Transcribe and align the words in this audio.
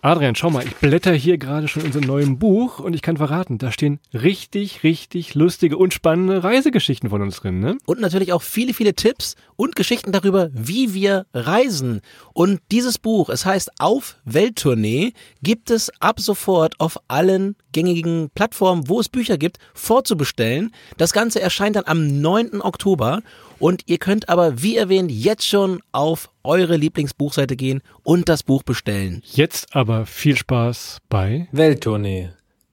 Adrian, 0.00 0.36
schau 0.36 0.50
mal, 0.50 0.64
ich 0.64 0.76
blätter 0.76 1.12
hier 1.12 1.38
gerade 1.38 1.66
schon 1.66 1.82
in 1.82 1.88
unserem 1.88 2.06
neuen 2.06 2.38
Buch 2.38 2.78
und 2.78 2.94
ich 2.94 3.02
kann 3.02 3.16
verraten, 3.16 3.58
da 3.58 3.72
stehen 3.72 3.98
richtig, 4.14 4.84
richtig 4.84 5.34
lustige 5.34 5.76
und 5.76 5.92
spannende 5.92 6.44
Reisegeschichten 6.44 7.10
von 7.10 7.20
uns 7.20 7.40
drin, 7.40 7.58
ne? 7.58 7.78
Und 7.84 8.00
natürlich 8.00 8.32
auch 8.32 8.42
viele, 8.42 8.74
viele 8.74 8.94
Tipps 8.94 9.34
und 9.56 9.74
Geschichten 9.74 10.12
darüber, 10.12 10.50
wie 10.52 10.94
wir 10.94 11.26
reisen. 11.34 12.00
Und 12.32 12.60
dieses 12.70 12.98
Buch, 12.98 13.28
es 13.28 13.44
heißt 13.44 13.72
Auf 13.80 14.16
Welttournee, 14.24 15.14
gibt 15.42 15.70
es 15.70 15.90
ab 15.98 16.20
sofort 16.20 16.78
auf 16.78 16.98
allen 17.08 17.56
gängigen 17.72 18.30
Plattformen, 18.34 18.88
wo 18.88 19.00
es 19.00 19.08
Bücher 19.08 19.36
gibt, 19.36 19.58
vorzubestellen. 19.74 20.70
Das 20.96 21.12
Ganze 21.12 21.40
erscheint 21.40 21.74
dann 21.74 21.86
am 21.86 22.20
9. 22.20 22.62
Oktober 22.62 23.22
und 23.58 23.82
ihr 23.86 23.98
könnt 23.98 24.28
aber, 24.28 24.62
wie 24.62 24.76
erwähnt, 24.76 25.10
jetzt 25.10 25.46
schon 25.46 25.80
auf 25.92 26.30
eure 26.44 26.76
Lieblingsbuchseite 26.76 27.56
gehen 27.56 27.82
und 28.02 28.28
das 28.28 28.42
Buch 28.42 28.62
bestellen. 28.62 29.22
Jetzt 29.24 29.74
aber 29.74 30.06
viel 30.06 30.36
Spaß 30.36 30.98
bei 31.08 31.48
Welttournee, 31.52 32.30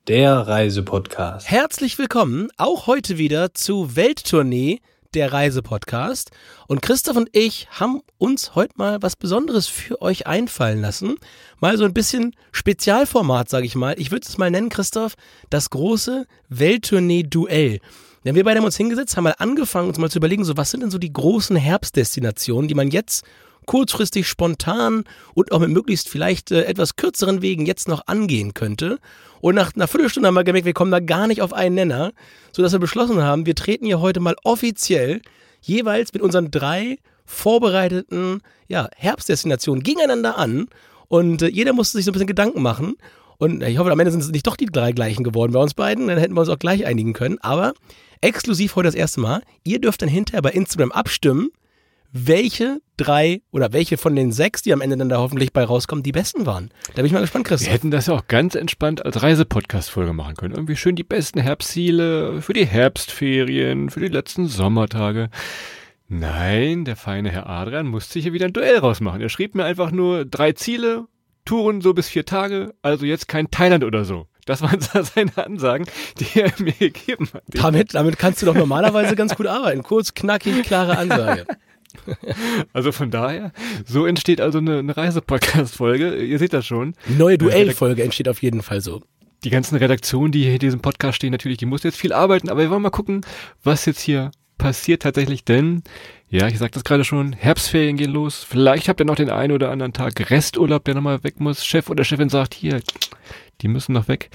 der 0.07 0.48
Reisepodcast. 0.48 1.49
Herzlich 1.49 1.98
willkommen 1.98 2.49
auch 2.57 2.88
heute 2.88 3.17
wieder 3.17 3.53
zu 3.53 3.95
Welttournee, 3.95 4.81
der 5.13 5.31
Reisepodcast. 5.31 6.31
Und 6.67 6.81
Christoph 6.81 7.15
und 7.15 7.29
ich 7.31 7.67
haben 7.71 8.02
uns 8.17 8.54
heute 8.54 8.73
mal 8.76 9.02
was 9.02 9.15
Besonderes 9.15 9.67
für 9.67 10.02
euch 10.02 10.27
einfallen 10.27 10.81
lassen. 10.81 11.15
Mal 11.59 11.77
so 11.77 11.85
ein 11.85 11.93
bisschen 11.93 12.35
Spezialformat, 12.52 13.49
sage 13.49 13.65
ich 13.65 13.76
mal. 13.76 13.95
Ich 13.98 14.12
würde 14.12 14.26
es 14.27 14.38
mal 14.38 14.52
nennen, 14.52 14.70
Christoph, 14.70 15.15
das 15.49 15.70
große 15.70 16.26
Welttournee-Duell. 16.49 17.79
Denn 18.25 18.35
wir 18.35 18.43
beide 18.43 18.57
haben 18.57 18.65
uns 18.65 18.75
hingesetzt, 18.75 19.15
haben 19.15 19.25
mal 19.25 19.35
angefangen, 19.38 19.88
uns 19.88 19.99
mal 19.99 20.09
zu 20.09 20.17
überlegen, 20.17 20.43
so 20.43 20.57
was 20.57 20.71
sind 20.71 20.81
denn 20.81 20.91
so 20.91 20.97
die 20.97 21.13
großen 21.13 21.55
Herbstdestinationen, 21.55 22.67
die 22.67 22.73
man 22.73 22.89
jetzt 22.89 23.23
kurzfristig, 23.65 24.27
spontan 24.27 25.03
und 25.34 25.51
auch 25.51 25.59
mit 25.59 25.70
möglichst 25.70 26.09
vielleicht 26.09 26.51
äh, 26.51 26.63
etwas 26.63 26.95
kürzeren 26.95 27.41
Wegen 27.41 27.65
jetzt 27.65 27.88
noch 27.88 28.07
angehen 28.07 28.53
könnte. 28.53 28.99
Und 29.41 29.55
nach 29.55 29.75
einer 29.75 29.88
Viertelstunde 29.88 30.27
haben 30.27 30.35
wir 30.35 30.43
gemerkt, 30.43 30.65
wir 30.65 30.73
kommen 30.73 30.91
da 30.91 30.99
gar 30.99 31.27
nicht 31.27 31.41
auf 31.41 31.54
einen 31.54 31.76
Nenner, 31.76 32.13
sodass 32.51 32.71
wir 32.71 32.79
beschlossen 32.79 33.21
haben, 33.21 33.45
wir 33.45 33.55
treten 33.55 33.85
hier 33.85 33.99
heute 33.99 34.20
mal 34.20 34.35
offiziell 34.43 35.21
jeweils 35.62 36.13
mit 36.13 36.21
unseren 36.21 36.51
drei 36.51 36.98
vorbereiteten 37.26 38.41
ja, 38.67 38.89
Herbstdestinationen 38.95 39.84
gegeneinander 39.84 40.37
an. 40.37 40.67
Und 41.07 41.41
äh, 41.41 41.48
jeder 41.48 41.73
musste 41.73 41.98
sich 41.98 42.05
so 42.05 42.12
ein 42.12 42.13
bisschen 42.13 42.27
Gedanken 42.27 42.62
machen. 42.62 42.95
Und 43.38 43.64
ich 43.64 43.78
hoffe, 43.78 43.91
am 43.91 44.00
Ende 44.00 44.12
sind 44.12 44.22
es 44.22 44.32
nicht 44.32 44.48
doch 44.48 44.55
die 44.55 44.66
drei 44.66 44.91
gleichen 44.91 45.24
geworden 45.24 45.52
bei 45.52 45.60
uns 45.60 45.74
beiden. 45.74 46.08
Dann 46.08 46.18
hätten 46.18 46.34
wir 46.34 46.41
uns 46.41 46.50
auch 46.50 46.60
gleich 46.60 46.86
einigen 46.86 47.14
können. 47.14 47.38
Aber 47.41 47.74
exklusiv 48.22 48.76
heute 48.76 48.88
das 48.88 48.96
erste 48.96 49.20
Mal. 49.20 49.41
Ihr 49.64 49.80
dürft 49.80 50.02
dann 50.02 50.10
hinterher 50.10 50.41
bei 50.41 50.52
Instagram 50.52 50.91
abstimmen, 50.91 51.50
welche 52.12 52.80
drei 52.96 53.41
oder 53.52 53.74
welche 53.74 53.98
von 53.98 54.16
den 54.16 54.32
sechs, 54.32 54.62
die 54.62 54.72
am 54.72 54.80
Ende 54.80 54.96
dann 54.96 55.10
da 55.10 55.18
hoffentlich 55.18 55.52
bei 55.52 55.66
rauskommen, 55.66 56.02
die 56.02 56.13
besten 56.13 56.46
waren. 56.46 56.70
Da 56.90 56.96
bin 56.96 57.08
ich 57.08 57.12
mal 57.12 57.20
gespannt, 57.20 57.46
Chris. 57.46 57.66
Wir 57.66 57.74
hätten 57.74 57.91
das 57.91 58.08
ja 58.08 58.13
auch 58.13 58.28
ganz 58.28 58.56
entspannt 58.56 59.06
als 59.06 59.22
Reisepodcast-Folge 59.22 60.13
machen 60.13 60.36
können. 60.36 60.56
Irgendwie 60.56 60.78
schön 60.78 60.96
die 60.96 61.04
besten 61.04 61.41
Herbstziele 61.41 62.41
für 62.41 62.54
die 62.54 62.66
Herbstferien, 62.66 63.90
für 63.90 64.00
die 64.00 64.08
letzten 64.08 64.47
Sommertage. 64.47 65.30
Nein, 66.08 66.86
der 66.86 66.96
feine 66.96 67.31
Herr 67.31 67.50
Adrian 67.50 67.88
musste 67.88 68.13
sich 68.13 68.24
hier 68.24 68.34
wieder 68.34 68.46
ein 68.46 68.53
Duell 68.53 68.78
rausmachen. 68.78 69.22
Er 69.22 69.30
schrieb 69.30 69.56
mir 69.56 69.66
einfach 69.66 69.91
nur 69.91 70.24
drei 70.24 70.53
Ziele, 70.53 71.08
Touren 71.46 71.81
so 71.81 71.94
bis 71.94 72.09
vier 72.09 72.25
Tage, 72.25 72.74
also 72.81 73.06
jetzt 73.06 73.28
kein 73.28 73.50
Thailand 73.51 73.84
oder 73.84 74.03
so. 74.03 74.28
Das 74.46 74.62
waren 74.62 74.79
seine 75.16 75.38
Ansagen, 75.38 75.85
die 76.19 76.40
er 76.40 76.51
mir 76.59 76.74
gegeben 76.74 77.29
hat. 77.34 77.44
Damit, 77.47 77.94
damit 77.94 78.18
kannst 78.18 78.41
du 78.41 78.46
doch 78.46 78.56
normalerweise 78.56 79.16
ganz 79.16 79.35
gut 79.35 79.47
arbeiten. 79.47 79.84
Kurz, 79.84 80.13
knackig, 80.13 80.63
klare 80.63 80.97
Ansage. 80.97 81.46
Also 82.73 82.91
von 82.91 83.09
daher, 83.09 83.53
so 83.85 84.06
entsteht 84.06 84.41
also 84.41 84.57
eine, 84.57 84.79
eine 84.79 84.96
Reisepodcast-Folge. 84.97 86.18
Ihr 86.18 86.40
seht 86.40 86.53
das 86.53 86.66
schon. 86.66 86.94
Neue 87.07 87.38
Duellfolge 87.38 88.03
entsteht 88.03 88.28
auf 88.28 88.41
jeden 88.41 88.62
Fall 88.62 88.81
so. 88.81 89.01
Die 89.44 89.50
ganzen 89.50 89.78
Redaktionen, 89.78 90.31
die 90.31 90.44
hier 90.44 90.53
in 90.53 90.59
diesem 90.59 90.81
Podcast 90.81 91.16
stehen, 91.16 91.31
natürlich, 91.31 91.57
die 91.57 91.66
muss 91.66 91.84
jetzt 91.84 91.97
viel 91.97 92.13
arbeiten, 92.13 92.50
aber 92.50 92.62
wir 92.62 92.69
wollen 92.69 92.81
mal 92.81 92.90
gucken, 92.90 93.22
was 93.63 93.85
jetzt 93.85 94.01
hier 94.01 94.31
passiert 94.57 95.01
tatsächlich, 95.03 95.45
denn, 95.45 95.83
ja, 96.29 96.47
ich 96.47 96.57
sagte 96.57 96.75
das 96.75 96.83
gerade 96.83 97.03
schon, 97.03 97.33
Herbstferien 97.33 97.97
gehen 97.97 98.11
los. 98.11 98.43
Vielleicht 98.43 98.89
habt 98.89 98.99
ihr 98.99 99.05
noch 99.05 99.16
den 99.16 99.29
einen 99.29 99.53
oder 99.53 99.71
anderen 99.71 99.93
Tag 99.93 100.29
Resturlaub, 100.29 100.83
der 100.85 100.95
nochmal 100.95 101.23
weg 101.23 101.39
muss. 101.39 101.66
Chef 101.66 101.89
oder 101.89 102.03
Chefin 102.03 102.29
sagt, 102.29 102.53
hier, 102.53 102.81
die 103.61 103.67
müssen 103.67 103.94
noch 103.94 104.07
weg. 104.07 104.29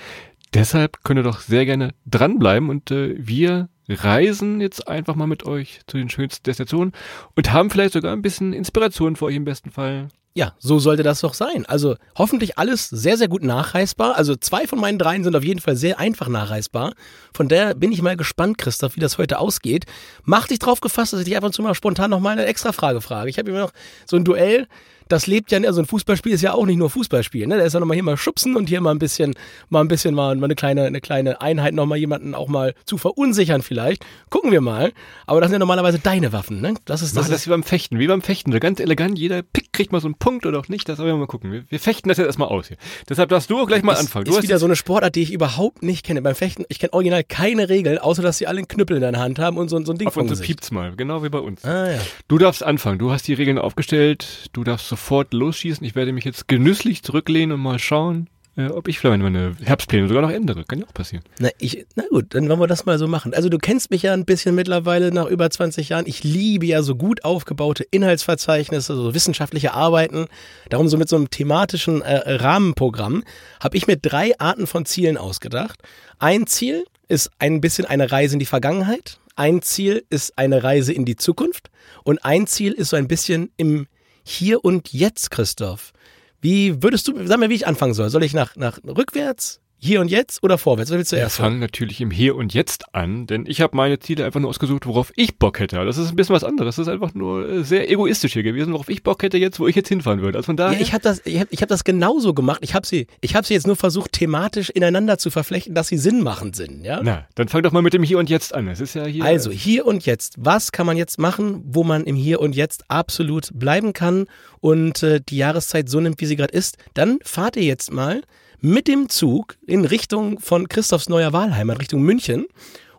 Deshalb 0.54 1.04
könnt 1.04 1.20
ihr 1.20 1.24
doch 1.24 1.40
sehr 1.40 1.64
gerne 1.64 1.94
dranbleiben 2.06 2.70
und 2.70 2.90
äh, 2.90 3.14
wir 3.16 3.68
reisen 3.88 4.60
jetzt 4.60 4.88
einfach 4.88 5.14
mal 5.14 5.26
mit 5.26 5.44
euch 5.44 5.80
zu 5.86 5.96
den 5.96 6.08
schönsten 6.08 6.44
Destinationen 6.44 6.92
und 7.36 7.52
haben 7.52 7.70
vielleicht 7.70 7.92
sogar 7.92 8.12
ein 8.12 8.22
bisschen 8.22 8.52
Inspiration 8.52 9.16
für 9.16 9.26
euch 9.26 9.36
im 9.36 9.44
besten 9.44 9.70
Fall. 9.70 10.08
Ja, 10.32 10.54
so 10.58 10.78
sollte 10.78 11.02
das 11.02 11.20
doch 11.20 11.34
sein. 11.34 11.66
Also 11.66 11.96
hoffentlich 12.16 12.56
alles 12.56 12.88
sehr, 12.88 13.16
sehr 13.16 13.26
gut 13.26 13.42
nachreisbar. 13.42 14.16
Also 14.16 14.36
zwei 14.36 14.68
von 14.68 14.78
meinen 14.78 14.98
dreien 14.98 15.24
sind 15.24 15.34
auf 15.34 15.42
jeden 15.42 15.60
Fall 15.60 15.76
sehr 15.76 15.98
einfach 15.98 16.28
nachreisbar. 16.28 16.94
Von 17.34 17.48
daher 17.48 17.74
bin 17.74 17.90
ich 17.90 18.00
mal 18.00 18.16
gespannt, 18.16 18.56
Christoph, 18.56 18.94
wie 18.94 19.00
das 19.00 19.18
heute 19.18 19.40
ausgeht. 19.40 19.86
Mach 20.22 20.46
dich 20.46 20.60
drauf 20.60 20.80
gefasst, 20.80 21.12
dass 21.12 21.20
ich 21.20 21.26
dich 21.26 21.36
ab 21.36 21.42
und 21.42 21.52
zu 21.52 21.62
mal 21.62 21.74
spontan 21.74 22.10
noch 22.10 22.20
mal 22.20 22.30
eine 22.30 22.46
extra 22.46 22.70
Frage 22.70 23.00
frage. 23.00 23.28
Ich 23.28 23.38
habe 23.38 23.50
immer 23.50 23.58
noch 23.58 23.72
so 24.06 24.16
ein 24.16 24.24
Duell 24.24 24.68
das 25.10 25.26
lebt 25.26 25.50
ja, 25.50 25.60
also 25.60 25.82
ein 25.82 25.86
Fußballspiel 25.86 26.32
ist 26.32 26.42
ja 26.42 26.54
auch 26.54 26.66
nicht 26.66 26.76
nur 26.76 26.88
Fußballspiel, 26.88 27.46
ne? 27.46 27.58
Da 27.58 27.64
ist 27.64 27.72
ja 27.72 27.80
nochmal 27.80 27.96
hier 27.96 28.04
mal 28.04 28.16
schubsen 28.16 28.56
und 28.56 28.68
hier 28.68 28.80
mal 28.80 28.92
ein 28.92 28.98
bisschen, 28.98 29.34
mal 29.68 29.80
ein 29.80 29.88
bisschen 29.88 30.14
mal, 30.14 30.36
mal 30.36 30.44
eine 30.44 30.54
kleine, 30.54 30.84
eine 30.84 31.00
kleine 31.00 31.40
Einheit 31.40 31.74
nochmal 31.74 31.98
jemanden 31.98 32.34
auch 32.34 32.48
mal 32.48 32.74
zu 32.84 32.96
verunsichern 32.96 33.62
vielleicht. 33.62 34.04
Gucken 34.30 34.52
wir 34.52 34.60
mal. 34.60 34.92
Aber 35.26 35.40
das 35.40 35.50
sind 35.50 35.54
ja 35.54 35.58
normalerweise 35.58 35.98
deine 35.98 36.32
Waffen, 36.32 36.60
ne? 36.60 36.74
Das 36.84 37.02
ist 37.02 37.16
das. 37.16 37.24
Mach 37.24 37.30
das 37.30 37.46
wie 37.46 37.50
beim 37.50 37.64
Fechten, 37.64 37.98
wie 37.98 38.06
beim 38.06 38.22
Fechten. 38.22 38.52
So 38.52 38.60
ganz 38.60 38.78
elegant, 38.78 39.18
jeder 39.18 39.42
Pick 39.42 39.69
kriegt 39.80 39.92
mal 39.92 40.00
so 40.00 40.08
einen 40.08 40.14
Punkt 40.14 40.46
oder 40.46 40.58
auch 40.58 40.68
nicht. 40.68 40.88
Das 40.88 40.98
wollen 40.98 41.08
wir 41.08 41.16
mal 41.16 41.26
gucken. 41.26 41.52
Wir, 41.52 41.64
wir 41.68 41.80
fechten 41.80 42.08
das 42.08 42.18
jetzt 42.18 42.26
erstmal 42.26 42.48
aus 42.48 42.68
hier. 42.68 42.76
Deshalb 43.08 43.30
darfst 43.30 43.50
du 43.50 43.58
auch 43.58 43.66
gleich 43.66 43.82
mal 43.82 43.92
ist, 43.94 44.00
anfangen. 44.00 44.26
Du 44.26 44.36
ist 44.36 44.42
wieder 44.42 44.58
so 44.58 44.66
eine 44.66 44.76
Sportart, 44.76 45.14
die 45.14 45.22
ich 45.22 45.32
überhaupt 45.32 45.82
nicht 45.82 46.04
kenne. 46.04 46.22
Beim 46.22 46.34
Fechten, 46.34 46.64
ich 46.68 46.78
kenne 46.78 46.92
original 46.92 47.24
keine 47.24 47.68
Regeln, 47.68 47.98
außer 47.98 48.22
dass 48.22 48.38
sie 48.38 48.46
alle 48.46 48.58
einen 48.58 48.68
Knüppel 48.68 48.96
in 48.96 49.02
der 49.02 49.20
Hand 49.20 49.38
haben 49.38 49.56
und 49.56 49.68
so, 49.68 49.82
so 49.84 49.92
ein 49.92 49.98
Ding 49.98 50.08
Auf 50.08 50.16
uns 50.16 50.36
so 50.36 50.42
piept's 50.44 50.70
mal, 50.70 50.94
genau 50.96 51.22
wie 51.22 51.28
bei 51.28 51.38
uns. 51.38 51.64
Ah, 51.64 51.92
ja. 51.92 51.98
Du 52.28 52.38
darfst 52.38 52.62
anfangen. 52.62 52.98
Du 52.98 53.10
hast 53.10 53.26
die 53.26 53.34
Regeln 53.34 53.58
aufgestellt. 53.58 54.50
Du 54.52 54.64
darfst 54.64 54.88
sofort 54.88 55.32
losschießen. 55.32 55.84
Ich 55.86 55.94
werde 55.94 56.12
mich 56.12 56.24
jetzt 56.24 56.48
genüsslich 56.48 57.02
zurücklehnen 57.02 57.52
und 57.52 57.60
mal 57.60 57.78
schauen, 57.78 58.28
äh, 58.56 58.66
ob 58.66 58.88
ich 58.88 58.98
vielleicht 58.98 59.22
meine 59.22 59.54
Herbstpläne 59.62 60.08
sogar 60.08 60.22
noch 60.22 60.30
ändere. 60.30 60.64
Kann 60.64 60.80
ja 60.80 60.86
auch 60.86 60.94
passieren. 60.94 61.24
Na, 61.38 61.50
ich, 61.58 61.86
na 61.94 62.04
gut, 62.10 62.34
dann 62.34 62.48
wollen 62.48 62.60
wir 62.60 62.66
das 62.66 62.84
mal 62.84 62.98
so 62.98 63.06
machen. 63.06 63.32
Also 63.32 63.48
du 63.48 63.58
kennst 63.58 63.90
mich 63.90 64.02
ja 64.02 64.12
ein 64.12 64.24
bisschen 64.24 64.54
mittlerweile 64.54 65.12
nach 65.12 65.26
über 65.26 65.48
20 65.48 65.90
Jahren. 65.90 66.06
Ich 66.06 66.24
liebe 66.24 66.66
ja 66.66 66.82
so 66.82 66.96
gut 66.96 67.24
aufgebaute 67.24 67.84
Inhaltsverzeichnisse, 67.90 68.94
so 68.96 69.14
wissenschaftliche 69.14 69.72
Arbeiten. 69.72 70.26
Darum 70.68 70.88
so 70.88 70.96
mit 70.96 71.08
so 71.08 71.16
einem 71.16 71.30
thematischen 71.30 72.02
äh, 72.02 72.34
Rahmenprogramm 72.34 73.24
habe 73.60 73.76
ich 73.76 73.86
mir 73.86 73.96
drei 73.96 74.38
Arten 74.38 74.66
von 74.66 74.84
Zielen 74.84 75.16
ausgedacht. 75.16 75.80
Ein 76.18 76.46
Ziel 76.46 76.84
ist 77.08 77.30
ein 77.38 77.60
bisschen 77.60 77.86
eine 77.86 78.10
Reise 78.10 78.34
in 78.34 78.40
die 78.40 78.46
Vergangenheit. 78.46 79.20
Ein 79.36 79.62
Ziel 79.62 80.04
ist 80.10 80.36
eine 80.38 80.62
Reise 80.62 80.92
in 80.92 81.04
die 81.04 81.16
Zukunft. 81.16 81.70
Und 82.04 82.24
ein 82.24 82.46
Ziel 82.46 82.72
ist 82.72 82.90
so 82.90 82.96
ein 82.96 83.08
bisschen 83.08 83.50
im 83.56 83.86
hier 84.22 84.64
und 84.64 84.92
Jetzt, 84.92 85.30
Christoph. 85.30 85.92
Wie 86.40 86.82
würdest 86.82 87.06
du, 87.08 87.26
sag 87.26 87.38
mir, 87.38 87.50
wie 87.50 87.54
ich 87.54 87.66
anfangen 87.66 87.94
soll? 87.94 88.10
Soll 88.10 88.22
ich 88.22 88.34
nach, 88.34 88.56
nach 88.56 88.78
rückwärts, 88.84 89.60
hier 89.82 90.00
und 90.02 90.08
jetzt 90.10 90.42
oder 90.42 90.58
vorwärts? 90.58 90.90
Was 90.90 90.98
willst 90.98 91.12
du 91.12 91.16
Wir 91.16 91.22
erst? 91.22 91.36
fangen 91.36 91.58
natürlich 91.58 92.00
im 92.02 92.10
Hier 92.10 92.36
und 92.36 92.52
Jetzt 92.52 92.94
an, 92.94 93.26
denn 93.26 93.46
ich 93.46 93.60
habe 93.62 93.74
meine 93.76 93.98
Ziele 93.98 94.26
einfach 94.26 94.38
nur 94.38 94.50
ausgesucht, 94.50 94.86
worauf 94.86 95.10
ich 95.16 95.38
Bock 95.38 95.58
hätte. 95.58 95.82
Das 95.84 95.96
ist 95.96 96.10
ein 96.10 96.16
bisschen 96.16 96.34
was 96.34 96.44
anderes. 96.44 96.76
Das 96.76 96.86
ist 96.86 96.92
einfach 96.92 97.14
nur 97.14 97.48
äh, 97.48 97.64
sehr 97.64 97.90
egoistisch 97.90 98.34
hier 98.34 98.42
gewesen, 98.42 98.74
worauf 98.74 98.90
ich 98.90 99.02
Bock 99.02 99.22
hätte 99.22 99.38
jetzt, 99.38 99.58
wo 99.58 99.66
ich 99.66 99.74
jetzt 99.74 99.88
hinfahren 99.88 100.20
würde. 100.20 100.36
Also 100.38 100.46
von 100.46 100.56
daher. 100.56 100.76
Ja, 100.76 100.82
ich 100.82 100.92
habe 100.92 101.02
das, 101.02 101.22
ich 101.24 101.40
hab, 101.40 101.48
ich 101.50 101.62
hab 101.62 101.68
das 101.70 101.84
genauso 101.84 102.34
gemacht. 102.34 102.60
Ich 102.62 102.74
habe 102.74 102.86
sie, 102.86 103.06
ich 103.22 103.34
habe 103.34 103.46
sie 103.46 103.54
jetzt 103.54 103.66
nur 103.66 103.76
versucht, 103.76 104.12
thematisch 104.12 104.68
ineinander 104.68 105.16
zu 105.16 105.30
verflechten, 105.30 105.74
dass 105.74 105.88
sie 105.88 105.96
sinnmachend 105.96 106.56
sind. 106.56 106.84
Ja. 106.84 107.00
na, 107.02 107.26
dann 107.34 107.48
fang 107.48 107.62
doch 107.62 107.72
mal 107.72 107.82
mit 107.82 107.94
dem 107.94 108.02
Hier 108.02 108.18
und 108.18 108.28
Jetzt 108.28 108.54
an. 108.54 108.68
Es 108.68 108.80
ist 108.80 108.94
ja 108.94 109.06
hier. 109.06 109.24
Also 109.24 109.50
hier 109.50 109.86
und 109.86 110.04
jetzt. 110.04 110.34
Was 110.38 110.72
kann 110.72 110.84
man 110.84 110.98
jetzt 110.98 111.18
machen, 111.18 111.62
wo 111.64 111.84
man 111.84 112.04
im 112.04 112.16
Hier 112.16 112.40
und 112.40 112.54
Jetzt 112.54 112.84
absolut 112.88 113.48
bleiben 113.54 113.94
kann 113.94 114.26
und 114.60 115.02
äh, 115.02 115.20
die 115.26 115.38
Jahreszeit 115.38 115.88
so 115.88 116.00
nimmt, 116.00 116.20
wie 116.20 116.26
sie 116.26 116.36
gerade 116.36 116.52
ist? 116.52 116.76
Dann 116.92 117.18
fahrt 117.24 117.56
ihr 117.56 117.64
jetzt 117.64 117.90
mal 117.92 118.20
mit 118.60 118.88
dem 118.88 119.08
Zug 119.08 119.56
in 119.66 119.84
Richtung 119.84 120.38
von 120.40 120.68
Christophs 120.68 121.08
neuer 121.08 121.32
Wahlheimat, 121.32 121.80
Richtung 121.80 122.02
München 122.02 122.46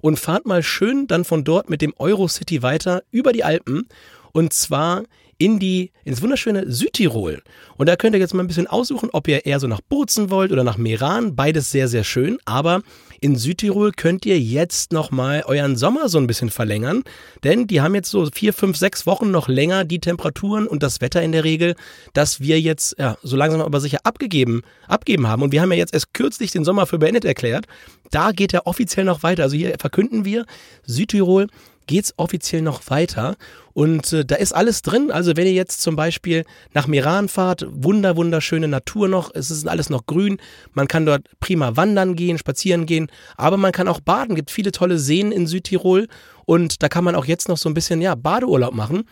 und 0.01 0.19
fahrt 0.19 0.45
mal 0.45 0.63
schön 0.63 1.07
dann 1.07 1.23
von 1.23 1.43
dort 1.43 1.69
mit 1.69 1.81
dem 1.81 1.93
Eurocity 1.97 2.63
weiter 2.63 3.03
über 3.11 3.31
die 3.33 3.43
Alpen 3.43 3.87
und 4.33 4.53
zwar 4.53 5.03
in 5.37 5.57
die, 5.57 5.91
ins 6.03 6.21
wunderschöne 6.21 6.71
Südtirol. 6.71 7.41
Und 7.77 7.89
da 7.89 7.95
könnt 7.95 8.15
ihr 8.15 8.19
jetzt 8.19 8.35
mal 8.35 8.43
ein 8.43 8.47
bisschen 8.47 8.67
aussuchen, 8.67 9.09
ob 9.11 9.27
ihr 9.27 9.45
eher 9.45 9.59
so 9.59 9.65
nach 9.65 9.81
Bozen 9.81 10.29
wollt 10.29 10.51
oder 10.51 10.63
nach 10.63 10.77
Meran. 10.77 11.35
Beides 11.35 11.71
sehr, 11.71 11.87
sehr 11.87 12.03
schön. 12.03 12.37
Aber 12.45 12.83
in 13.21 13.35
Südtirol 13.35 13.91
könnt 13.91 14.25
ihr 14.25 14.39
jetzt 14.39 14.91
nochmal 14.91 15.43
euren 15.45 15.77
Sommer 15.77 16.09
so 16.09 16.17
ein 16.17 16.25
bisschen 16.25 16.49
verlängern. 16.49 17.03
Denn 17.43 17.67
die 17.67 17.79
haben 17.79 17.93
jetzt 17.93 18.09
so 18.09 18.27
vier, 18.33 18.51
fünf, 18.51 18.77
sechs 18.77 19.05
Wochen 19.05 19.29
noch 19.29 19.47
länger 19.47 19.85
die 19.85 19.99
Temperaturen 19.99 20.67
und 20.67 20.81
das 20.81 21.01
Wetter 21.01 21.21
in 21.21 21.31
der 21.31 21.43
Regel, 21.43 21.75
dass 22.13 22.39
wir 22.39 22.59
jetzt 22.59 22.95
ja, 22.97 23.17
so 23.21 23.37
langsam 23.37 23.61
aber 23.61 23.79
sicher 23.79 23.99
abgegeben, 24.03 24.63
abgeben 24.87 25.27
haben. 25.27 25.43
Und 25.43 25.51
wir 25.51 25.61
haben 25.61 25.71
ja 25.71 25.77
jetzt 25.77 25.93
erst 25.93 26.15
kürzlich 26.15 26.49
den 26.49 26.65
Sommer 26.65 26.87
für 26.87 26.97
beendet 26.97 27.23
erklärt. 27.23 27.67
Da 28.09 28.31
geht 28.31 28.55
er 28.55 28.65
offiziell 28.65 29.05
noch 29.05 29.21
weiter. 29.21 29.43
Also 29.43 29.55
hier 29.55 29.75
verkünden 29.79 30.25
wir, 30.25 30.45
Südtirol 30.87 31.47
geht's 31.87 32.13
offiziell 32.17 32.61
noch 32.61 32.89
weiter. 32.89 33.35
Und 33.73 34.11
äh, 34.13 34.25
da 34.25 34.35
ist 34.35 34.53
alles 34.53 34.81
drin. 34.81 35.11
Also 35.11 35.35
wenn 35.37 35.47
ihr 35.47 35.53
jetzt 35.53 35.81
zum 35.81 35.95
Beispiel 35.95 36.43
nach 36.73 36.87
Meran 36.87 37.29
fahrt, 37.29 37.65
wunder, 37.69 38.17
wunderschöne 38.17 38.67
Natur 38.67 39.07
noch, 39.07 39.31
es 39.33 39.49
ist 39.51 39.67
alles 39.67 39.89
noch 39.89 40.05
grün. 40.05 40.37
Man 40.73 40.87
kann 40.87 41.05
dort 41.05 41.27
prima 41.39 41.75
wandern 41.75 42.15
gehen, 42.15 42.37
spazieren 42.37 42.85
gehen, 42.85 43.07
aber 43.37 43.57
man 43.57 43.71
kann 43.71 43.87
auch 43.87 44.01
baden. 44.01 44.35
Gibt 44.35 44.51
viele 44.51 44.71
tolle 44.71 44.99
Seen 44.99 45.31
in 45.31 45.47
Südtirol 45.47 46.07
und 46.45 46.83
da 46.83 46.89
kann 46.89 47.03
man 47.03 47.15
auch 47.15 47.25
jetzt 47.25 47.47
noch 47.47 47.57
so 47.57 47.69
ein 47.69 47.73
bisschen 47.73 48.01
ja 48.01 48.15
Badeurlaub 48.15 48.73
machen. 48.73 49.03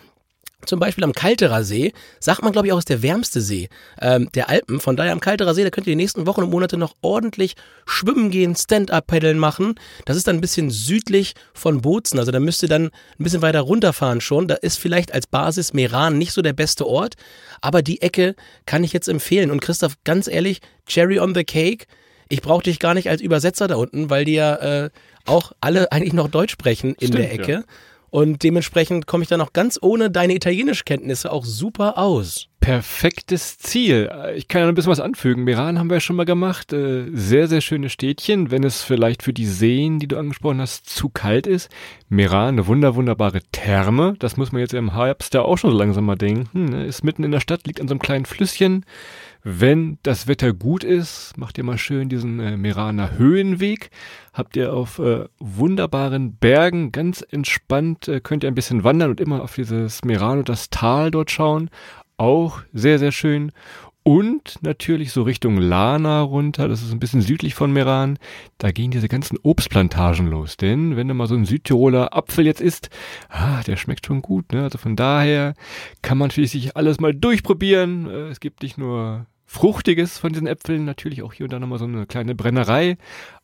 Zum 0.65 0.79
Beispiel 0.79 1.03
am 1.03 1.13
Kalterer 1.13 1.63
See, 1.63 1.93
sagt 2.19 2.43
man 2.43 2.51
glaube 2.51 2.67
ich 2.67 2.73
auch 2.73 2.79
ist 2.79 2.89
der 2.89 3.01
wärmste 3.01 3.39
See 3.41 3.69
ähm, 4.01 4.29
der 4.35 4.49
Alpen. 4.49 4.79
Von 4.79 4.95
daher 4.97 5.13
am 5.13 5.19
Kalterer 5.19 5.53
See, 5.53 5.63
da 5.63 5.69
könnt 5.69 5.87
ihr 5.87 5.91
die 5.91 5.95
nächsten 5.95 6.25
Wochen 6.27 6.43
und 6.43 6.49
Monate 6.49 6.77
noch 6.77 6.95
ordentlich 7.01 7.55
schwimmen 7.85 8.29
gehen, 8.29 8.55
Stand-up-Paddeln 8.55 9.39
machen. 9.39 9.75
Das 10.05 10.17
ist 10.17 10.27
dann 10.27 10.35
ein 10.35 10.41
bisschen 10.41 10.69
südlich 10.69 11.33
von 11.53 11.81
Bozen, 11.81 12.19
also 12.19 12.31
da 12.31 12.39
müsst 12.39 12.61
ihr 12.61 12.69
dann 12.69 12.85
ein 12.87 13.23
bisschen 13.23 13.41
weiter 13.41 13.61
runterfahren 13.61 14.21
schon. 14.21 14.47
Da 14.47 14.55
ist 14.55 14.79
vielleicht 14.79 15.13
als 15.13 15.27
Basis 15.27 15.73
Meran 15.73 16.17
nicht 16.17 16.33
so 16.33 16.41
der 16.41 16.53
beste 16.53 16.85
Ort, 16.85 17.15
aber 17.61 17.81
die 17.81 18.01
Ecke 18.01 18.35
kann 18.65 18.83
ich 18.83 18.93
jetzt 18.93 19.07
empfehlen. 19.07 19.51
Und 19.51 19.61
Christoph, 19.61 19.95
ganz 20.03 20.27
ehrlich, 20.27 20.59
Cherry 20.85 21.19
on 21.19 21.33
the 21.33 21.43
Cake, 21.43 21.85
ich 22.29 22.41
brauche 22.41 22.63
dich 22.63 22.79
gar 22.79 22.93
nicht 22.93 23.09
als 23.09 23.21
Übersetzer 23.21 23.67
da 23.67 23.75
unten, 23.75 24.09
weil 24.09 24.25
die 24.25 24.33
ja 24.33 24.55
äh, 24.55 24.89
auch 25.25 25.51
alle 25.61 25.91
eigentlich 25.91 26.13
noch 26.13 26.27
Deutsch 26.27 26.51
sprechen 26.51 26.95
in 26.99 27.07
Stimmt, 27.07 27.15
der 27.15 27.33
Ecke. 27.33 27.51
ja. 27.51 27.63
Und 28.09 28.43
dementsprechend 28.43 29.07
komme 29.07 29.23
ich 29.23 29.29
dann 29.29 29.41
auch 29.41 29.53
ganz 29.53 29.79
ohne 29.81 30.09
deine 30.09 30.33
Italienischkenntnisse 30.33 31.31
auch 31.31 31.45
super 31.45 31.97
aus. 31.97 32.47
Perfektes 32.59 33.57
Ziel. 33.57 34.11
Ich 34.35 34.47
kann 34.47 34.59
ja 34.59 34.65
noch 34.65 34.73
ein 34.73 34.75
bisschen 34.75 34.91
was 34.91 34.99
anfügen. 34.99 35.43
Meran 35.43 35.79
haben 35.79 35.89
wir 35.89 35.95
ja 35.95 36.01
schon 36.01 36.17
mal 36.17 36.25
gemacht. 36.25 36.73
Äh, 36.73 37.05
Sehr, 37.13 37.47
sehr 37.47 37.61
schöne 37.61 37.89
Städtchen, 37.89 38.51
wenn 38.51 38.63
es 38.63 38.83
vielleicht 38.83 39.23
für 39.23 39.33
die 39.33 39.45
Seen, 39.45 39.99
die 39.99 40.07
du 40.07 40.17
angesprochen 40.17 40.59
hast, 40.61 40.89
zu 40.89 41.09
kalt 41.09 41.47
ist. 41.47 41.71
Meran, 42.09 42.49
eine 42.55 42.67
wunder, 42.67 42.95
wunderbare 42.95 43.41
Therme. 43.51 44.15
Das 44.19 44.35
muss 44.35 44.51
man 44.51 44.59
jetzt 44.61 44.73
im 44.73 44.93
Herbst 44.93 45.33
ja 45.33 45.41
auch 45.41 45.57
schon 45.57 45.71
so 45.71 45.77
langsam 45.77 46.05
mal 46.05 46.15
denken. 46.17 46.65
ne? 46.71 46.85
Ist 46.85 47.03
mitten 47.03 47.23
in 47.23 47.31
der 47.31 47.39
Stadt, 47.39 47.65
liegt 47.65 47.79
an 47.79 47.87
so 47.87 47.93
einem 47.93 48.01
kleinen 48.01 48.25
Flüsschen. 48.25 48.85
Wenn 49.41 49.99
das 50.03 50.27
Wetter 50.27 50.51
gut 50.51 50.83
ist, 50.83 51.37
macht 51.37 51.57
ihr 51.57 51.63
mal 51.63 51.77
schön 51.77 52.09
diesen 52.09 52.41
äh, 52.41 52.57
Meraner 52.57 53.17
Höhenweg. 53.17 53.89
Habt 54.33 54.57
ihr 54.57 54.73
auf 54.73 54.99
äh, 54.99 55.25
wunderbaren 55.39 56.35
Bergen 56.35 56.91
ganz 56.91 57.21
entspannt, 57.21 58.11
könnt 58.23 58.43
ihr 58.43 58.49
ein 58.49 58.55
bisschen 58.55 58.83
wandern 58.83 59.11
und 59.11 59.21
immer 59.21 59.41
auf 59.41 59.55
dieses 59.55 60.03
Meran 60.03 60.39
und 60.39 60.49
das 60.49 60.69
Tal 60.69 61.09
dort 61.11 61.31
schauen. 61.31 61.69
Auch 62.19 62.59
sehr, 62.73 62.99
sehr 62.99 63.13
schön. 63.13 63.53
Und 64.03 64.57
natürlich 64.61 65.13
so 65.13 65.23
Richtung 65.23 65.57
Lana 65.57 66.21
runter, 66.21 66.67
das 66.67 66.81
ist 66.81 66.91
ein 66.91 66.99
bisschen 66.99 67.21
südlich 67.21 67.55
von 67.55 67.71
Meran, 67.71 68.17
da 68.57 68.71
gehen 68.71 68.91
diese 68.91 69.07
ganzen 69.07 69.37
Obstplantagen 69.41 70.27
los. 70.27 70.57
Denn 70.57 70.97
wenn 70.97 71.07
du 71.07 71.13
mal 71.13 71.27
so 71.27 71.35
ein 71.35 71.45
Südtiroler 71.45 72.13
Apfel 72.13 72.45
jetzt 72.45 72.59
isst, 72.59 72.89
ah, 73.29 73.61
der 73.63 73.77
schmeckt 73.77 74.05
schon 74.05 74.21
gut. 74.21 74.51
Ne? 74.51 74.63
Also 74.63 74.77
von 74.77 74.97
daher 74.97 75.53
kann 76.01 76.17
man 76.17 76.27
natürlich 76.27 76.51
sich 76.51 76.75
alles 76.75 76.99
mal 76.99 77.13
durchprobieren. 77.13 78.09
Äh, 78.09 78.29
Es 78.29 78.41
gibt 78.41 78.63
nicht 78.63 78.77
nur 78.77 79.25
Fruchtiges 79.45 80.17
von 80.17 80.33
diesen 80.33 80.47
Äpfeln, 80.47 80.83
natürlich 80.83 81.23
auch 81.23 81.31
hier 81.31 81.45
und 81.45 81.53
da 81.53 81.59
nochmal 81.59 81.79
so 81.79 81.85
eine 81.85 82.05
kleine 82.05 82.35
Brennerei. 82.35 82.97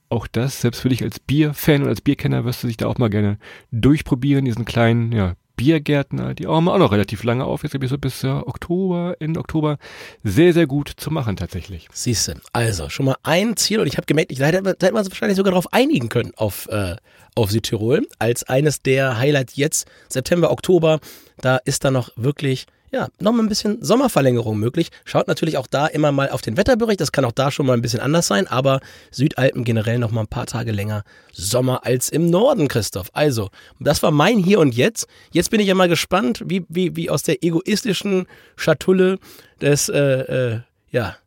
Auch 0.10 0.28
das, 0.28 0.60
selbst 0.60 0.81
für 0.81 0.89
dich 0.89 1.01
als 1.01 1.21
Bierfan 1.21 1.83
und 1.83 1.88
als 1.88 2.01
Bierkenner 2.01 2.44
wirst 2.44 2.63
du 2.63 2.68
dich 2.68 2.78
da 2.78 2.88
auch 2.88 2.98
mal 2.98 3.10
gerne 3.10 3.38
durchprobieren, 3.71 4.44
diesen 4.44 4.66
kleinen, 4.66 5.13
ja, 5.13 5.36
Biergärtner, 5.56 6.34
die 6.34 6.48
haben 6.48 6.68
auch 6.69 6.78
noch 6.78 6.92
relativ 6.92 7.24
lange 7.24 7.46
auf, 7.46 7.63
jetzt 7.63 7.72
glaube 7.72 7.86
ich 7.86 7.92
so 7.92 7.98
bis 7.98 8.22
ja, 8.22 8.46
Oktober, 8.46 9.16
Ende 9.19 9.40
Oktober, 9.40 9.78
sehr, 10.24 10.54
sehr 10.54 10.68
gut 10.68 10.92
zu 10.96 11.12
machen 11.12 11.36
tatsächlich. 11.36 11.88
Siehste, 11.94 12.42
also 12.54 12.90
schon 12.90 13.06
mal 13.06 13.16
ein 13.24 13.56
Ziel 13.57 13.80
und 13.80 13.88
ich 13.88 13.98
habe 13.98 14.06
gemerkt, 14.06 14.31
ich, 14.31 14.40
hätte 14.40 14.62
man 14.62 15.04
sich 15.04 15.12
wahrscheinlich 15.12 15.38
sogar 15.38 15.52
darauf 15.52 15.72
einigen 15.74 16.10
können 16.10 16.34
auf, 16.36 16.68
äh, 16.69 16.96
auf 17.36 17.52
Südtirol 17.52 18.07
als 18.19 18.44
eines 18.44 18.81
der 18.81 19.18
Highlights 19.18 19.56
jetzt, 19.56 19.88
September, 20.10 20.52
Oktober, 20.52 21.00
da 21.38 21.57
ist 21.57 21.84
da 21.84 21.92
noch 21.92 22.10
wirklich 22.16 22.66
ja, 22.95 23.09
noch 23.19 23.33
mal 23.33 23.44
ein 23.44 23.50
bisschen 23.50 23.83
Sommerverlängerung 23.83 24.57
möglich. 24.57 24.89
Schaut 25.03 25.27
natürlich 25.27 25.57
auch 25.57 25.68
da 25.68 25.86
immer 25.86 26.13
mal 26.13 26.30
auf 26.30 26.42
den 26.42 26.56
Wetterbericht. 26.56 27.01
Das 27.01 27.12
kann 27.12 27.25
auch 27.25 27.33
da 27.33 27.51
schon 27.51 27.65
mal 27.65 27.74
ein 27.74 27.81
bisschen 27.81 28.00
anders 28.00 28.25
sein, 28.25 28.47
aber 28.47 28.80
Südalpen 29.12 29.65
generell 29.65 30.00
noch 30.00 30.12
mal 30.12 30.21
ein 30.21 30.27
paar 30.27 30.45
Tage 30.45 30.71
länger 30.71 31.03
Sommer 31.33 31.86
als 31.86 32.07
im 32.07 32.30
Norden, 32.30 32.69
Christoph. 32.69 33.09
Also, 33.12 33.50
das 33.81 34.01
war 34.01 34.12
mein 34.12 34.38
Hier 34.38 34.59
und 34.59 34.74
Jetzt. 34.74 35.07
Jetzt 35.33 35.51
bin 35.51 35.59
ich 35.59 35.68
ja 35.68 35.75
mal 35.75 35.89
gespannt, 35.89 36.44
wie, 36.47 36.65
wie, 36.69 36.95
wie 36.95 37.09
aus 37.09 37.24
der 37.24 37.44
egoistischen 37.44 38.27
Schatulle 38.56 39.19
des, 39.59 39.89
äh, 39.89 40.00
äh, 40.00 40.59
ja, 40.89 41.18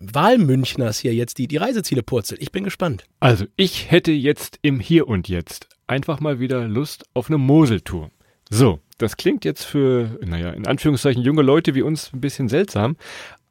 Wahlmünchners 0.00 0.98
hier 0.98 1.12
jetzt 1.12 1.36
die, 1.36 1.48
die 1.48 1.58
Reiseziele 1.58 2.02
purzelt. 2.02 2.40
Ich 2.40 2.50
bin 2.50 2.64
gespannt. 2.64 3.04
Also, 3.20 3.44
ich 3.56 3.90
hätte 3.90 4.12
jetzt 4.12 4.58
im 4.62 4.80
Hier 4.80 5.06
und 5.06 5.28
Jetzt 5.28 5.68
einfach 5.86 6.20
mal 6.20 6.40
wieder 6.40 6.66
Lust 6.66 7.04
auf 7.12 7.28
eine 7.28 7.36
Moseltour. 7.36 8.10
So, 8.50 8.80
das 8.98 9.16
klingt 9.16 9.44
jetzt 9.44 9.64
für, 9.64 10.18
naja, 10.24 10.50
in 10.50 10.66
Anführungszeichen 10.66 11.22
junge 11.22 11.42
Leute 11.42 11.74
wie 11.74 11.82
uns 11.82 12.12
ein 12.12 12.20
bisschen 12.20 12.48
seltsam, 12.48 12.96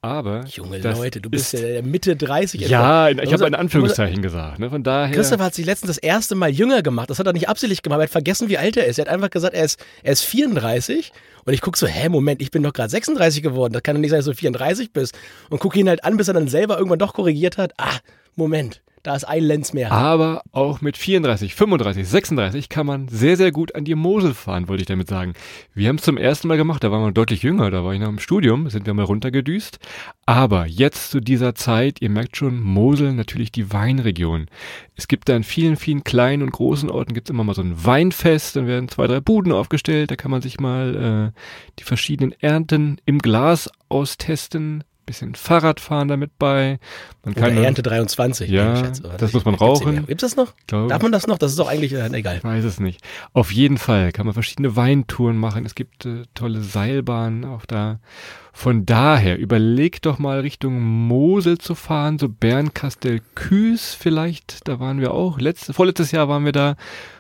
aber 0.04 0.44
Junge 0.48 0.80
Leute, 0.80 1.22
du 1.22 1.30
bist 1.30 1.54
ist, 1.54 1.64
ja 1.64 1.82
Mitte 1.82 2.18
30. 2.18 2.60
Ja, 2.68 3.08
etwa. 3.08 3.24
ich 3.24 3.32
habe 3.32 3.48
in 3.48 3.56
Anführungszeichen 3.56 4.22
gesagt. 4.22 4.60
Ne? 4.60 4.70
Von 4.70 4.84
daher. 4.84 5.16
Christoph 5.16 5.40
hat 5.40 5.56
sich 5.56 5.66
letztens 5.66 5.96
das 5.96 5.98
erste 5.98 6.36
Mal 6.36 6.50
jünger 6.50 6.82
gemacht. 6.82 7.10
Das 7.10 7.20
hat 7.20 7.26
er 7.26 7.32
nicht 7.32 7.48
absichtlich 7.48 7.84
gemacht. 7.84 8.02
Er 8.02 8.04
hat 8.04 8.10
vergessen, 8.10 8.50
wie 8.50 8.58
alt 8.58 8.76
er 8.76 8.86
ist. 8.86 9.00
Er 9.00 9.06
hat 9.06 9.14
einfach 9.14 9.30
gesagt, 9.30 9.54
er 9.54 9.64
ist, 9.64 9.82
er 10.04 10.12
ist 10.12 10.24
34. 10.24 11.14
Und 11.46 11.54
ich 11.54 11.62
gucke 11.62 11.78
so, 11.78 11.88
hä, 11.88 12.10
Moment, 12.10 12.42
ich 12.42 12.52
bin 12.52 12.64
doch 12.64 12.74
gerade 12.74 12.90
36 12.90 13.42
geworden. 13.42 13.72
Das 13.72 13.82
kann 13.82 13.96
doch 13.96 14.02
nicht 14.02 14.10
sein, 14.10 14.20
dass 14.20 14.26
du 14.26 14.34
34 14.34 14.92
bist. 14.92 15.18
Und 15.50 15.60
gucke 15.60 15.80
ihn 15.80 15.88
halt 15.88 16.04
an, 16.04 16.18
bis 16.18 16.28
er 16.28 16.34
dann 16.34 16.50
selber 16.50 16.76
irgendwann 16.76 17.00
doch 17.00 17.14
korrigiert 17.14 17.58
hat. 17.58 17.72
Ah, 17.78 18.00
Moment, 18.36 18.82
da 19.04 19.16
ist 19.16 19.26
ein 19.26 19.44
Lenz 19.44 19.74
mehr. 19.74 19.92
Aber 19.92 20.44
auch 20.54 20.80
mit 20.80 20.96
34, 20.96 21.54
35, 21.54 22.08
36 22.08 22.70
kann 22.70 22.88
man 22.88 23.10
sehr, 23.10 23.36
sehr 23.36 23.52
gut 23.52 23.76
an 23.76 23.84
die 23.84 23.96
Mosel 23.96 24.34
fahren, 24.34 24.70
wollte 24.70 24.82
ich 24.82 24.88
damit 24.88 25.10
sagen. 25.10 25.34
Wir 25.74 25.90
haben 25.90 25.98
es 25.98 26.04
zum 26.04 26.18
ersten 26.18 26.48
Mal 26.48 26.56
gemacht, 26.56 26.84
da 26.84 26.92
waren 26.92 27.04
wir 27.04 27.12
deutlich 27.12 27.44
jünger, 27.44 27.70
da 27.70 27.84
war 27.84 27.94
ich 27.94 28.00
noch 28.00 28.08
im 28.08 28.20
Studium, 28.20 28.70
sind 28.70 28.86
wir 28.86 28.94
mal 28.94 29.04
runtergedüst. 29.04 29.80
Aber 30.26 30.66
jetzt 30.68 31.12
zu 31.12 31.20
dieser 31.20 31.54
Zeit, 31.54 32.02
ihr 32.02 32.10
merkt 32.10 32.38
schon, 32.38 32.62
Mosel 32.62 33.12
natürlich 33.12 33.52
die 33.52 33.74
Weinregion. 33.74 34.48
Es 34.96 35.10
gibt 35.10 35.28
da 35.28 35.36
in 35.36 35.44
vielen, 35.44 35.76
vielen 35.76 36.06
kleinen 36.06 36.42
und 36.42 36.52
großen 36.52 36.90
Orten 36.90 37.14
gibt 37.14 37.28
es 37.28 37.34
immer 37.34 37.44
mal 37.44 37.56
so 37.56 37.62
ein 37.62 37.84
Weinfest, 37.84 38.56
dann 38.56 38.68
werden 38.68 38.88
zwei, 38.88 39.08
drei 39.08 39.20
Buden 39.20 39.52
aufgestellt, 39.52 40.12
da 40.12 40.16
kann 40.16 40.32
man 40.32 40.42
sich 40.42 40.62
mal 40.62 41.34
äh, 41.36 41.40
die 41.80 41.84
verschiedenen 41.84 42.32
Ernten 42.40 43.02
im 43.06 43.20
Glas 43.20 43.70
austesten, 43.90 44.86
bisschen 45.06 45.36
Fahrrad 45.36 45.80
fahren 45.80 46.08
damit 46.08 46.38
bei. 46.40 46.80
Man 47.26 47.36
kann 47.36 47.58
Ernte 47.58 47.82
23. 47.84 48.50
Ja, 48.50 48.74
ich 48.74 48.80
schätze, 48.80 49.04
das 49.18 49.34
muss 49.34 49.46
man 49.46 49.56
rauchen. 49.56 49.96
den- 49.96 50.06
Gibt's 50.08 50.22
das 50.22 50.36
noch? 50.36 50.54
Glaub- 50.68 50.90
Darf 50.90 51.02
man 51.02 51.12
das 51.12 51.28
noch? 51.28 51.38
Das 51.38 51.52
ist 51.52 51.60
doch 51.60 51.68
eigentlich 51.68 51.94
äh, 51.94 52.08
egal. 52.14 52.38
Ich 52.38 52.44
weiß 52.44 52.64
es 52.64 52.80
nicht. 52.80 53.02
Auf 53.34 53.52
jeden 53.52 53.78
Fall 53.78 54.12
kann 54.12 54.26
man 54.26 54.34
verschiedene 54.34 54.76
Weintouren 54.76 55.38
machen. 55.38 55.66
Es 55.66 55.76
gibt 55.76 56.06
äh, 56.06 56.24
tolle 56.34 56.62
Seilbahnen 56.62 57.46
auch 57.46 57.66
da. 57.66 58.00
Von 58.56 58.86
daher, 58.86 59.38
überleg 59.40 60.02
doch 60.04 60.20
mal 60.20 60.40
Richtung 60.42 60.80
Mosel 60.82 61.58
zu 61.58 61.74
fahren, 61.76 62.20
so 62.20 62.30
Bernkastel-Küß 62.30 63.96
vielleicht. 63.96 64.68
Da 64.68 64.80
waren 64.80 65.00
wir 65.02 65.14
auch. 65.14 65.40
Letztes, 65.40 65.76
vorletztes 65.76 66.12
Jahr 66.12 66.30
waren 66.30 66.46
wir 66.46 66.52
da. 66.52 66.76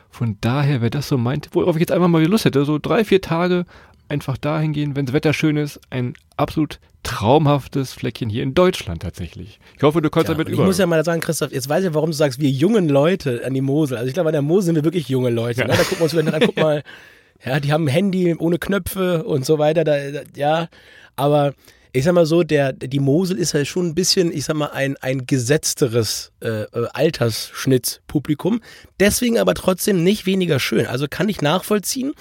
Von 0.10 0.38
daher 0.42 0.82
wäre 0.82 0.92
das 0.92 1.08
so 1.08 1.18
meint, 1.18 1.50
worauf 1.54 1.76
ich 1.76 1.80
jetzt 1.80 1.92
einfach 1.92 2.08
mal 2.08 2.24
Lust 2.24 2.46
hätte. 2.46 2.66
So 2.66 2.78
drei, 2.78 3.04
vier 3.04 3.20
Tage 3.22 3.66
einfach 4.14 4.38
dahin 4.38 4.72
gehen, 4.74 4.96
wenn 4.96 5.06
das 5.08 5.14
Wetter 5.14 5.34
schön 5.34 5.58
ist. 5.58 5.80
Ein 5.90 6.14
absolut 6.38 6.80
traumhaftes 7.04 7.92
Fleckchen 7.94 8.30
hier 8.30 8.44
in 8.44 8.54
Deutschland 8.54 9.02
tatsächlich. 9.02 9.60
Ich 9.76 9.84
hoffe, 9.84 10.02
du 10.02 10.10
kannst 10.10 10.30
Ja, 10.30 10.36
damit 10.36 10.48
und 10.48 10.54
ich 10.54 10.60
über. 10.60 10.66
muss 10.66 10.78
ja 10.78 10.86
mal 10.86 11.04
sagen, 11.04 11.20
Christoph, 11.20 11.52
jetzt 11.52 11.68
weiß 11.68 11.84
ich, 11.84 11.94
warum 11.94 12.12
du 12.12 12.16
sagst, 12.16 12.40
wir 12.40 12.50
jungen 12.50 12.88
Leute 12.88 13.44
an 13.46 13.54
die 13.54 13.62
Mosel. 13.62 13.98
Also 13.98 14.08
ich 14.08 14.14
glaube, 14.14 14.30
an 14.30 14.34
der 14.34 14.42
Mosel 14.42 14.68
sind 14.68 14.76
wir 14.76 14.84
wirklich 14.86 15.10
junge 15.10 15.30
Leute. 15.30 15.62
Ja. 15.62 15.68
Ne? 15.68 15.74
Da 15.74 15.84
gucken 15.84 15.98
wir 16.00 16.04
uns 16.04 16.14
wieder 16.16 16.34
an, 16.34 16.42
guck 16.46 16.56
mal, 16.56 16.84
ja, 17.46 17.60
die 17.60 17.74
haben 17.74 17.86
ein 17.86 17.90
Handy 17.90 18.34
ohne 18.36 18.58
Knöpfe 18.58 19.24
und 19.24 19.46
so 19.46 19.60
weiter. 19.60 19.84
Da, 19.84 20.12
da, 20.12 20.22
ja, 20.36 20.70
aber 21.18 21.54
ich 21.96 22.06
sag 22.06 22.14
mal 22.14 22.26
so, 22.26 22.42
der, 22.42 22.74
die 22.74 23.00
Mosel 23.00 23.38
ist 23.38 23.54
ja 23.54 23.64
schon 23.66 23.88
ein 23.88 23.96
bisschen, 23.96 24.32
ich 24.32 24.46
sag 24.46 24.56
mal, 24.56 24.72
ein, 24.72 24.96
ein 24.98 25.28
gesetzteres 25.28 26.32
äh, 26.42 26.64
äh, 26.64 26.88
Altersschnittspublikum. 26.94 28.62
Deswegen 29.00 29.38
aber 29.38 29.54
trotzdem 29.54 30.04
nicht 30.04 30.26
weniger 30.26 30.60
schön. 30.60 30.88
Also 30.88 31.06
kann 31.10 31.30
ich 31.30 31.42
nachvollziehen. 31.42 32.14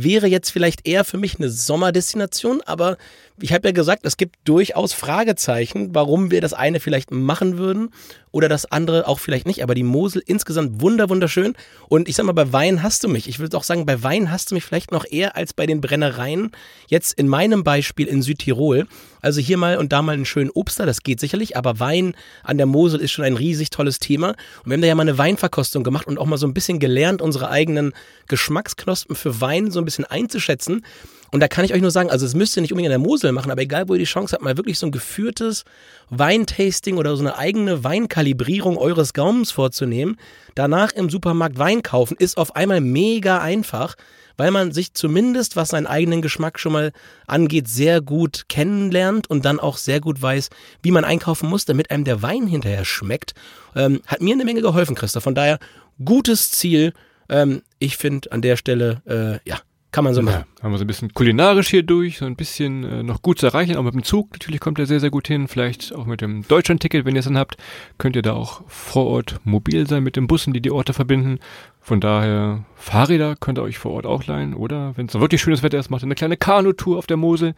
Wäre 0.00 0.28
jetzt 0.28 0.50
vielleicht 0.50 0.86
eher 0.86 1.04
für 1.04 1.18
mich 1.18 1.38
eine 1.38 1.50
Sommerdestination, 1.50 2.62
aber 2.64 2.98
ich 3.40 3.52
habe 3.52 3.68
ja 3.68 3.72
gesagt, 3.72 4.04
es 4.04 4.16
gibt 4.16 4.36
durchaus 4.44 4.92
Fragezeichen, 4.92 5.94
warum 5.94 6.30
wir 6.30 6.40
das 6.40 6.52
eine 6.52 6.80
vielleicht 6.80 7.10
machen 7.10 7.58
würden 7.58 7.90
oder 8.30 8.48
das 8.48 8.70
andere 8.70 9.06
auch 9.06 9.18
vielleicht 9.18 9.46
nicht. 9.46 9.62
Aber 9.62 9.74
die 9.74 9.82
Mosel 9.82 10.22
insgesamt 10.26 10.80
wunder 10.80 11.08
wunderschön. 11.08 11.54
Und 11.88 12.08
ich 12.08 12.16
sag 12.16 12.26
mal, 12.26 12.32
bei 12.32 12.52
Wein 12.52 12.82
hast 12.82 13.04
du 13.04 13.08
mich. 13.08 13.28
Ich 13.28 13.38
würde 13.38 13.56
auch 13.56 13.62
sagen, 13.62 13.86
bei 13.86 14.02
Wein 14.02 14.30
hast 14.30 14.50
du 14.50 14.54
mich 14.54 14.64
vielleicht 14.64 14.92
noch 14.92 15.04
eher 15.08 15.36
als 15.36 15.52
bei 15.52 15.66
den 15.66 15.80
Brennereien. 15.80 16.50
Jetzt 16.88 17.18
in 17.18 17.28
meinem 17.28 17.64
Beispiel 17.64 18.06
in 18.06 18.22
Südtirol. 18.22 18.86
Also 19.20 19.40
hier 19.40 19.56
mal 19.56 19.78
und 19.78 19.92
da 19.92 20.02
mal 20.02 20.12
einen 20.12 20.24
schönen 20.24 20.50
Obster, 20.50 20.86
das 20.86 21.02
geht 21.02 21.20
sicherlich. 21.20 21.56
Aber 21.56 21.80
Wein 21.80 22.14
an 22.42 22.56
der 22.56 22.66
Mosel 22.66 23.00
ist 23.00 23.12
schon 23.12 23.24
ein 23.24 23.36
riesig 23.36 23.70
tolles 23.70 23.98
Thema. 23.98 24.30
Und 24.64 24.66
wir 24.66 24.74
haben 24.74 24.82
da 24.82 24.88
ja 24.88 24.94
mal 24.94 25.02
eine 25.02 25.18
Weinverkostung 25.18 25.84
gemacht 25.84 26.06
und 26.06 26.18
auch 26.18 26.26
mal 26.26 26.38
so 26.38 26.46
ein 26.46 26.54
bisschen 26.54 26.78
gelernt, 26.78 27.22
unsere 27.22 27.50
eigenen 27.50 27.92
Geschmacksknospen 28.26 29.16
für 29.16 29.40
Wein 29.40 29.70
so 29.70 29.80
ein 29.80 29.84
bisschen 29.84 30.04
einzuschätzen. 30.04 30.84
Und 31.30 31.40
da 31.40 31.48
kann 31.48 31.64
ich 31.64 31.74
euch 31.74 31.80
nur 31.82 31.90
sagen, 31.90 32.10
also 32.10 32.24
es 32.24 32.34
müsst 32.34 32.56
ihr 32.56 32.62
nicht 32.62 32.72
unbedingt 32.72 32.92
in 32.92 33.00
der 33.00 33.06
Mosel 33.06 33.32
machen, 33.32 33.50
aber 33.50 33.62
egal, 33.62 33.88
wo 33.88 33.94
ihr 33.94 33.98
die 33.98 34.04
Chance 34.04 34.34
habt, 34.34 34.42
mal 34.42 34.56
wirklich 34.56 34.78
so 34.78 34.86
ein 34.86 34.92
geführtes 34.92 35.64
Weintasting 36.10 36.96
oder 36.96 37.16
so 37.16 37.22
eine 37.22 37.36
eigene 37.36 37.84
Weinkalibrierung 37.84 38.78
eures 38.78 39.12
Gaumens 39.12 39.50
vorzunehmen, 39.50 40.16
danach 40.54 40.92
im 40.92 41.10
Supermarkt 41.10 41.58
Wein 41.58 41.82
kaufen, 41.82 42.16
ist 42.18 42.38
auf 42.38 42.56
einmal 42.56 42.80
mega 42.80 43.40
einfach, 43.40 43.94
weil 44.38 44.50
man 44.52 44.72
sich 44.72 44.94
zumindest, 44.94 45.56
was 45.56 45.70
seinen 45.70 45.86
eigenen 45.86 46.22
Geschmack 46.22 46.58
schon 46.58 46.72
mal 46.72 46.92
angeht, 47.26 47.68
sehr 47.68 48.00
gut 48.00 48.44
kennenlernt 48.48 49.28
und 49.28 49.44
dann 49.44 49.60
auch 49.60 49.76
sehr 49.76 50.00
gut 50.00 50.22
weiß, 50.22 50.48
wie 50.82 50.92
man 50.92 51.04
einkaufen 51.04 51.48
muss, 51.48 51.64
damit 51.64 51.90
einem 51.90 52.04
der 52.04 52.22
Wein 52.22 52.46
hinterher 52.46 52.84
schmeckt. 52.84 53.34
Ähm, 53.74 54.00
hat 54.06 54.22
mir 54.22 54.34
eine 54.34 54.44
Menge 54.44 54.62
geholfen, 54.62 54.94
Christoph. 54.94 55.24
Von 55.24 55.34
daher, 55.34 55.58
gutes 56.02 56.52
Ziel. 56.52 56.94
Ähm, 57.28 57.62
ich 57.80 57.96
finde 57.96 58.30
an 58.32 58.40
der 58.40 58.56
Stelle, 58.56 59.02
äh, 59.06 59.48
ja, 59.48 59.58
kann 59.90 60.04
man 60.04 60.14
so 60.14 60.22
machen. 60.22 60.44
Ja, 60.57 60.57
haben 60.62 60.72
wir 60.72 60.78
so 60.78 60.84
ein 60.84 60.88
bisschen 60.88 61.14
kulinarisch 61.14 61.68
hier 61.68 61.82
durch, 61.82 62.18
so 62.18 62.24
ein 62.24 62.36
bisschen 62.36 62.84
äh, 62.84 63.02
noch 63.02 63.22
gut 63.22 63.38
zu 63.38 63.46
erreichen, 63.46 63.76
auch 63.76 63.82
mit 63.82 63.94
dem 63.94 64.02
Zug 64.02 64.32
natürlich 64.32 64.60
kommt 64.60 64.78
er 64.78 64.86
sehr, 64.86 65.00
sehr 65.00 65.10
gut 65.10 65.28
hin. 65.28 65.48
Vielleicht 65.48 65.94
auch 65.94 66.06
mit 66.06 66.20
dem 66.20 66.46
Deutschland-Ticket, 66.46 67.04
wenn 67.04 67.14
ihr 67.14 67.20
es 67.20 67.26
dann 67.26 67.38
habt, 67.38 67.56
könnt 67.98 68.16
ihr 68.16 68.22
da 68.22 68.32
auch 68.32 68.62
vor 68.66 69.06
Ort 69.06 69.40
mobil 69.44 69.86
sein 69.86 70.02
mit 70.02 70.16
den 70.16 70.26
Bussen, 70.26 70.52
die 70.52 70.60
die 70.60 70.70
Orte 70.70 70.92
verbinden. 70.92 71.38
Von 71.80 72.00
daher, 72.00 72.64
Fahrräder 72.76 73.34
könnt 73.36 73.58
ihr 73.58 73.62
euch 73.62 73.78
vor 73.78 73.92
Ort 73.92 74.04
auch 74.04 74.26
leihen 74.26 74.52
oder 74.52 74.94
wenn 74.96 75.06
es 75.06 75.14
wirklich 75.14 75.40
schönes 75.40 75.62
Wetter 75.62 75.78
ist, 75.78 75.90
macht 75.90 76.02
ihr 76.02 76.06
eine 76.06 76.16
kleine 76.16 76.36
Kanutour 76.36 76.98
auf 76.98 77.06
der 77.06 77.16
Mosel. 77.16 77.54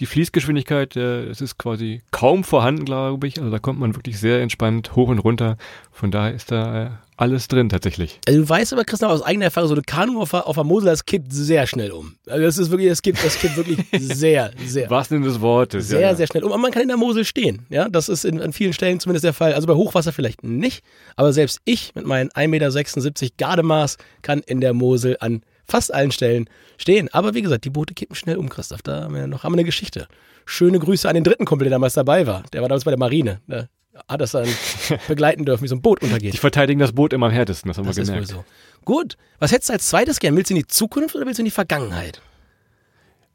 Die 0.00 0.06
Fließgeschwindigkeit, 0.06 0.96
äh, 0.96 1.24
es 1.24 1.40
ist 1.40 1.56
quasi 1.56 2.02
kaum 2.10 2.44
vorhanden, 2.44 2.84
glaube 2.84 3.26
ich. 3.26 3.38
Also 3.38 3.50
da 3.50 3.58
kommt 3.58 3.80
man 3.80 3.96
wirklich 3.96 4.18
sehr 4.18 4.42
entspannt 4.42 4.96
hoch 4.96 5.08
und 5.08 5.18
runter. 5.18 5.56
Von 5.92 6.10
daher 6.10 6.34
ist 6.34 6.50
da 6.50 6.84
äh, 6.84 6.90
alles 7.16 7.48
drin 7.48 7.68
tatsächlich. 7.68 8.18
Also 8.26 8.40
du 8.40 8.48
weißt 8.48 8.72
aber, 8.72 8.84
Christian, 8.84 9.10
aus 9.10 9.22
eigener 9.22 9.46
Erfahrung, 9.46 9.68
so 9.68 9.74
eine 9.74 9.82
Kanu 9.82 10.20
auf, 10.20 10.32
auf 10.32 10.54
der 10.54 10.64
Mosel, 10.64 10.86
das 10.86 11.04
kippt 11.04 11.32
sehr 11.32 11.66
schnell 11.66 11.92
um. 11.92 12.16
Also 12.44 12.60
das 12.60 12.66
ist 12.66 12.70
wirklich, 12.70 12.88
das 12.88 13.02
kippt, 13.02 13.24
das 13.24 13.38
kippt 13.38 13.56
wirklich 13.56 13.78
sehr, 13.92 14.50
sehr. 14.66 14.88
Was 14.90 15.08
denn 15.08 15.22
des 15.22 15.40
Wortes? 15.40 15.88
Sehr, 15.88 16.00
ja, 16.00 16.08
ja. 16.10 16.14
sehr 16.14 16.26
schnell 16.26 16.44
um. 16.44 16.52
Aber 16.52 16.60
man 16.60 16.70
kann 16.72 16.82
in 16.82 16.88
der 16.88 16.96
Mosel 16.96 17.24
stehen. 17.24 17.66
Ja, 17.68 17.88
das 17.88 18.08
ist 18.08 18.24
in, 18.24 18.40
an 18.40 18.52
vielen 18.52 18.72
Stellen 18.72 19.00
zumindest 19.00 19.24
der 19.24 19.32
Fall. 19.32 19.54
Also 19.54 19.66
bei 19.66 19.74
Hochwasser 19.74 20.12
vielleicht 20.12 20.42
nicht. 20.42 20.82
Aber 21.16 21.32
selbst 21.32 21.60
ich 21.64 21.94
mit 21.94 22.06
meinen 22.06 22.30
1,76 22.30 23.02
Meter 23.02 23.26
Gardemaß 23.38 23.96
kann 24.22 24.40
in 24.40 24.60
der 24.60 24.72
Mosel 24.72 25.16
an 25.20 25.42
fast 25.66 25.92
allen 25.94 26.10
Stellen 26.12 26.48
stehen. 26.78 27.08
Aber 27.12 27.34
wie 27.34 27.42
gesagt, 27.42 27.64
die 27.64 27.70
Boote 27.70 27.94
kippen 27.94 28.16
schnell 28.16 28.36
um, 28.36 28.48
Christoph. 28.48 28.82
Da 28.82 29.02
haben 29.04 29.14
wir 29.14 29.26
noch 29.26 29.44
haben 29.44 29.52
wir 29.52 29.56
eine 29.58 29.64
Geschichte. 29.64 30.08
Schöne 30.46 30.78
Grüße 30.78 31.08
an 31.08 31.14
den 31.14 31.24
dritten 31.24 31.44
Kumpel, 31.44 31.66
der 31.66 31.72
damals 31.72 31.94
dabei 31.94 32.26
war. 32.26 32.42
Der 32.52 32.62
war 32.62 32.68
damals 32.68 32.84
bei 32.84 32.90
der 32.90 32.98
Marine. 32.98 33.40
Der 33.46 33.68
hat 34.08 34.20
das 34.20 34.32
dann 34.32 34.48
begleiten 35.08 35.44
dürfen, 35.44 35.62
wie 35.64 35.68
so 35.68 35.76
ein 35.76 35.82
Boot 35.82 36.02
untergeht. 36.02 36.32
Die 36.32 36.38
verteidigen 36.38 36.80
das 36.80 36.92
Boot 36.92 37.12
immer 37.12 37.26
am 37.26 37.32
härtesten, 37.32 37.68
das 37.68 37.78
haben 37.78 37.86
Das 37.86 37.96
wir 37.96 38.02
ist 38.02 38.08
wohl 38.08 38.14
gemerkt. 38.14 38.32
so. 38.32 38.44
Gut. 38.84 39.16
Was 39.38 39.52
hättest 39.52 39.68
du 39.68 39.72
als 39.74 39.86
zweites 39.88 40.20
gern? 40.20 40.36
Willst 40.36 40.50
du 40.50 40.54
in 40.54 40.60
die 40.60 40.66
Zukunft 40.66 41.14
oder 41.14 41.26
willst 41.26 41.38
du 41.38 41.42
in 41.42 41.46
die 41.46 41.50
Vergangenheit? 41.50 42.20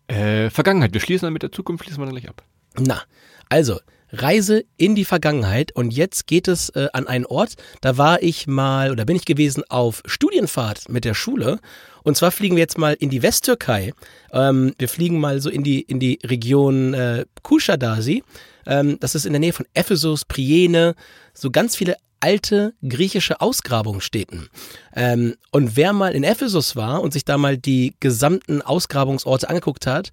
Äh, 0.08 0.50
Vergangenheit. 0.50 0.94
Wir 0.94 1.02
schließen 1.02 1.26
dann 1.26 1.34
mit 1.34 1.44
der 1.44 1.52
Zukunft, 1.52 1.84
schließen 1.84 2.02
wir 2.02 2.06
dann 2.06 2.16
gleich 2.16 2.30
ab. 2.30 2.44
Na, 2.78 3.02
also 3.50 3.80
Reise 4.12 4.66
in 4.78 4.96
die 4.96 5.06
Vergangenheit 5.06 5.72
und 5.74 5.92
jetzt 5.92 6.28
geht 6.28 6.48
es 6.48 6.70
äh, 6.70 6.88
an 6.94 7.08
einen 7.08 7.26
Ort, 7.26 7.56
da 7.82 7.98
war 7.98 8.22
ich 8.22 8.48
mal 8.48 8.92
oder 8.92 9.06
bin 9.06 9.16
ich 9.16 9.26
gewesen 9.26 9.64
auf 9.70 10.04
Studienfahrt 10.06 10.90
mit 10.90 11.06
der 11.06 11.14
Schule 11.16 11.60
und 12.04 12.16
zwar 12.16 12.32
fliegen 12.32 12.56
wir 12.56 12.62
jetzt 12.62 12.78
mal 12.78 12.94
in 12.94 13.10
die 13.10 13.24
Westtürkei. 13.24 13.94
Ähm, 14.32 14.74
wir 14.78 14.90
fliegen 14.90 15.20
mal 15.20 15.42
so 15.42 15.50
in 15.50 15.64
die 15.64 15.82
in 15.82 16.00
die 16.00 16.20
Region 16.24 16.94
äh, 16.94 17.26
Kushadasi. 17.42 18.24
Ähm, 18.68 18.98
das 19.00 19.16
ist 19.16 19.26
in 19.26 19.34
der 19.34 19.40
Nähe 19.40 19.54
von 19.54 19.66
Ephesus, 19.74 20.24
Priene, 20.24 20.96
so 21.34 21.50
ganz 21.50 21.76
viele 21.76 21.96
alte 22.25 22.74
griechische 22.82 23.39
Ausgrabungsstätten. 23.39 24.50
Ähm, 24.96 25.36
und 25.51 25.77
wer 25.77 25.94
mal 25.94 26.15
in 26.15 26.24
Ephesus 26.24 26.75
war 26.75 27.01
und 27.03 27.13
sich 27.13 27.24
da 27.24 27.38
mal 27.38 27.55
die 27.55 27.94
gesamten 28.00 28.63
Ausgrabungsorte 28.63 29.48
angeguckt 29.48 29.86
hat, 29.86 30.10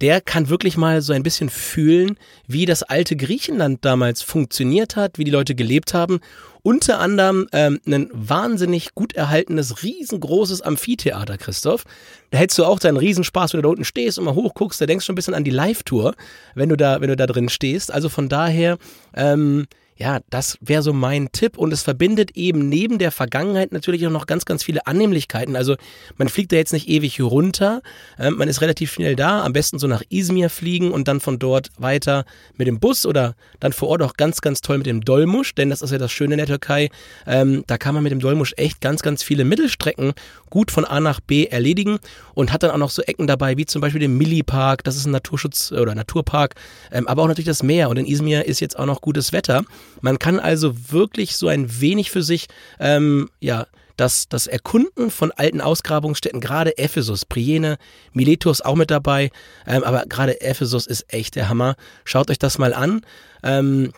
der 0.00 0.20
kann 0.20 0.48
wirklich 0.48 0.76
mal 0.76 1.02
so 1.02 1.12
ein 1.12 1.24
bisschen 1.24 1.50
fühlen, 1.50 2.16
wie 2.46 2.64
das 2.64 2.84
alte 2.84 3.16
Griechenland 3.16 3.84
damals 3.84 4.22
funktioniert 4.22 4.94
hat, 4.94 5.18
wie 5.18 5.24
die 5.24 5.32
Leute 5.32 5.56
gelebt 5.56 5.94
haben. 5.94 6.20
Unter 6.62 7.00
anderem 7.00 7.48
ähm, 7.52 7.80
ein 7.86 8.08
wahnsinnig 8.12 8.94
gut 8.94 9.14
erhaltenes, 9.14 9.82
riesengroßes 9.82 10.62
Amphitheater, 10.62 11.38
Christoph. 11.38 11.82
Da 12.30 12.38
hättest 12.38 12.60
du 12.60 12.66
auch 12.66 12.78
deinen 12.78 12.98
Riesenspaß, 12.98 13.52
wenn 13.52 13.58
du 13.58 13.62
da 13.62 13.70
unten 13.70 13.84
stehst 13.84 14.20
und 14.20 14.26
mal 14.26 14.36
hochguckst. 14.36 14.80
Da 14.80 14.86
denkst 14.86 15.04
du 15.04 15.06
schon 15.06 15.14
ein 15.14 15.16
bisschen 15.16 15.34
an 15.34 15.42
die 15.42 15.50
Live-Tour, 15.50 16.14
wenn 16.54 16.68
du 16.68 16.76
da, 16.76 17.00
wenn 17.00 17.08
du 17.08 17.16
da 17.16 17.26
drin 17.26 17.48
stehst. 17.48 17.92
Also 17.92 18.08
von 18.08 18.28
daher, 18.28 18.78
ähm, 19.16 19.66
ja, 19.98 20.20
das 20.30 20.58
wäre 20.60 20.82
so 20.82 20.92
mein 20.92 21.32
Tipp 21.32 21.58
und 21.58 21.72
es 21.72 21.82
verbindet 21.82 22.30
eben 22.36 22.68
neben 22.68 22.98
der 22.98 23.10
Vergangenheit 23.10 23.72
natürlich 23.72 24.06
auch 24.06 24.12
noch 24.12 24.26
ganz, 24.26 24.44
ganz 24.44 24.62
viele 24.62 24.86
Annehmlichkeiten. 24.86 25.56
Also 25.56 25.74
man 26.16 26.28
fliegt 26.28 26.52
da 26.52 26.56
jetzt 26.56 26.72
nicht 26.72 26.88
ewig 26.88 27.20
runter, 27.20 27.82
ähm, 28.16 28.36
man 28.36 28.48
ist 28.48 28.60
relativ 28.60 28.92
schnell 28.92 29.16
da, 29.16 29.44
am 29.44 29.52
besten 29.52 29.80
so 29.80 29.88
nach 29.88 30.02
Izmir 30.08 30.50
fliegen 30.50 30.92
und 30.92 31.08
dann 31.08 31.18
von 31.18 31.40
dort 31.40 31.70
weiter 31.78 32.24
mit 32.56 32.68
dem 32.68 32.78
Bus 32.78 33.06
oder 33.06 33.34
dann 33.58 33.72
vor 33.72 33.88
Ort 33.88 34.02
auch 34.02 34.14
ganz, 34.14 34.40
ganz 34.40 34.60
toll 34.60 34.78
mit 34.78 34.86
dem 34.86 35.00
Dolmusch, 35.00 35.56
denn 35.56 35.68
das 35.68 35.82
ist 35.82 35.90
ja 35.90 35.98
das 35.98 36.12
Schöne 36.12 36.34
in 36.34 36.38
der 36.38 36.46
Türkei. 36.46 36.90
Ähm, 37.26 37.64
da 37.66 37.76
kann 37.76 37.92
man 37.92 38.04
mit 38.04 38.12
dem 38.12 38.20
Dolmusch 38.20 38.54
echt 38.56 38.80
ganz, 38.80 39.02
ganz 39.02 39.24
viele 39.24 39.44
Mittelstrecken 39.44 40.12
gut 40.48 40.70
von 40.70 40.84
A 40.84 41.00
nach 41.00 41.20
B 41.20 41.46
erledigen 41.46 41.98
und 42.34 42.52
hat 42.52 42.62
dann 42.62 42.70
auch 42.70 42.78
noch 42.78 42.90
so 42.90 43.02
Ecken 43.02 43.26
dabei, 43.26 43.56
wie 43.56 43.66
zum 43.66 43.80
Beispiel 43.80 44.00
den 44.00 44.16
Milli-Park, 44.16 44.84
das 44.84 44.96
ist 44.96 45.06
ein 45.06 45.14
Naturschutz- 45.14 45.72
oder 45.72 45.96
Naturpark, 45.96 46.54
ähm, 46.92 47.08
aber 47.08 47.22
auch 47.22 47.28
natürlich 47.28 47.46
das 47.46 47.64
Meer 47.64 47.90
und 47.90 47.96
in 47.96 48.06
Izmir 48.06 48.44
ist 48.46 48.60
jetzt 48.60 48.78
auch 48.78 48.86
noch 48.86 49.00
gutes 49.00 49.32
Wetter. 49.32 49.64
Man 50.00 50.18
kann 50.18 50.40
also 50.40 50.74
wirklich 50.90 51.36
so 51.36 51.48
ein 51.48 51.80
wenig 51.80 52.10
für 52.10 52.22
sich, 52.22 52.46
ähm, 52.78 53.28
ja, 53.40 53.66
das, 53.96 54.28
das 54.28 54.46
Erkunden 54.46 55.10
von 55.10 55.32
alten 55.32 55.60
Ausgrabungsstätten, 55.60 56.40
gerade 56.40 56.78
Ephesus, 56.78 57.24
Priene, 57.24 57.78
Miletus 58.12 58.60
auch 58.60 58.76
mit 58.76 58.90
dabei, 58.90 59.30
ähm, 59.66 59.82
aber 59.82 60.04
gerade 60.06 60.40
Ephesus 60.40 60.86
ist 60.86 61.12
echt 61.12 61.34
der 61.34 61.48
Hammer. 61.48 61.74
Schaut 62.04 62.30
euch 62.30 62.38
das 62.38 62.58
mal 62.58 62.72
an. 62.72 63.02
Ähm, 63.42 63.92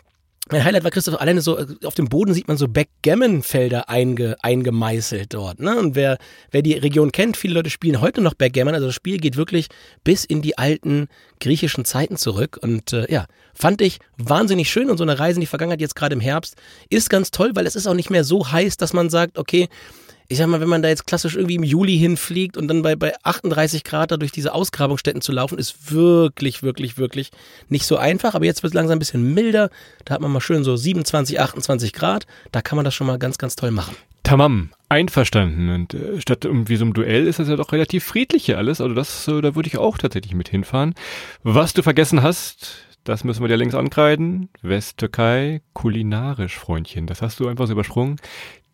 mein 0.49 0.63
Highlight 0.63 0.83
war, 0.83 0.91
Christoph, 0.91 1.21
alleine 1.21 1.41
so, 1.41 1.57
äh, 1.57 1.67
auf 1.85 1.93
dem 1.93 2.09
Boden 2.09 2.33
sieht 2.33 2.47
man 2.47 2.57
so 2.57 2.67
Backgammon-Felder 2.67 3.89
einge, 3.89 4.37
eingemeißelt 4.41 5.33
dort. 5.33 5.59
Ne? 5.59 5.77
Und 5.77 5.95
wer, 5.95 6.17
wer 6.49 6.61
die 6.61 6.73
Region 6.73 7.11
kennt, 7.11 7.37
viele 7.37 7.53
Leute 7.53 7.69
spielen 7.69 8.01
heute 8.01 8.21
noch 8.21 8.33
Backgammon. 8.33 8.73
Also 8.73 8.87
das 8.87 8.95
Spiel 8.95 9.19
geht 9.19 9.37
wirklich 9.37 9.67
bis 10.03 10.25
in 10.25 10.41
die 10.41 10.57
alten 10.57 11.07
griechischen 11.39 11.85
Zeiten 11.85 12.17
zurück. 12.17 12.57
Und 12.61 12.91
äh, 12.91 13.11
ja, 13.11 13.27
fand 13.53 13.81
ich 13.81 13.99
wahnsinnig 14.17 14.69
schön. 14.71 14.89
Und 14.89 14.97
so 14.97 15.03
eine 15.03 15.19
Reise 15.19 15.37
in 15.37 15.41
die 15.41 15.47
Vergangenheit 15.47 15.81
jetzt 15.81 15.95
gerade 15.95 16.13
im 16.13 16.21
Herbst 16.21 16.55
ist 16.89 17.09
ganz 17.09 17.31
toll, 17.31 17.51
weil 17.53 17.67
es 17.67 17.75
ist 17.75 17.87
auch 17.87 17.93
nicht 17.93 18.09
mehr 18.09 18.23
so 18.23 18.51
heiß, 18.51 18.77
dass 18.77 18.93
man 18.93 19.09
sagt, 19.09 19.37
okay, 19.37 19.69
ich 20.31 20.37
sag 20.37 20.47
mal, 20.47 20.61
wenn 20.61 20.69
man 20.69 20.81
da 20.81 20.87
jetzt 20.87 21.07
klassisch 21.07 21.35
irgendwie 21.35 21.55
im 21.55 21.63
Juli 21.63 21.97
hinfliegt 21.97 22.55
und 22.55 22.69
dann 22.69 22.83
bei, 22.83 22.95
bei 22.95 23.13
38 23.23 23.83
Grad 23.83 24.11
da 24.11 24.17
durch 24.17 24.31
diese 24.31 24.53
Ausgrabungsstätten 24.53 25.21
zu 25.21 25.33
laufen, 25.33 25.57
ist 25.57 25.91
wirklich, 25.91 26.63
wirklich, 26.63 26.97
wirklich 26.97 27.31
nicht 27.67 27.85
so 27.85 27.97
einfach. 27.97 28.33
Aber 28.33 28.45
jetzt 28.45 28.63
wird 28.63 28.71
es 28.71 28.75
langsam 28.75 28.95
ein 28.95 28.99
bisschen 28.99 29.33
milder. 29.33 29.69
Da 30.05 30.13
hat 30.13 30.21
man 30.21 30.31
mal 30.31 30.39
schön 30.39 30.63
so 30.63 30.77
27, 30.77 31.41
28 31.41 31.91
Grad. 31.91 32.27
Da 32.53 32.61
kann 32.61 32.77
man 32.77 32.85
das 32.85 32.95
schon 32.95 33.07
mal 33.07 33.19
ganz, 33.19 33.39
ganz 33.39 33.57
toll 33.57 33.71
machen. 33.71 33.93
Tamam, 34.23 34.69
einverstanden. 34.87 35.69
Und 35.69 35.95
äh, 35.95 36.21
statt 36.21 36.45
irgendwie 36.45 36.77
so 36.77 36.85
einem 36.85 36.93
Duell 36.93 37.27
ist 37.27 37.39
das 37.39 37.49
ja 37.49 37.57
doch 37.57 37.73
relativ 37.73 38.05
friedlich 38.05 38.45
hier 38.45 38.57
alles. 38.57 38.79
Also 38.79 38.95
das, 38.95 39.27
äh, 39.27 39.41
da 39.41 39.55
würde 39.55 39.67
ich 39.67 39.77
auch 39.77 39.97
tatsächlich 39.97 40.33
mit 40.33 40.47
hinfahren. 40.47 40.95
Was 41.43 41.73
du 41.73 41.83
vergessen 41.83 42.23
hast, 42.23 42.85
das 43.03 43.23
müssen 43.23 43.41
wir 43.41 43.47
dir 43.47 43.57
längst 43.57 43.75
ankreiden. 43.75 44.49
Westtürkei, 44.61 45.61
kulinarisch, 45.73 46.57
Freundchen. 46.57 47.07
Das 47.07 47.21
hast 47.21 47.39
du 47.39 47.47
einfach 47.47 47.65
so 47.65 47.73
übersprungen. 47.73 48.17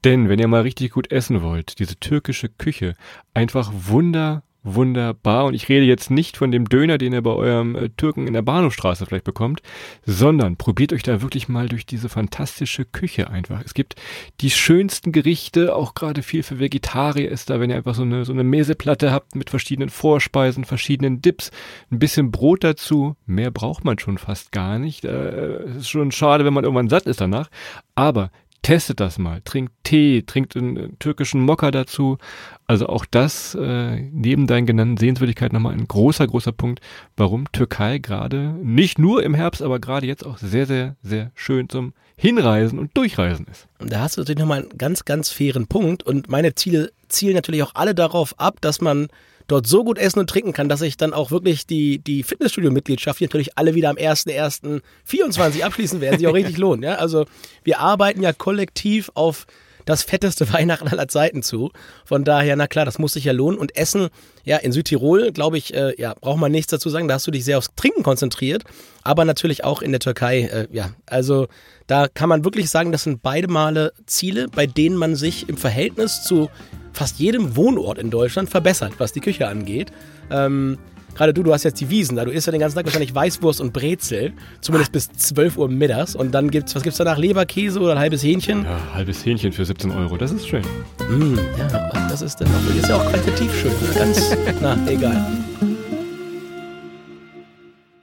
Denn 0.04 0.30
wenn 0.30 0.39
ihr 0.39 0.48
mal 0.48 0.62
richtig 0.62 0.92
gut 0.92 1.12
essen 1.12 1.42
wollt, 1.42 1.80
diese 1.80 2.00
türkische 2.00 2.50
Küche, 2.50 2.96
einfach 3.34 3.72
wunder, 3.74 4.44
wunderbar. 4.75 5.46
Und 5.46 5.54
ich 5.54 5.70
rede 5.70 5.86
jetzt 5.86 6.12
nicht 6.12 6.38
von 6.38 6.51
dem 6.51 6.68
Döner, 6.70 6.98
den 6.98 7.13
ihr 7.13 7.22
bei 7.22 7.32
eurem 7.32 7.75
äh, 7.75 7.89
Türken 7.89 8.27
in 8.27 8.34
der 8.34 8.42
Bahnhofstraße 8.42 9.06
vielleicht 9.06 9.24
bekommt, 9.24 9.62
sondern 10.06 10.58
probiert 10.58 10.94
euch 10.94 11.04
da 11.04 11.22
wirklich 11.22 11.48
mal 11.48 11.70
durch 11.70 11.86
diese 11.86 12.10
fantastische 12.10 12.86
Küche 12.86 13.30
einfach. 13.30 13.62
Es 13.63 13.74
gibt 13.74 13.96
die 14.42 14.51
schönsten 14.51 15.12
Gerichte, 15.12 15.75
auch 15.75 15.94
gerade 15.94 16.22
viel 16.22 16.44
für 16.44 16.60
Vegetarier 16.60 17.30
ist 17.30 17.50
da, 17.50 17.60
wenn 17.60 17.70
ihr 17.70 17.77
einfach 17.77 17.96
so 17.96 18.04
eine, 18.04 18.25
so 18.25 18.34
eine 18.34 18.44
Mäseplatte 18.44 19.12
habt 19.12 19.36
mit 19.36 19.50
verschiedenen 19.50 19.89
Vorspeisen, 19.89 20.66
verschiedenen 20.66 21.22
Dips, 21.22 21.51
ein 21.92 22.00
bisschen 22.00 22.32
Brot 22.32 22.63
dazu. 22.63 23.16
Mehr 23.25 23.51
braucht 23.51 23.86
man 23.86 24.00
schon 24.00 24.18
fast 24.18 24.51
gar 24.51 24.80
nicht. 24.80 25.06
Äh, 25.06 25.58
Es 25.68 25.77
ist 25.77 25.89
schon 25.89 26.12
schade, 26.12 26.46
wenn 26.46 26.54
man 26.54 26.63
irgendwann 26.63 26.89
satt 26.89 27.06
ist 27.06 27.22
danach. 27.22 27.50
Aber 27.96 28.32
testet 28.62 29.00
das 29.00 29.18
mal. 29.18 29.42
Trinkt 29.44 29.74
Tee, 29.84 30.24
trinkt 30.24 30.56
einen, 30.56 30.78
äh, 30.78 30.90
türkischen 31.00 31.42
Mokka 31.42 31.72
dazu. 31.72 32.18
Also 32.66 32.88
auch 32.88 33.06
das 33.06 33.56
äh, 33.56 34.02
neben 34.12 34.48
deinen 34.48 34.66
genannten 34.66 34.98
Sehenswürdigkeiten 34.98 35.56
nochmal 35.56 35.74
ein 35.74 35.88
großer, 35.88 36.28
großer 36.28 36.52
Punkt, 36.52 36.82
warum 37.16 37.52
Türkei 37.52 37.98
gerade 37.98 38.56
nicht 38.62 39.00
nur 39.00 39.24
im 39.24 39.34
Herbst, 39.34 39.62
aber 39.62 39.80
gerade 39.80 40.06
jetzt 40.06 40.26
auch 40.26 40.38
sehr, 40.38 40.66
sehr, 40.66 40.96
sehr 41.02 41.32
schön 41.34 41.70
zum 41.70 41.94
Hinreisen 42.18 42.80
und 42.80 42.98
Durchreisen 42.98 43.46
ist. 43.48 43.68
Da 43.80 44.02
hast 44.02 44.18
du 44.18 44.22
natürlich 44.22 44.40
nochmal 44.40 44.64
einen 44.64 44.78
ganz, 44.78 45.06
ganz 45.06 45.30
fairen 45.30 45.68
Punkt. 45.68 46.04
Und 46.04 46.30
meine 46.30 46.56
Ziele 46.56 46.92
zielen 47.08 47.36
natürlich 47.36 47.64
auch 47.64 47.76
alle 47.76 47.96
darauf 47.96 48.40
ab, 48.40 48.60
dass 48.62 48.82
man 48.82 49.08
dort 49.48 49.68
so 49.68 49.84
gut 49.84 49.98
essen 49.98 50.20
und 50.20 50.30
trinken 50.30 50.54
kann, 50.54 50.70
dass 50.70 50.80
sich 50.80 50.98
dann 50.98 51.13
auch 51.13 51.32
wirklich 51.32 51.66
die, 51.66 52.00
die 52.00 52.24
Fitnessstudio-Mitgliedschaft, 52.24 53.20
die 53.20 53.25
natürlich 53.25 53.58
alle 53.58 53.75
wieder 53.75 53.89
am 53.89 53.96
1.1.24 53.96 55.63
abschließen 55.63 56.01
werden, 56.01 56.20
sich 56.20 56.27
auch 56.27 56.34
richtig 56.36 56.58
lohnen. 56.58 56.84
Ja? 56.84 56.96
Also 56.96 57.25
wir 57.63 57.80
arbeiten 57.80 58.22
ja 58.22 58.34
kollektiv 58.34 59.10
auf 59.13 59.48
das 59.88 60.03
fetteste 60.03 60.53
Weihnachten 60.53 60.88
aller 60.88 61.08
Zeiten 61.08 61.41
zu. 61.41 61.72
Von 62.06 62.24
daher, 62.24 62.56
na 62.56 62.67
klar, 62.67 62.86
das 62.86 63.00
muss 63.00 63.13
sich 63.13 63.24
ja 63.24 63.34
lohnen. 63.34 63.58
Und 63.58 63.75
Essen, 63.75 64.10
ja, 64.44 64.58
in 64.58 64.72
Südtirol, 64.72 65.32
glaube 65.32 65.58
ich, 65.58 65.74
äh, 65.74 66.00
ja, 66.00 66.13
braucht 66.13 66.39
man 66.39 66.51
nichts 66.51 66.70
dazu 66.70 66.89
sagen. 66.89 67.08
Da 67.08 67.15
hast 67.15 67.25
du 67.25 67.32
dich 67.32 67.46
sehr 67.46 67.58
aufs 67.58 67.72
Trinken 67.75 68.03
konzentriert. 68.03 68.63
Aber 69.01 69.25
natürlich 69.25 69.63
auch 69.63 69.82
in 69.82 69.91
der 69.91 70.00
Türkei, 70.00 70.41
äh, 70.41 70.67
ja. 70.72 70.91
Also 71.08 71.48
da 71.88 72.08
kann 72.08 72.29
man 72.29 72.44
wirklich 72.44 72.70
sagen, 72.70 72.91
das 72.91 73.03
sind 73.03 73.24
beide 73.24 73.48
Male 73.48 73.94
Ziele, 74.06 74.48
bei 74.50 74.67
denen 74.67 74.98
man 74.98 75.15
sich 75.15 75.50
im 75.50 75.58
Verhältnis 75.58 76.24
zu 76.24 76.50
fast 76.91 77.20
jedem 77.20 77.56
Wohnort 77.56 77.98
in 77.98 78.12
Deutschland 78.12 78.50
verbessert, 78.50 78.94
was 78.98 79.13
die 79.13 79.22
Küche 79.22 79.48
angeht. 79.48 79.91
Ähm, 80.29 80.77
Gerade 81.18 81.34
du, 81.34 81.42
du 81.42 81.52
hast 81.52 81.64
jetzt 81.64 81.82
die 81.82 81.90
Wiesen 81.90 82.16
da. 82.16 82.26
Du 82.26 82.32
isst 82.32 82.46
ja 82.46 82.52
den 82.52 82.60
ganzen 82.60 82.76
Tag 82.76 82.86
wahrscheinlich 82.86 83.14
Weißwurst 83.14 83.60
und 83.60 83.74
Brezel. 83.74 84.34
Zumindest 84.62 84.92
bis 84.92 85.12
12 85.12 85.58
Uhr 85.58 85.68
mittags. 85.68 86.16
Und 86.16 86.32
dann 86.32 86.52
gibt's, 86.52 86.76
was 86.76 86.84
gibt's 86.84 87.00
danach? 87.00 87.18
Leberkäse 87.18 87.80
oder 87.80 87.94
ein 87.94 88.00
halbes 88.00 88.24
Hähnchen? 88.24 88.64
Ja, 88.64 88.80
halbes 88.94 89.26
Hähnchen 89.26 89.52
für 89.52 89.66
17 89.66 89.90
Euro. 89.90 90.16
Das 90.18 90.32
ist 90.32 90.48
schön. 90.48 90.62
Mm, 91.10 91.40
ja, 91.58 92.08
das 92.08 92.22
ist 92.22 92.40
dann 92.40 92.48
auch, 92.50 92.76
ist 92.76 92.88
ja 92.88 92.98
auch 92.98 93.10
qualitativ 93.10 93.52
schön. 93.60 93.72
Ganz, 93.96 94.38
na, 94.62 94.78
egal. 94.88 95.26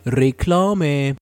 Reklame. 0.05 1.15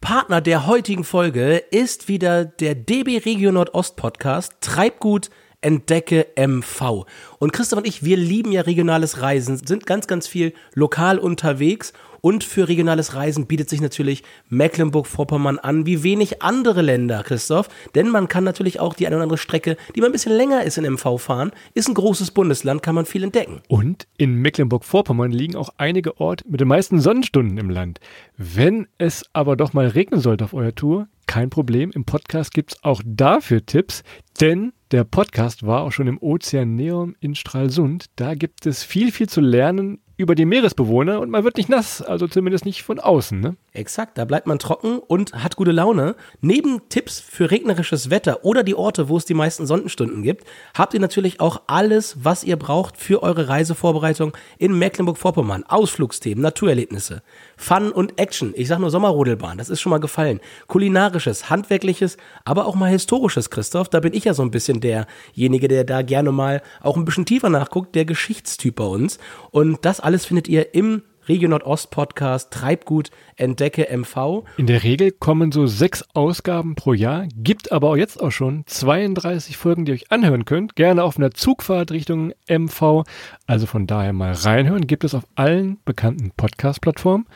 Partner 0.00 0.40
der 0.40 0.68
heutigen 0.68 1.02
Folge 1.02 1.56
ist 1.56 2.06
wieder 2.06 2.44
der 2.44 2.76
DB 2.76 3.18
Regio 3.18 3.50
Nordost 3.50 3.96
Podcast 3.96 4.52
Treibgut 4.60 5.30
Entdecke 5.64 6.26
MV. 6.36 7.06
Und 7.38 7.52
Christoph 7.52 7.78
und 7.78 7.86
ich, 7.86 8.04
wir 8.04 8.16
lieben 8.16 8.52
ja 8.52 8.60
regionales 8.60 9.22
Reisen, 9.22 9.56
sind 9.56 9.86
ganz, 9.86 10.06
ganz 10.06 10.26
viel 10.26 10.52
lokal 10.74 11.18
unterwegs 11.18 11.92
und 12.24 12.42
für 12.42 12.68
regionales 12.68 13.14
Reisen 13.14 13.46
bietet 13.46 13.68
sich 13.68 13.82
natürlich 13.82 14.22
Mecklenburg-Vorpommern 14.48 15.58
an, 15.58 15.84
wie 15.84 16.02
wenig 16.02 16.42
andere 16.42 16.80
Länder, 16.80 17.22
Christoph. 17.22 17.68
Denn 17.94 18.08
man 18.08 18.28
kann 18.28 18.44
natürlich 18.44 18.80
auch 18.80 18.94
die 18.94 19.06
eine 19.06 19.16
oder 19.16 19.24
andere 19.24 19.36
Strecke, 19.36 19.76
die 19.94 20.00
mal 20.00 20.06
ein 20.06 20.12
bisschen 20.12 20.32
länger 20.32 20.64
ist 20.64 20.78
in 20.78 20.90
MV 20.90 21.18
fahren. 21.18 21.52
Ist 21.74 21.86
ein 21.86 21.92
großes 21.92 22.30
Bundesland, 22.30 22.82
kann 22.82 22.94
man 22.94 23.04
viel 23.04 23.24
entdecken. 23.24 23.60
Und 23.68 24.06
in 24.16 24.36
Mecklenburg-Vorpommern 24.36 25.32
liegen 25.32 25.54
auch 25.54 25.68
einige 25.76 26.18
Orte 26.18 26.48
mit 26.48 26.60
den 26.60 26.68
meisten 26.68 26.98
Sonnenstunden 26.98 27.58
im 27.58 27.68
Land. 27.68 28.00
Wenn 28.38 28.86
es 28.96 29.24
aber 29.34 29.54
doch 29.56 29.74
mal 29.74 29.88
regnen 29.88 30.20
sollte 30.20 30.44
auf 30.44 30.54
eurer 30.54 30.74
Tour, 30.74 31.08
kein 31.26 31.50
Problem. 31.50 31.90
Im 31.92 32.04
Podcast 32.04 32.54
gibt 32.54 32.72
es 32.72 32.84
auch 32.84 33.02
dafür 33.04 33.66
Tipps, 33.66 34.02
denn 34.40 34.72
der 34.94 35.02
Podcast 35.02 35.66
war 35.66 35.82
auch 35.82 35.90
schon 35.90 36.06
im 36.06 36.22
Ozeaneum 36.22 37.16
in 37.18 37.34
Stralsund. 37.34 38.06
Da 38.14 38.36
gibt 38.36 38.64
es 38.64 38.84
viel, 38.84 39.10
viel 39.10 39.28
zu 39.28 39.40
lernen 39.40 39.98
über 40.16 40.36
die 40.36 40.44
Meeresbewohner 40.44 41.18
und 41.18 41.30
man 41.30 41.42
wird 41.42 41.56
nicht 41.56 41.68
nass, 41.68 42.00
also 42.00 42.28
zumindest 42.28 42.64
nicht 42.64 42.84
von 42.84 43.00
außen. 43.00 43.40
Ne? 43.40 43.56
Exakt, 43.76 44.18
da 44.18 44.24
bleibt 44.24 44.46
man 44.46 44.60
trocken 44.60 45.00
und 45.00 45.34
hat 45.34 45.56
gute 45.56 45.72
Laune. 45.72 46.14
Neben 46.40 46.88
Tipps 46.90 47.18
für 47.18 47.50
regnerisches 47.50 48.08
Wetter 48.08 48.44
oder 48.44 48.62
die 48.62 48.76
Orte, 48.76 49.08
wo 49.08 49.16
es 49.16 49.24
die 49.24 49.34
meisten 49.34 49.66
Sonnenstunden 49.66 50.22
gibt, 50.22 50.44
habt 50.74 50.94
ihr 50.94 51.00
natürlich 51.00 51.40
auch 51.40 51.62
alles, 51.66 52.16
was 52.22 52.44
ihr 52.44 52.56
braucht 52.56 52.96
für 52.96 53.24
eure 53.24 53.48
Reisevorbereitung 53.48 54.32
in 54.58 54.78
Mecklenburg-Vorpommern. 54.78 55.64
Ausflugsthemen, 55.64 56.40
Naturerlebnisse, 56.40 57.24
Fun 57.56 57.90
und 57.90 58.16
Action. 58.20 58.52
Ich 58.54 58.68
sag 58.68 58.78
nur 58.78 58.92
Sommerrodelbahn, 58.92 59.58
das 59.58 59.70
ist 59.70 59.80
schon 59.80 59.90
mal 59.90 59.98
gefallen. 59.98 60.38
Kulinarisches, 60.68 61.50
handwerkliches, 61.50 62.16
aber 62.44 62.66
auch 62.66 62.76
mal 62.76 62.90
historisches, 62.90 63.50
Christoph. 63.50 63.88
Da 63.88 63.98
bin 63.98 64.12
ich 64.12 64.22
ja 64.22 64.34
so 64.34 64.42
ein 64.42 64.52
bisschen 64.52 64.80
derjenige, 64.80 65.66
der 65.66 65.82
da 65.82 66.02
gerne 66.02 66.30
mal 66.30 66.62
auch 66.80 66.96
ein 66.96 67.04
bisschen 67.04 67.26
tiefer 67.26 67.48
nachguckt, 67.48 67.96
der 67.96 68.04
Geschichtstyp 68.04 68.76
bei 68.76 68.84
uns. 68.84 69.18
Und 69.50 69.84
das 69.84 69.98
alles 69.98 70.26
findet 70.26 70.46
ihr 70.46 70.76
im 70.76 71.02
Region 71.28 71.50
Nordost 71.50 71.90
Podcast 71.90 72.52
Treibgut 72.52 73.10
Entdecke 73.36 73.88
MV. 73.90 74.44
In 74.56 74.66
der 74.66 74.82
Regel 74.82 75.10
kommen 75.12 75.52
so 75.52 75.66
sechs 75.66 76.04
Ausgaben 76.14 76.74
pro 76.74 76.92
Jahr, 76.92 77.26
gibt 77.36 77.72
aber 77.72 77.90
auch 77.90 77.96
jetzt 77.96 78.22
auch 78.22 78.30
schon 78.30 78.64
32 78.66 79.56
Folgen, 79.56 79.84
die 79.84 79.92
ihr 79.92 79.94
euch 79.94 80.12
anhören 80.12 80.44
könnt. 80.44 80.76
Gerne 80.76 81.02
auf 81.02 81.16
einer 81.16 81.30
Zugfahrt 81.30 81.90
Richtung 81.90 82.32
MV. 82.48 83.04
Also 83.46 83.66
von 83.66 83.86
daher 83.86 84.12
mal 84.12 84.32
reinhören. 84.32 84.86
Gibt 84.86 85.04
es 85.04 85.14
auf 85.14 85.24
allen 85.34 85.78
bekannten 85.84 86.32
Podcast-Plattformen 86.36 87.26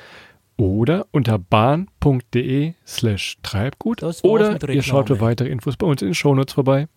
oder 0.56 1.06
unter 1.12 1.38
bahn.de 1.38 2.74
slash 2.86 3.38
Treibgut 3.42 4.02
oder 4.22 4.68
ihr 4.68 4.82
schaut 4.82 5.08
für 5.08 5.20
weitere 5.20 5.48
Infos 5.48 5.76
bei 5.76 5.86
uns 5.86 6.02
in 6.02 6.08
den 6.08 6.14
Shownotes 6.14 6.54
vorbei. 6.54 6.88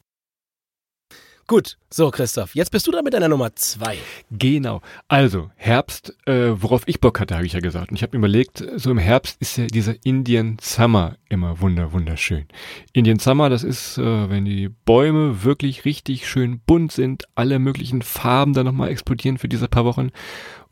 Gut, 1.52 1.76
so 1.90 2.12
Christoph, 2.12 2.56
jetzt 2.56 2.72
bist 2.72 2.88
du 2.88 2.92
da 2.92 3.02
mit 3.02 3.14
deiner 3.14 3.28
Nummer 3.28 3.54
zwei. 3.58 3.98
Genau. 4.32 4.80
Also 5.10 5.52
Herbst, 5.58 6.16
äh, 6.26 6.52
worauf 6.54 6.84
ich 6.86 7.02
Bock 7.02 7.20
hatte, 7.20 7.36
habe 7.36 7.46
ich 7.46 7.52
ja 7.52 7.60
gesagt. 7.60 7.90
Und 7.90 7.98
ich 7.98 8.04
habe 8.04 8.16
mir 8.16 8.20
überlegt, 8.20 8.64
so 8.78 8.90
im 8.90 8.98
Herbst 8.98 9.36
ist 9.42 9.58
ja 9.58 9.68
dieser 9.68 9.96
Indian 10.06 10.56
Summer 10.62 11.18
immer 11.28 11.60
wunder 11.60 11.92
wunderschön. 11.92 12.46
Indian 12.94 13.20
Summer, 13.20 13.50
das 13.50 13.66
ist, 13.66 13.98
äh, 13.98 14.30
wenn 14.30 14.46
die 14.46 14.70
Bäume 14.70 15.44
wirklich 15.44 15.84
richtig 15.84 16.26
schön 16.26 16.62
bunt 16.66 16.94
sind, 16.94 17.26
alle 17.36 17.60
möglichen 17.60 18.02
Farben 18.02 18.54
dann 18.54 18.66
nochmal 18.66 18.88
explodieren 18.88 19.38
für 19.38 19.50
diese 19.50 19.68
paar 19.68 19.84
Wochen. 19.84 20.12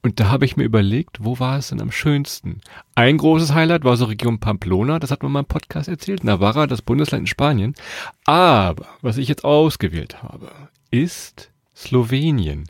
Und 0.02 0.20
da 0.20 0.30
habe 0.30 0.46
ich 0.46 0.56
mir 0.56 0.64
überlegt, 0.64 1.18
wo 1.20 1.40
war 1.40 1.58
es 1.58 1.70
denn 1.70 1.82
am 1.82 1.92
schönsten? 1.92 2.62
Ein 2.96 3.18
großes 3.18 3.54
Highlight 3.54 3.84
war 3.84 3.98
so 3.98 4.06
Region 4.06 4.40
Pamplona, 4.40 4.98
das 4.98 5.12
hat 5.12 5.24
man 5.24 5.32
mal 5.32 5.42
im 5.42 5.46
Podcast 5.46 5.90
erzählt, 5.90 6.24
Navarra, 6.24 6.68
das 6.68 6.82
Bundesland 6.82 7.24
in 7.24 7.28
Spanien. 7.28 7.76
Aber 8.24 8.88
was 9.02 9.18
ich 9.18 9.28
jetzt 9.28 9.44
ausgewählt 9.44 10.24
habe, 10.24 10.52
ist 10.92 11.52
Slowenien. 11.76 12.66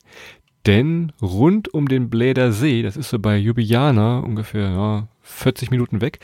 Denn 0.66 1.14
rund 1.22 1.74
um 1.74 1.88
den 1.88 2.10
Bläder 2.10 2.52
See, 2.52 2.82
das 2.82 2.98
ist 2.98 3.10
so 3.10 3.20
bei 3.20 3.38
Ljubljana 3.38 4.20
ungefähr 4.20 4.70
ja, 4.70 5.08
40 5.22 5.72
Minuten 5.72 6.02
weg, 6.02 6.20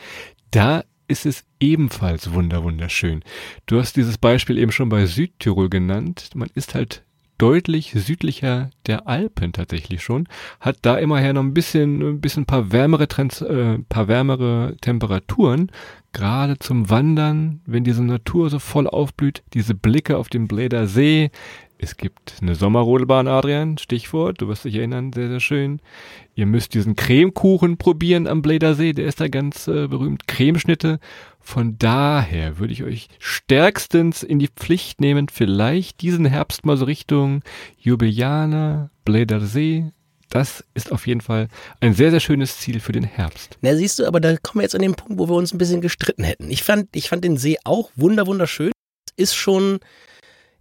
da 0.50 0.84
ist 1.08 1.26
es 1.26 1.44
ebenfalls 1.60 2.32
wunder 2.32 2.62
wunderschön. 2.64 3.22
Du 3.66 3.78
hast 3.78 3.96
dieses 3.96 4.18
Beispiel 4.18 4.58
eben 4.58 4.72
schon 4.72 4.88
bei 4.88 5.06
Südtirol 5.06 5.68
genannt. 5.68 6.30
Man 6.34 6.50
ist 6.54 6.74
halt 6.74 7.02
deutlich 7.38 7.92
südlicher 7.94 8.70
der 8.86 9.06
Alpen 9.06 9.52
tatsächlich 9.52 10.02
schon, 10.02 10.26
hat 10.60 10.78
da 10.82 10.96
immerher 10.96 11.32
noch 11.32 11.42
ein 11.42 11.54
bisschen, 11.54 12.00
ein 12.00 12.20
bisschen 12.20 12.46
paar 12.46 12.72
wärmere 12.72 13.08
Trends, 13.08 13.42
äh, 13.42 13.78
paar 13.88 14.08
wärmere 14.08 14.76
Temperaturen, 14.80 15.70
gerade 16.12 16.58
zum 16.58 16.88
Wandern, 16.88 17.60
wenn 17.66 17.84
diese 17.84 18.02
Natur 18.02 18.48
so 18.48 18.58
voll 18.58 18.86
aufblüht, 18.86 19.42
diese 19.52 19.74
Blicke 19.74 20.16
auf 20.16 20.28
den 20.28 20.48
Bläder 20.48 20.86
See, 20.86 21.30
es 21.78 21.96
gibt 21.96 22.36
eine 22.40 22.54
Sommerrodelbahn, 22.54 23.28
Adrian, 23.28 23.76
Stichwort, 23.78 24.40
du 24.40 24.48
wirst 24.48 24.64
dich 24.64 24.74
erinnern, 24.76 25.12
sehr, 25.12 25.28
sehr 25.28 25.40
schön. 25.40 25.80
Ihr 26.34 26.46
müsst 26.46 26.74
diesen 26.74 26.96
Cremekuchen 26.96 27.76
probieren 27.76 28.26
am 28.26 28.42
Bledersee, 28.42 28.92
der 28.92 29.06
ist 29.06 29.20
da 29.20 29.28
ganz 29.28 29.68
äh, 29.68 29.86
berühmt. 29.86 30.26
Cremeschnitte. 30.26 30.98
Von 31.40 31.78
daher 31.78 32.58
würde 32.58 32.72
ich 32.72 32.82
euch 32.82 33.08
stärkstens 33.18 34.22
in 34.22 34.38
die 34.38 34.48
Pflicht 34.48 35.00
nehmen, 35.00 35.28
vielleicht 35.28 36.00
diesen 36.00 36.24
Herbst 36.24 36.64
mal 36.64 36.76
so 36.76 36.86
Richtung 36.86 37.42
Jubilianer, 37.78 38.90
Bledersee. 39.04 39.92
Das 40.28 40.64
ist 40.74 40.90
auf 40.90 41.06
jeden 41.06 41.20
Fall 41.20 41.48
ein 41.80 41.94
sehr, 41.94 42.10
sehr 42.10 42.20
schönes 42.20 42.58
Ziel 42.58 42.80
für 42.80 42.92
den 42.92 43.04
Herbst. 43.04 43.58
Na, 43.60 43.76
siehst 43.76 43.98
du, 43.98 44.06
aber 44.06 44.20
da 44.20 44.36
kommen 44.36 44.60
wir 44.60 44.62
jetzt 44.62 44.74
an 44.74 44.82
den 44.82 44.94
Punkt, 44.94 45.18
wo 45.18 45.28
wir 45.28 45.36
uns 45.36 45.54
ein 45.54 45.58
bisschen 45.58 45.80
gestritten 45.80 46.24
hätten. 46.24 46.50
Ich 46.50 46.62
fand, 46.62 46.88
ich 46.96 47.08
fand 47.08 47.22
den 47.22 47.36
See 47.36 47.58
auch 47.64 47.90
wunder, 47.94 48.26
wunderschön. 48.26 48.72
Ist 49.16 49.36
schon, 49.36 49.78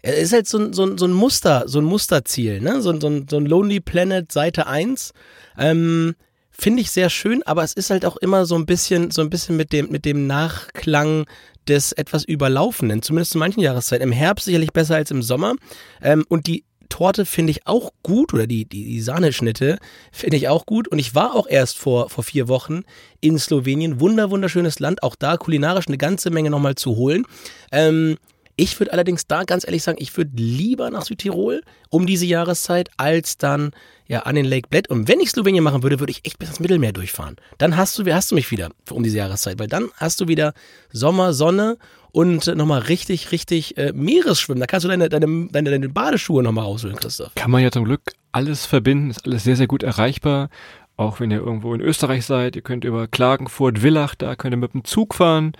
er 0.06 0.18
ist 0.18 0.34
halt 0.34 0.48
so, 0.48 0.60
ein, 0.60 0.74
so, 0.74 0.96
so 0.98 1.06
ein 1.06 1.14
Muster, 1.14 1.64
so 1.66 1.80
ein 1.80 1.86
Musterziel, 1.86 2.62
ne? 2.62 2.80
So, 2.82 3.00
so, 3.00 3.24
so 3.28 3.38
ein 3.38 3.46
Lonely 3.46 3.80
Planet 3.80 4.32
Seite 4.32 4.68
1. 4.68 5.14
Ähm, 5.58 6.16
Finde 6.52 6.82
ich 6.82 6.92
sehr 6.92 7.10
schön, 7.10 7.42
aber 7.44 7.64
es 7.64 7.74
ist 7.74 7.90
halt 7.90 8.06
auch 8.06 8.16
immer 8.18 8.46
so 8.46 8.56
ein 8.56 8.66
bisschen, 8.66 9.12
so 9.12 9.22
ein 9.22 9.30
bisschen 9.30 9.58
mit 9.58 9.74
dem, 9.74 9.90
mit 9.90 10.06
dem 10.06 10.28
Nachklang 10.28 11.26
des 11.68 11.92
etwas 11.92 12.24
Überlaufenden, 12.24 13.02
zumindest 13.02 13.32
zu 13.32 13.40
manchen 13.40 13.62
Jahreszeiten. 13.62 14.04
Im 14.04 14.12
Herbst 14.12 14.46
sicherlich 14.46 14.72
besser 14.72 14.96
als 14.96 15.10
im 15.10 15.24
Sommer. 15.24 15.56
Ähm, 16.02 16.24
und 16.30 16.46
die 16.46 16.64
Torte 16.88 17.26
finde 17.26 17.50
ich 17.50 17.66
auch 17.66 17.92
gut 18.04 18.32
oder 18.34 18.46
die, 18.46 18.66
die, 18.66 18.86
die 18.86 19.02
Sahneschnitte 19.02 19.80
finde 20.12 20.38
ich 20.38 20.48
auch 20.48 20.68
gut. 20.68 20.88
Und 20.88 21.00
ich 21.00 21.16
war 21.16 21.34
auch 21.34 21.48
erst 21.48 21.78
vor, 21.78 22.12
vor 22.12 22.24
vier 22.24 22.48
Wochen 22.48 22.84
in 23.22 23.40
Slowenien. 23.40 24.00
Wunder, 24.00 24.30
wunderschönes 24.30 24.80
Land. 24.80 25.02
Auch 25.02 25.16
da 25.16 25.38
kulinarisch 25.38 25.88
eine 25.88 25.98
ganze 25.98 26.30
Menge 26.30 26.52
nochmal 26.52 26.76
zu 26.76 26.96
holen. 26.96 27.26
Ähm, 27.72 28.18
ich 28.56 28.80
würde 28.80 28.94
allerdings 28.94 29.28
da 29.28 29.44
ganz 29.44 29.66
ehrlich 29.66 29.84
sagen, 29.84 29.98
ich 30.00 30.16
würde 30.16 30.32
lieber 30.36 30.90
nach 30.90 31.04
Südtirol 31.04 31.62
um 31.90 32.06
diese 32.06 32.26
Jahreszeit 32.26 32.90
als 32.98 33.38
dann 33.38 33.72
ja 34.08 34.22
an 34.22 34.36
den 34.36 34.46
Lake 34.46 34.70
Bled. 34.70 34.90
Und 34.90 35.08
wenn 35.08 35.20
ich 35.20 35.32
Slowenien 35.32 35.64
machen 35.64 35.84
würde, 35.84 36.00
würde 36.00 36.12
ich 36.12 36.22
echt 36.24 36.40
bis 36.40 36.50
ins 36.50 36.60
Mittelmeer 36.60 36.94
durchfahren. 36.94 37.36
Dann 37.58 37.76
hast 37.76 37.98
du, 37.98 38.14
hast 38.14 38.32
du 38.32 38.36
mich 38.36 38.52
wieder 38.52 38.70
um 38.90 39.04
diese 39.04 39.18
Jahreszeit, 39.18 39.60
weil 39.60 39.68
dann 39.68 39.90
hast 39.98 40.22
du 40.22 40.28
wieder 40.28 40.54
Sommer, 40.92 41.34
Sonne 41.34 41.78
und 42.12 42.48
nochmal 42.56 42.82
richtig, 42.82 43.32
richtig 43.32 43.78
äh, 43.78 43.92
Meeresschwimmen. 43.94 44.62
Da 44.62 44.68
kannst 44.68 44.86
du 44.86 44.88
deine, 44.88 45.10
deine, 45.10 45.50
deine, 45.52 45.72
deine 45.72 45.90
Badeschuhe 45.90 46.42
nochmal 46.42 46.64
rausholen, 46.64 46.96
Christoph. 46.96 47.36
Kann 47.36 47.52
man 47.52 47.62
ja 47.62 47.72
zum 47.72 47.84
Glück 47.84 48.14
alles 48.32 48.66
verbinden, 48.66 49.10
ist 49.10 49.26
alles 49.26 49.44
sehr, 49.44 49.58
sehr 49.58 49.68
gut 49.68 49.84
erreichbar. 49.84 50.50
Auch 50.98 51.20
wenn 51.20 51.30
ihr 51.30 51.40
irgendwo 51.40 51.74
in 51.74 51.82
Österreich 51.82 52.26
seid, 52.26 52.56
ihr 52.56 52.62
könnt 52.62 52.86
über 52.86 53.08
Klagenfurt, 53.08 53.80
Villach, 53.80 54.16
da 54.16 54.38
könnt 54.38 54.54
ihr 54.54 54.58
mit 54.58 54.74
dem 54.74 54.86
Zug 54.86 55.14
fahren 55.14 55.58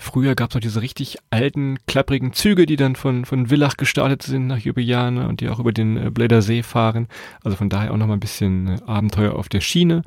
Früher 0.00 0.36
gab 0.36 0.50
es 0.50 0.54
noch 0.54 0.60
diese 0.60 0.80
richtig 0.80 1.18
alten, 1.30 1.76
klapprigen 1.88 2.32
Züge, 2.32 2.66
die 2.66 2.76
dann 2.76 2.94
von, 2.94 3.24
von 3.24 3.48
Villach 3.48 3.76
gestartet 3.76 4.22
sind 4.22 4.46
nach 4.46 4.60
Ljubljana 4.60 5.26
und 5.26 5.40
die 5.40 5.48
auch 5.48 5.58
über 5.58 5.72
den 5.72 5.96
äh, 5.96 6.10
Bläder 6.10 6.40
See 6.40 6.62
fahren. 6.62 7.08
Also 7.42 7.56
von 7.56 7.68
daher 7.68 7.92
auch 7.92 7.96
nochmal 7.96 8.16
ein 8.16 8.20
bisschen 8.20 8.68
äh, 8.68 8.80
Abenteuer 8.86 9.34
auf 9.34 9.48
der 9.48 9.60
Schiene. 9.60 10.02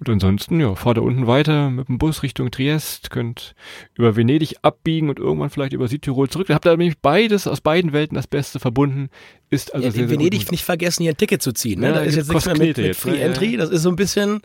Und 0.00 0.08
ansonsten, 0.10 0.58
ja, 0.58 0.74
fahrt 0.74 0.96
da 0.96 1.02
unten 1.02 1.28
weiter 1.28 1.70
mit 1.70 1.86
dem 1.86 1.98
Bus 1.98 2.24
Richtung 2.24 2.50
Triest, 2.50 3.10
könnt 3.10 3.54
über 3.94 4.16
Venedig 4.16 4.56
abbiegen 4.62 5.08
und 5.08 5.20
irgendwann 5.20 5.50
vielleicht 5.50 5.74
über 5.74 5.86
Südtirol 5.86 6.28
zurück. 6.28 6.48
Da 6.48 6.54
habt 6.54 6.66
ihr 6.66 6.76
nämlich 6.76 6.98
beides 6.98 7.46
aus 7.46 7.60
beiden 7.60 7.92
Welten 7.92 8.16
das 8.16 8.26
Beste 8.26 8.58
verbunden. 8.58 9.10
Ist 9.48 9.72
also 9.72 9.86
ja, 9.86 9.92
sehr, 9.92 10.02
in 10.02 10.08
sehr 10.08 10.18
Venedig 10.18 10.50
nicht 10.50 10.64
vergessen, 10.64 11.04
hier 11.04 11.12
ein 11.12 11.16
Ticket 11.16 11.40
zu 11.40 11.52
ziehen. 11.52 11.80
Ne? 11.80 11.86
Ja, 11.86 11.92
da 11.94 12.00
ist 12.00 12.16
jetzt 12.16 12.30
nichts 12.30 12.46
mehr 12.46 12.58
mit, 12.58 12.76
mit 12.76 12.78
jetzt, 12.78 13.00
Free 13.00 13.12
ne? 13.12 13.20
Ja, 13.20 13.26
Entry. 13.26 13.56
Das 13.56 13.70
ist 13.70 13.82
so 13.82 13.90
ein 13.90 13.96
bisschen, 13.96 14.42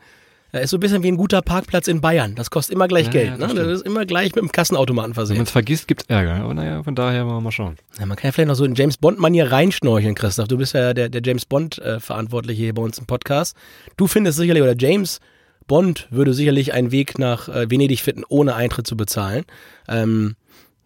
das 0.51 0.63
ist 0.63 0.69
so 0.71 0.77
ein 0.77 0.79
bisschen 0.79 1.03
wie 1.03 1.07
ein 1.09 1.17
guter 1.17 1.41
Parkplatz 1.41 1.87
in 1.87 2.01
Bayern. 2.01 2.35
Das 2.35 2.49
kostet 2.49 2.75
immer 2.75 2.87
gleich 2.87 3.05
Ja, 3.07 3.11
Geld. 3.11 3.25
ja, 3.27 3.31
ne? 3.33 3.39
das 3.39 3.47
Das 3.53 3.59
stimmt. 3.61 3.71
ist 3.75 3.85
immer 3.85 4.05
gleich 4.05 4.35
mit 4.35 4.43
dem 4.43 4.51
Kassenautomaten 4.51 5.11
Wenn 5.11 5.15
versehen. 5.15 5.37
man 5.37 5.45
es 5.45 5.51
vergisst, 5.51 5.87
gibt's 5.87 6.05
Ärger. 6.07 6.35
Aber 6.43 6.53
naja, 6.53 6.83
von 6.83 6.95
daher 6.95 7.25
wollen 7.25 7.37
wir 7.37 7.41
mal 7.41 7.51
schauen. 7.51 7.75
Ja, 7.99 8.05
man 8.05 8.17
kann 8.17 8.27
ja 8.29 8.31
vielleicht 8.33 8.47
noch 8.49 8.55
so 8.55 8.65
in 8.65 8.75
James 8.75 8.97
Bond-Manier 8.97 9.51
reinschnorcheln, 9.51 10.15
Christoph. 10.15 10.47
Du 10.47 10.57
bist 10.57 10.73
ja 10.73 10.93
der, 10.93 11.09
der 11.09 11.21
James 11.23 11.45
Bond-Verantwortliche 11.45 12.63
hier 12.63 12.73
bei 12.73 12.81
uns 12.81 12.97
im 12.97 13.05
Podcast. 13.05 13.55
Du 13.97 14.07
findest 14.07 14.37
sicherlich, 14.37 14.61
oder 14.63 14.75
James 14.77 15.19
Bond 15.67 16.07
würde 16.09 16.33
sicherlich 16.33 16.73
einen 16.73 16.91
Weg 16.91 17.17
nach 17.17 17.47
äh, 17.47 17.69
Venedig 17.69 18.01
finden, 18.01 18.23
ohne 18.27 18.55
Eintritt 18.55 18.87
zu 18.87 18.97
bezahlen. 18.97 19.45
Ähm, 19.87 20.35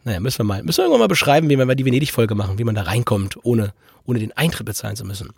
naja, 0.04 0.20
müssen 0.20 0.40
wir 0.40 0.44
mal, 0.44 0.62
müssen 0.64 0.78
wir 0.80 0.84
irgendwann 0.84 1.00
mal 1.00 1.08
beschreiben, 1.08 1.50
wie 1.50 1.58
wir 1.58 1.66
mal 1.66 1.76
die 1.76 1.86
Venedig-Folge 1.86 2.36
machen, 2.36 2.60
wie 2.60 2.64
man 2.64 2.76
da 2.76 2.84
reinkommt, 2.84 3.38
ohne, 3.44 3.74
ohne 4.06 4.20
den 4.20 4.32
Eintritt 4.34 4.68
bezahlen 4.68 4.96
zu 4.96 5.06
müssen. 5.06 5.30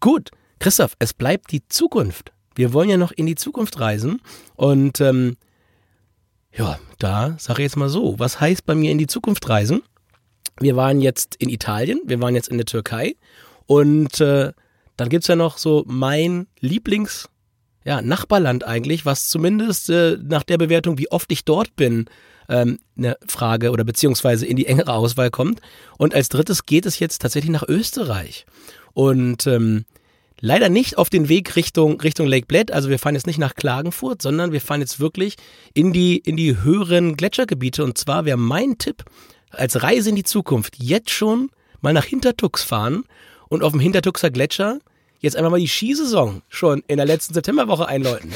Gut, 0.00 0.30
Christoph, 0.58 0.94
es 0.98 1.12
bleibt 1.12 1.52
die 1.52 1.66
Zukunft. 1.68 2.32
Wir 2.54 2.72
wollen 2.72 2.90
ja 2.90 2.96
noch 2.96 3.12
in 3.12 3.26
die 3.26 3.34
Zukunft 3.34 3.80
reisen 3.80 4.20
und 4.54 5.00
ähm, 5.00 5.36
ja, 6.54 6.78
da 6.98 7.36
sage 7.38 7.62
ich 7.62 7.66
jetzt 7.66 7.76
mal 7.76 7.88
so, 7.88 8.18
was 8.18 8.40
heißt 8.40 8.66
bei 8.66 8.74
mir 8.74 8.90
in 8.90 8.98
die 8.98 9.06
Zukunft 9.06 9.48
reisen? 9.48 9.82
Wir 10.60 10.76
waren 10.76 11.00
jetzt 11.00 11.36
in 11.36 11.48
Italien, 11.48 12.00
wir 12.04 12.20
waren 12.20 12.34
jetzt 12.34 12.48
in 12.48 12.58
der 12.58 12.66
Türkei 12.66 13.16
und 13.66 14.20
äh, 14.20 14.52
dann 14.96 15.08
gibt's 15.08 15.28
ja 15.28 15.36
noch 15.36 15.56
so 15.56 15.84
mein 15.86 16.46
Lieblings 16.60 17.28
ja, 17.84 18.00
Nachbarland 18.00 18.64
eigentlich, 18.64 19.04
was 19.04 19.28
zumindest 19.28 19.90
äh, 19.90 20.16
nach 20.22 20.42
der 20.42 20.58
Bewertung, 20.58 20.98
wie 20.98 21.10
oft 21.10 21.32
ich 21.32 21.44
dort 21.44 21.74
bin, 21.74 22.06
ähm, 22.48 22.78
eine 22.96 23.16
Frage 23.26 23.70
oder 23.70 23.84
beziehungsweise 23.84 24.46
in 24.46 24.56
die 24.56 24.66
engere 24.66 24.92
Auswahl 24.92 25.30
kommt. 25.30 25.60
Und 25.98 26.14
als 26.14 26.28
drittes 26.28 26.66
geht 26.66 26.86
es 26.86 26.98
jetzt 26.98 27.22
tatsächlich 27.22 27.50
nach 27.50 27.66
Österreich. 27.66 28.46
Und 28.92 29.46
ähm, 29.46 29.84
leider 30.42 30.68
nicht 30.68 30.98
auf 30.98 31.08
den 31.08 31.30
Weg 31.30 31.56
Richtung, 31.56 31.98
Richtung 32.02 32.26
Lake 32.26 32.46
Bled. 32.46 32.70
Also 32.70 32.90
wir 32.90 32.98
fahren 32.98 33.14
jetzt 33.14 33.26
nicht 33.26 33.38
nach 33.38 33.54
Klagenfurt, 33.54 34.20
sondern 34.20 34.52
wir 34.52 34.60
fahren 34.60 34.80
jetzt 34.80 35.00
wirklich 35.00 35.36
in 35.72 35.94
die, 35.94 36.18
in 36.18 36.36
die 36.36 36.60
höheren 36.62 37.16
Gletschergebiete. 37.16 37.82
Und 37.82 37.96
zwar 37.96 38.26
wäre 38.26 38.36
mein 38.36 38.76
Tipp 38.76 39.04
als 39.50 39.82
Reise 39.82 40.10
in 40.10 40.16
die 40.16 40.24
Zukunft 40.24 40.76
jetzt 40.78 41.10
schon 41.10 41.50
mal 41.80 41.94
nach 41.94 42.04
Hintertux 42.04 42.62
fahren 42.62 43.04
und 43.48 43.62
auf 43.62 43.72
dem 43.72 43.80
Hintertuxer 43.80 44.30
Gletscher 44.30 44.80
jetzt 45.20 45.36
einfach 45.36 45.50
mal 45.50 45.60
die 45.60 45.68
Skisaison 45.68 46.42
schon 46.48 46.82
in 46.88 46.96
der 46.96 47.06
letzten 47.06 47.32
Septemberwoche 47.32 47.86
einläuten. 47.86 48.32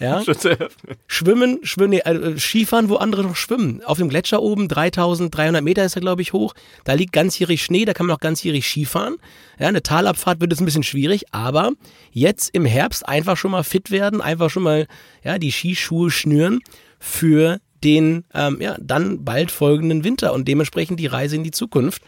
Ja? 0.00 0.22
Schwimmen, 1.06 1.60
schwimmen, 1.62 1.90
nee, 1.90 1.98
äh, 1.98 2.38
Skifahren, 2.38 2.88
wo 2.88 2.96
andere 2.96 3.22
noch 3.22 3.36
schwimmen. 3.36 3.82
Auf 3.84 3.98
dem 3.98 4.08
Gletscher 4.08 4.42
oben, 4.42 4.68
3300 4.68 5.62
Meter 5.62 5.84
ist 5.84 5.96
er, 5.96 6.00
glaube 6.00 6.22
ich, 6.22 6.32
hoch. 6.32 6.54
Da 6.84 6.94
liegt 6.94 7.12
ganzjährig 7.12 7.62
Schnee, 7.62 7.84
da 7.84 7.94
kann 7.94 8.06
man 8.06 8.16
auch 8.16 8.20
ganzjährig 8.20 8.66
Skifahren. 8.66 9.16
Ja, 9.58 9.68
eine 9.68 9.82
Talabfahrt 9.82 10.40
wird 10.40 10.52
jetzt 10.52 10.60
ein 10.60 10.64
bisschen 10.64 10.82
schwierig, 10.82 11.26
aber 11.32 11.72
jetzt 12.10 12.54
im 12.54 12.64
Herbst 12.64 13.06
einfach 13.06 13.36
schon 13.36 13.52
mal 13.52 13.62
fit 13.62 13.90
werden, 13.90 14.20
einfach 14.20 14.50
schon 14.50 14.64
mal 14.64 14.86
ja, 15.22 15.38
die 15.38 15.52
Skischuhe 15.52 16.10
schnüren 16.10 16.60
für 16.98 17.60
den 17.84 18.24
ähm, 18.34 18.58
ja, 18.60 18.76
dann 18.80 19.24
bald 19.24 19.50
folgenden 19.50 20.04
Winter 20.04 20.32
und 20.32 20.46
dementsprechend 20.46 21.00
die 21.00 21.06
Reise 21.06 21.36
in 21.36 21.44
die 21.44 21.50
Zukunft 21.50 22.02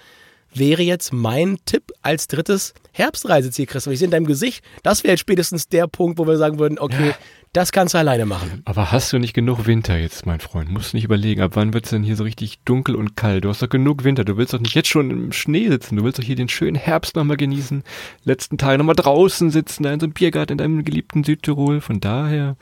wäre 0.54 0.82
jetzt 0.82 1.12
mein 1.12 1.58
Tipp 1.64 1.92
als 2.02 2.28
drittes 2.28 2.74
Herbstreiseziel, 2.92 3.66
Christoph. 3.66 3.92
Ich 3.92 3.98
sehe 3.98 4.06
in 4.06 4.12
deinem 4.12 4.26
Gesicht, 4.26 4.64
das 4.82 5.02
wäre 5.02 5.12
jetzt 5.12 5.20
spätestens 5.20 5.68
der 5.68 5.88
Punkt, 5.88 6.18
wo 6.18 6.26
wir 6.26 6.36
sagen 6.36 6.58
würden, 6.58 6.78
okay, 6.78 7.14
das 7.54 7.70
kannst 7.70 7.94
du 7.94 7.98
alleine 7.98 8.26
machen. 8.26 8.62
Aber 8.64 8.90
hast 8.90 9.12
du 9.12 9.18
nicht 9.18 9.32
genug 9.32 9.64
Winter 9.66 9.96
jetzt, 9.96 10.26
mein 10.26 10.40
Freund? 10.40 10.70
Musst 10.70 10.92
du 10.92 10.96
nicht 10.96 11.04
überlegen, 11.04 11.40
ab 11.40 11.52
wann 11.54 11.72
wird's 11.72 11.90
denn 11.90 12.02
hier 12.02 12.16
so 12.16 12.24
richtig 12.24 12.58
dunkel 12.64 12.96
und 12.96 13.16
kalt? 13.16 13.44
Du 13.44 13.48
hast 13.48 13.62
doch 13.62 13.68
genug 13.68 14.02
Winter. 14.02 14.24
Du 14.24 14.36
willst 14.36 14.52
doch 14.52 14.60
nicht 14.60 14.74
jetzt 14.74 14.88
schon 14.88 15.10
im 15.10 15.32
Schnee 15.32 15.68
sitzen. 15.68 15.96
Du 15.96 16.02
willst 16.02 16.18
doch 16.18 16.24
hier 16.24 16.34
den 16.34 16.48
schönen 16.48 16.74
Herbst 16.74 17.14
nochmal 17.14 17.36
genießen. 17.36 17.84
Letzten 18.24 18.58
Tage 18.58 18.76
nochmal 18.76 18.96
draußen 18.96 19.50
sitzen, 19.50 19.84
da 19.84 19.92
in 19.92 20.00
so 20.00 20.06
einem 20.06 20.14
Biergarten 20.14 20.52
in 20.52 20.58
deinem 20.58 20.84
geliebten 20.84 21.22
Südtirol. 21.22 21.80
Von 21.80 22.00
daher, 22.00 22.56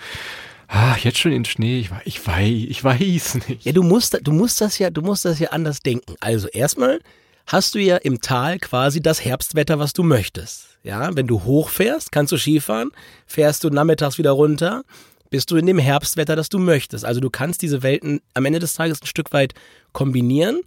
ah, 0.69 0.95
jetzt 1.03 1.19
schon 1.19 1.33
in 1.33 1.47
Schnee. 1.47 1.89
Ich 2.05 2.27
weiß, 2.27 2.67
ich 2.69 2.85
weiß 2.85 3.49
nicht. 3.49 3.65
Ja, 3.65 3.73
du 3.73 3.83
musst, 3.83 4.19
du 4.23 4.33
musst 4.33 4.61
das 4.61 4.79
ja, 4.79 4.91
du 4.91 5.01
musst 5.01 5.25
das 5.25 5.39
ja 5.39 5.49
anders 5.53 5.81
denken. 5.81 6.17
Also 6.21 6.49
erstmal 6.49 7.01
hast 7.47 7.75
du 7.75 7.79
ja 7.79 7.97
im 7.97 8.21
Tal 8.21 8.59
quasi 8.59 9.01
das 9.01 9.25
Herbstwetter, 9.25 9.79
was 9.79 9.93
du 9.93 10.03
möchtest. 10.03 10.69
Ja, 10.83 11.15
wenn 11.15 11.27
du 11.27 11.45
hochfährst, 11.45 12.11
kannst 12.11 12.33
du 12.33 12.39
Skifahren, 12.39 12.91
fährst 13.27 13.63
du 13.65 13.71
nachmittags 13.71 14.19
wieder 14.19 14.33
runter, 14.33 14.83
bist 15.31 15.51
du 15.51 15.57
in 15.57 15.67
dem 15.67 15.79
Herbstwetter, 15.79 16.37
das 16.37 16.49
du 16.49 16.59
möchtest. 16.59 17.05
Also 17.05 17.21
du 17.21 17.31
kannst 17.31 17.63
diese 17.63 17.83
Welten 17.83 18.21
am 18.35 18.45
Ende 18.45 18.59
des 18.59 18.75
Tages 18.75 19.01
ein 19.01 19.07
Stück 19.07 19.33
weit 19.33 19.55
kombinieren. 19.93 20.61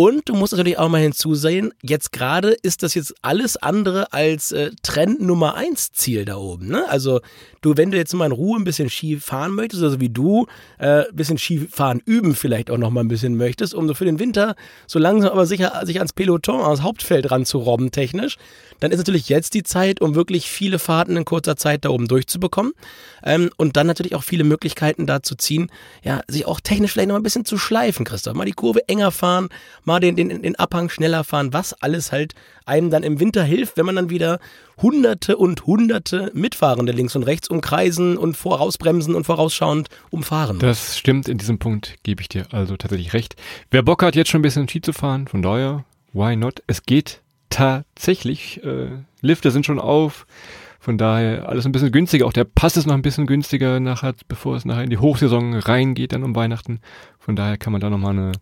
Und 0.00 0.30
du 0.30 0.34
musst 0.34 0.54
natürlich 0.54 0.78
auch 0.78 0.88
mal 0.88 1.02
hinzusehen, 1.02 1.74
jetzt 1.82 2.10
gerade 2.10 2.52
ist 2.52 2.82
das 2.82 2.94
jetzt 2.94 3.12
alles 3.20 3.58
andere 3.58 4.14
als 4.14 4.50
äh, 4.50 4.70
Trend 4.82 5.20
Nummer 5.20 5.56
eins 5.56 5.92
Ziel 5.92 6.24
da 6.24 6.36
oben. 6.36 6.68
Ne? 6.68 6.88
Also 6.88 7.20
du, 7.60 7.76
wenn 7.76 7.90
du 7.90 7.98
jetzt 7.98 8.14
mal 8.14 8.24
in 8.24 8.32
Ruhe 8.32 8.58
ein 8.58 8.64
bisschen 8.64 8.88
Ski 8.88 9.18
fahren 9.18 9.52
möchtest, 9.52 9.82
also 9.82 10.00
wie 10.00 10.08
du, 10.08 10.46
äh, 10.78 11.06
ein 11.06 11.14
bisschen 11.16 11.36
Skifahren 11.36 12.00
üben 12.06 12.34
vielleicht 12.34 12.70
auch 12.70 12.78
noch 12.78 12.88
mal 12.88 13.02
ein 13.02 13.08
bisschen 13.08 13.36
möchtest, 13.36 13.74
um 13.74 13.86
so 13.88 13.92
für 13.92 14.06
den 14.06 14.18
Winter 14.18 14.56
so 14.86 14.98
langsam 14.98 15.32
aber 15.32 15.44
sicher 15.44 15.78
sich 15.84 15.98
ans 15.98 16.14
Peloton, 16.14 16.62
ans 16.62 16.80
Hauptfeld 16.80 17.30
ranzurobben 17.30 17.90
technisch, 17.90 18.38
dann 18.80 18.92
ist 18.92 18.98
natürlich 18.98 19.28
jetzt 19.28 19.52
die 19.52 19.62
Zeit, 19.62 20.00
um 20.00 20.14
wirklich 20.14 20.48
viele 20.48 20.78
Fahrten 20.78 21.18
in 21.18 21.26
kurzer 21.26 21.56
Zeit 21.56 21.84
da 21.84 21.90
oben 21.90 22.08
durchzubekommen 22.08 22.72
ähm, 23.22 23.50
und 23.58 23.76
dann 23.76 23.86
natürlich 23.86 24.14
auch 24.14 24.24
viele 24.24 24.44
Möglichkeiten 24.44 25.06
da 25.06 25.22
zu 25.22 25.34
ziehen, 25.34 25.70
ja, 26.02 26.22
sich 26.26 26.46
auch 26.46 26.60
technisch 26.60 26.92
vielleicht 26.92 27.08
noch 27.08 27.16
ein 27.16 27.22
bisschen 27.22 27.44
zu 27.44 27.58
schleifen, 27.58 28.06
Christoph. 28.06 28.34
Mal 28.34 28.46
die 28.46 28.52
Kurve 28.52 28.88
enger 28.88 29.10
fahren, 29.10 29.50
mal 29.90 30.00
den, 30.00 30.16
den, 30.16 30.42
den 30.42 30.56
Abhang 30.56 30.88
schneller 30.88 31.24
fahren, 31.24 31.52
was 31.52 31.72
alles 31.74 32.12
halt 32.12 32.34
einem 32.64 32.90
dann 32.90 33.02
im 33.02 33.20
Winter 33.20 33.42
hilft, 33.42 33.76
wenn 33.76 33.86
man 33.86 33.96
dann 33.96 34.10
wieder 34.10 34.38
hunderte 34.80 35.36
und 35.36 35.66
hunderte 35.66 36.30
Mitfahrende 36.34 36.92
links 36.92 37.16
und 37.16 37.24
rechts 37.24 37.48
umkreisen 37.48 38.16
und 38.16 38.36
vorausbremsen 38.36 39.14
und 39.14 39.24
vorausschauend 39.24 39.88
umfahren. 40.10 40.58
Das 40.58 40.96
stimmt, 40.96 41.28
in 41.28 41.38
diesem 41.38 41.58
Punkt 41.58 41.96
gebe 42.02 42.22
ich 42.22 42.28
dir 42.28 42.46
also 42.52 42.76
tatsächlich 42.76 43.12
recht. 43.12 43.36
Wer 43.70 43.82
Bock 43.82 44.02
hat, 44.02 44.14
jetzt 44.14 44.30
schon 44.30 44.40
ein 44.40 44.42
bisschen 44.42 44.68
Ski 44.68 44.80
zu 44.80 44.92
fahren, 44.92 45.26
von 45.26 45.42
daher, 45.42 45.84
why 46.12 46.36
not? 46.36 46.62
Es 46.66 46.84
geht 46.84 47.20
tatsächlich. 47.50 48.62
Äh, 48.64 48.90
Lifte 49.20 49.50
sind 49.50 49.66
schon 49.66 49.78
auf. 49.78 50.26
Von 50.82 50.96
daher 50.96 51.46
alles 51.46 51.66
ein 51.66 51.72
bisschen 51.72 51.92
günstiger. 51.92 52.24
Auch 52.26 52.32
der 52.32 52.44
Pass 52.44 52.78
ist 52.78 52.86
noch 52.86 52.94
ein 52.94 53.02
bisschen 53.02 53.26
günstiger, 53.26 53.80
nachher, 53.80 54.14
bevor 54.28 54.56
es 54.56 54.64
nachher 54.64 54.84
in 54.84 54.90
die 54.90 54.96
Hochsaison 54.96 55.54
reingeht, 55.54 56.12
dann 56.12 56.22
um 56.24 56.34
Weihnachten. 56.34 56.80
Von 57.18 57.36
daher 57.36 57.58
kann 57.58 57.72
man 57.72 57.82
da 57.82 57.90
nochmal 57.90 58.12
eine 58.12 58.32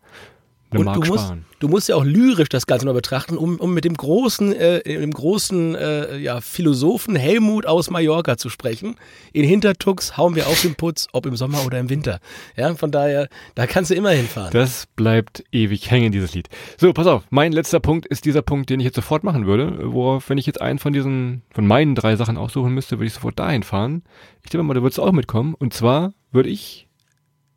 Und 0.70 0.84
Mark 0.84 1.00
du 1.00 1.08
musst, 1.08 1.32
du 1.60 1.68
musst 1.68 1.88
ja 1.88 1.96
auch 1.96 2.04
lyrisch 2.04 2.50
das 2.50 2.66
Ganze 2.66 2.84
noch 2.84 2.92
betrachten, 2.92 3.38
um, 3.38 3.56
um 3.56 3.72
mit 3.72 3.84
dem 3.84 3.94
großen, 3.94 4.52
äh, 4.52 4.82
dem 4.82 5.12
großen 5.12 5.74
äh, 5.74 6.18
ja, 6.18 6.42
Philosophen 6.42 7.16
Helmut 7.16 7.64
aus 7.64 7.88
Mallorca 7.88 8.36
zu 8.36 8.50
sprechen. 8.50 8.96
In 9.32 9.44
Hintertux 9.44 10.18
hauen 10.18 10.34
wir 10.34 10.46
auf 10.46 10.60
den 10.60 10.74
Putz, 10.74 11.08
ob 11.12 11.24
im 11.24 11.36
Sommer 11.36 11.64
oder 11.64 11.78
im 11.78 11.88
Winter. 11.88 12.20
Ja, 12.54 12.74
von 12.74 12.90
daher, 12.90 13.28
da 13.54 13.66
kannst 13.66 13.90
du 13.90 13.94
immer 13.94 14.10
hinfahren. 14.10 14.52
Das 14.52 14.86
bleibt 14.94 15.42
ewig 15.52 15.90
hängen, 15.90 16.12
dieses 16.12 16.34
Lied. 16.34 16.48
So, 16.76 16.92
pass 16.92 17.06
auf. 17.06 17.24
Mein 17.30 17.52
letzter 17.52 17.80
Punkt 17.80 18.04
ist 18.04 18.26
dieser 18.26 18.42
Punkt, 18.42 18.68
den 18.68 18.80
ich 18.80 18.84
jetzt 18.84 18.96
sofort 18.96 19.24
machen 19.24 19.46
würde. 19.46 19.78
Worauf, 19.92 20.28
wenn 20.28 20.36
ich 20.36 20.46
jetzt 20.46 20.60
einen 20.60 20.78
von 20.78 20.92
diesen, 20.92 21.42
von 21.50 21.66
meinen 21.66 21.94
drei 21.94 22.16
Sachen 22.16 22.36
aussuchen 22.36 22.74
müsste, 22.74 22.98
würde 22.98 23.06
ich 23.06 23.14
sofort 23.14 23.38
dahin 23.38 23.62
fahren. 23.62 24.02
Ich 24.44 24.50
denke 24.50 24.64
mal, 24.64 24.74
da 24.74 24.82
würdest 24.82 24.98
du 24.98 25.02
auch 25.02 25.12
mitkommen. 25.12 25.54
Und 25.54 25.72
zwar 25.72 26.12
würde 26.30 26.50
ich 26.50 26.88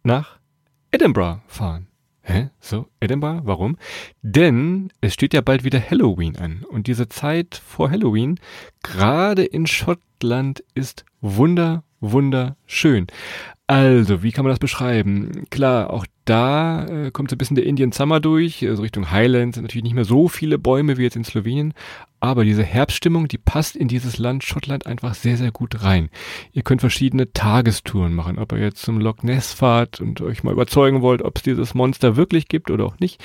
nach 0.03 0.39
Edinburgh 0.91 1.41
fahren. 1.47 1.87
Hä? 2.31 2.49
So, 2.61 2.87
Edinburgh? 3.01 3.41
Warum? 3.45 3.77
Denn 4.21 4.89
es 5.01 5.13
steht 5.13 5.33
ja 5.33 5.41
bald 5.41 5.65
wieder 5.65 5.81
Halloween 5.81 6.37
an. 6.37 6.63
Und 6.63 6.87
diese 6.87 7.09
Zeit 7.09 7.61
vor 7.65 7.91
Halloween, 7.91 8.39
gerade 8.83 9.43
in 9.43 9.67
Schottland, 9.67 10.63
ist 10.73 11.03
wunder, 11.19 11.83
wunderschön. 11.99 13.07
Also, 13.71 14.21
wie 14.21 14.33
kann 14.33 14.43
man 14.43 14.51
das 14.51 14.59
beschreiben? 14.59 15.45
Klar, 15.49 15.91
auch 15.91 16.05
da 16.25 16.85
äh, 16.87 17.11
kommt 17.11 17.29
so 17.29 17.35
ein 17.35 17.37
bisschen 17.37 17.55
der 17.55 17.65
Indian 17.65 17.93
Summer 17.93 18.19
durch. 18.19 18.67
Also 18.67 18.81
Richtung 18.81 19.11
Highlands 19.11 19.55
sind 19.55 19.63
natürlich 19.63 19.85
nicht 19.85 19.93
mehr 19.93 20.03
so 20.03 20.27
viele 20.27 20.59
Bäume 20.59 20.97
wie 20.97 21.03
jetzt 21.03 21.15
in 21.15 21.23
Slowenien. 21.23 21.73
Aber 22.19 22.43
diese 22.43 22.63
Herbststimmung, 22.63 23.29
die 23.29 23.37
passt 23.37 23.77
in 23.77 23.87
dieses 23.87 24.17
Land 24.17 24.43
Schottland 24.43 24.87
einfach 24.87 25.13
sehr, 25.13 25.37
sehr 25.37 25.51
gut 25.51 25.83
rein. 25.83 26.09
Ihr 26.51 26.63
könnt 26.63 26.81
verschiedene 26.81 27.31
Tagestouren 27.31 28.13
machen. 28.13 28.39
Ob 28.39 28.51
ihr 28.51 28.59
jetzt 28.59 28.81
zum 28.81 28.99
Loch 28.99 29.23
Ness 29.23 29.53
fahrt 29.53 30.01
und 30.01 30.19
euch 30.19 30.43
mal 30.43 30.51
überzeugen 30.51 31.01
wollt, 31.01 31.21
ob 31.21 31.37
es 31.37 31.43
dieses 31.43 31.73
Monster 31.73 32.17
wirklich 32.17 32.49
gibt 32.49 32.71
oder 32.71 32.83
auch 32.85 32.99
nicht. 32.99 33.23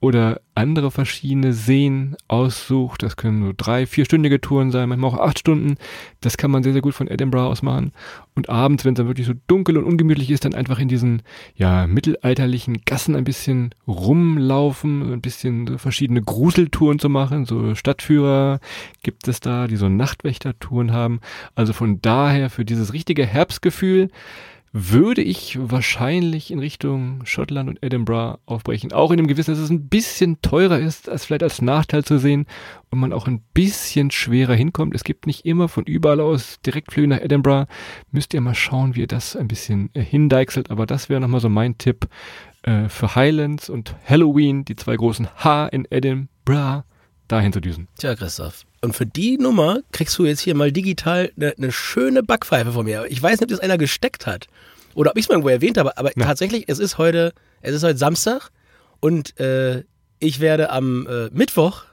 Oder 0.00 0.40
andere 0.54 0.90
verschiedene 0.92 1.52
Seen 1.52 2.16
aussucht. 2.28 3.02
Das 3.02 3.16
können 3.16 3.40
nur 3.40 3.54
drei, 3.54 3.84
vierstündige 3.84 4.40
Touren 4.40 4.70
sein, 4.70 4.88
manchmal 4.88 5.10
auch 5.10 5.18
acht 5.18 5.40
Stunden. 5.40 5.76
Das 6.20 6.36
kann 6.36 6.52
man 6.52 6.62
sehr, 6.62 6.72
sehr 6.72 6.82
gut 6.82 6.94
von 6.94 7.08
Edinburgh 7.08 7.48
aus 7.48 7.62
machen. 7.62 7.92
Und 8.36 8.48
abends, 8.48 8.84
wenn 8.84 8.94
es 8.94 8.98
dann 8.98 9.08
wirklich 9.08 9.26
so 9.26 9.32
dunkel 9.48 9.76
und 9.76 9.84
ungemütlich 9.84 10.30
ist, 10.30 10.44
dann 10.44 10.54
einfach 10.54 10.78
in 10.78 10.86
diesen, 10.86 11.22
ja, 11.56 11.88
mittelalterlichen 11.88 12.82
Gassen 12.84 13.16
ein 13.16 13.24
bisschen 13.24 13.74
rumlaufen, 13.88 15.12
ein 15.12 15.20
bisschen 15.20 15.66
so 15.66 15.78
verschiedene 15.78 16.22
Gruseltouren 16.22 17.00
zu 17.00 17.08
machen. 17.08 17.44
So 17.44 17.74
Stadtführer 17.74 18.60
gibt 19.02 19.26
es 19.26 19.40
da, 19.40 19.66
die 19.66 19.76
so 19.76 19.88
Nachtwächtertouren 19.88 20.92
haben. 20.92 21.20
Also 21.56 21.72
von 21.72 22.00
daher 22.00 22.50
für 22.50 22.64
dieses 22.64 22.92
richtige 22.92 23.26
Herbstgefühl 23.26 24.10
würde 24.72 25.22
ich 25.22 25.58
wahrscheinlich 25.60 26.50
in 26.50 26.58
Richtung 26.58 27.24
Schottland 27.24 27.68
und 27.68 27.82
Edinburgh 27.82 28.38
aufbrechen. 28.46 28.92
Auch 28.92 29.10
in 29.10 29.16
dem 29.16 29.26
Gewissen, 29.26 29.52
dass 29.52 29.60
es 29.60 29.70
ein 29.70 29.88
bisschen 29.88 30.40
teurer 30.42 30.78
ist, 30.78 31.08
als 31.08 31.24
vielleicht 31.24 31.42
als 31.42 31.62
Nachteil 31.62 32.04
zu 32.04 32.18
sehen 32.18 32.46
und 32.90 33.00
man 33.00 33.12
auch 33.12 33.26
ein 33.26 33.42
bisschen 33.54 34.10
schwerer 34.10 34.54
hinkommt. 34.54 34.94
Es 34.94 35.04
gibt 35.04 35.26
nicht 35.26 35.44
immer 35.46 35.68
von 35.68 35.84
überall 35.84 36.20
aus 36.20 36.60
Direktflüge 36.64 37.08
nach 37.08 37.20
Edinburgh. 37.20 37.66
Müsst 38.10 38.34
ihr 38.34 38.40
mal 38.40 38.54
schauen, 38.54 38.94
wie 38.94 39.00
ihr 39.00 39.06
das 39.06 39.36
ein 39.36 39.48
bisschen 39.48 39.90
äh, 39.94 40.02
hindeichselt. 40.02 40.70
Aber 40.70 40.86
das 40.86 41.08
wäre 41.08 41.20
nochmal 41.20 41.40
so 41.40 41.48
mein 41.48 41.78
Tipp 41.78 42.08
äh, 42.62 42.88
für 42.88 43.14
Highlands 43.14 43.70
und 43.70 43.94
Halloween, 44.04 44.64
die 44.64 44.76
zwei 44.76 44.96
großen 44.96 45.28
H 45.36 45.68
in 45.68 45.86
Edinburgh, 45.90 46.84
dahin 47.28 47.52
zu 47.52 47.60
düsen. 47.60 47.88
Tja, 47.98 48.14
Christoph. 48.14 48.64
Und 48.80 48.94
für 48.94 49.06
die 49.06 49.38
Nummer 49.38 49.80
kriegst 49.92 50.18
du 50.18 50.24
jetzt 50.24 50.40
hier 50.40 50.54
mal 50.54 50.72
digital 50.72 51.30
eine, 51.36 51.54
eine 51.56 51.72
schöne 51.72 52.22
Backpfeife 52.22 52.72
von 52.72 52.84
mir. 52.84 53.04
Ich 53.08 53.22
weiß 53.22 53.40
nicht, 53.40 53.42
ob 53.42 53.48
das 53.50 53.60
einer 53.60 53.78
gesteckt 53.78 54.26
hat 54.26 54.46
oder 54.94 55.10
ob 55.10 55.16
ich 55.18 55.24
es 55.24 55.28
mal 55.28 55.34
irgendwo 55.34 55.48
erwähnt 55.50 55.78
habe, 55.78 55.96
aber 55.98 56.10
Ja. 56.16 56.24
tatsächlich, 56.26 56.64
es 56.68 56.78
ist 56.78 56.98
heute, 56.98 57.32
es 57.60 57.74
ist 57.74 57.82
heute 57.82 57.98
Samstag 57.98 58.50
und 59.00 59.38
äh, 59.40 59.84
ich 60.20 60.40
werde 60.40 60.70
am 60.70 61.06
äh, 61.06 61.28
Mittwoch 61.32 61.84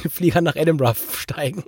Flieger 0.00 0.40
nach 0.40 0.56
Edinburgh 0.56 0.98
steigen. 1.16 1.64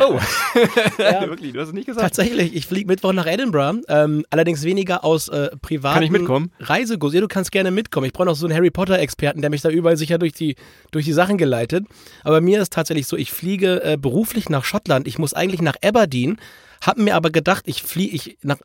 Oh, 0.00 0.18
Ja. 0.98 1.28
wirklich, 1.28 1.52
du 1.52 1.60
hast 1.60 1.68
es 1.68 1.74
nicht 1.74 1.86
gesagt. 1.86 2.02
Tatsächlich, 2.02 2.54
ich 2.54 2.66
fliege 2.66 2.86
Mittwoch 2.86 3.12
nach 3.12 3.26
Edinburgh, 3.26 3.80
ähm, 3.88 4.24
allerdings 4.30 4.62
weniger 4.64 5.04
aus 5.04 5.28
äh, 5.28 5.50
privaten 5.62 5.94
Kann 5.94 6.02
ich 6.04 6.10
mitkommen? 6.10 6.52
Reisegos. 6.60 7.14
Ja, 7.14 7.20
du 7.20 7.28
kannst 7.28 7.52
gerne 7.52 7.70
mitkommen. 7.70 8.06
Ich 8.06 8.12
brauche 8.12 8.26
noch 8.26 8.36
so 8.36 8.46
einen 8.46 8.54
Harry 8.56 8.70
Potter 8.70 8.98
Experten, 8.98 9.40
der 9.40 9.50
mich 9.50 9.60
da 9.62 9.70
überall 9.70 9.96
sicher 9.96 10.18
durch 10.18 10.32
die 10.32 10.56
durch 10.90 11.04
die 11.04 11.12
Sachen 11.12 11.38
geleitet. 11.38 11.84
Aber 12.24 12.40
mir 12.40 12.60
ist 12.60 12.72
tatsächlich 12.72 13.06
so, 13.06 13.16
ich 13.16 13.32
fliege 13.32 13.82
äh, 13.84 13.96
beruflich 13.96 14.48
nach 14.48 14.64
Schottland. 14.64 15.06
Ich 15.06 15.18
muss 15.18 15.34
eigentlich 15.34 15.62
nach 15.62 15.76
Aberdeen, 15.84 16.38
habe 16.84 17.02
mir 17.02 17.14
aber 17.16 17.30
gedacht, 17.30 17.64
ich 17.66 17.82
fliege 17.82 18.14
ich 18.14 18.38
nach 18.42 18.58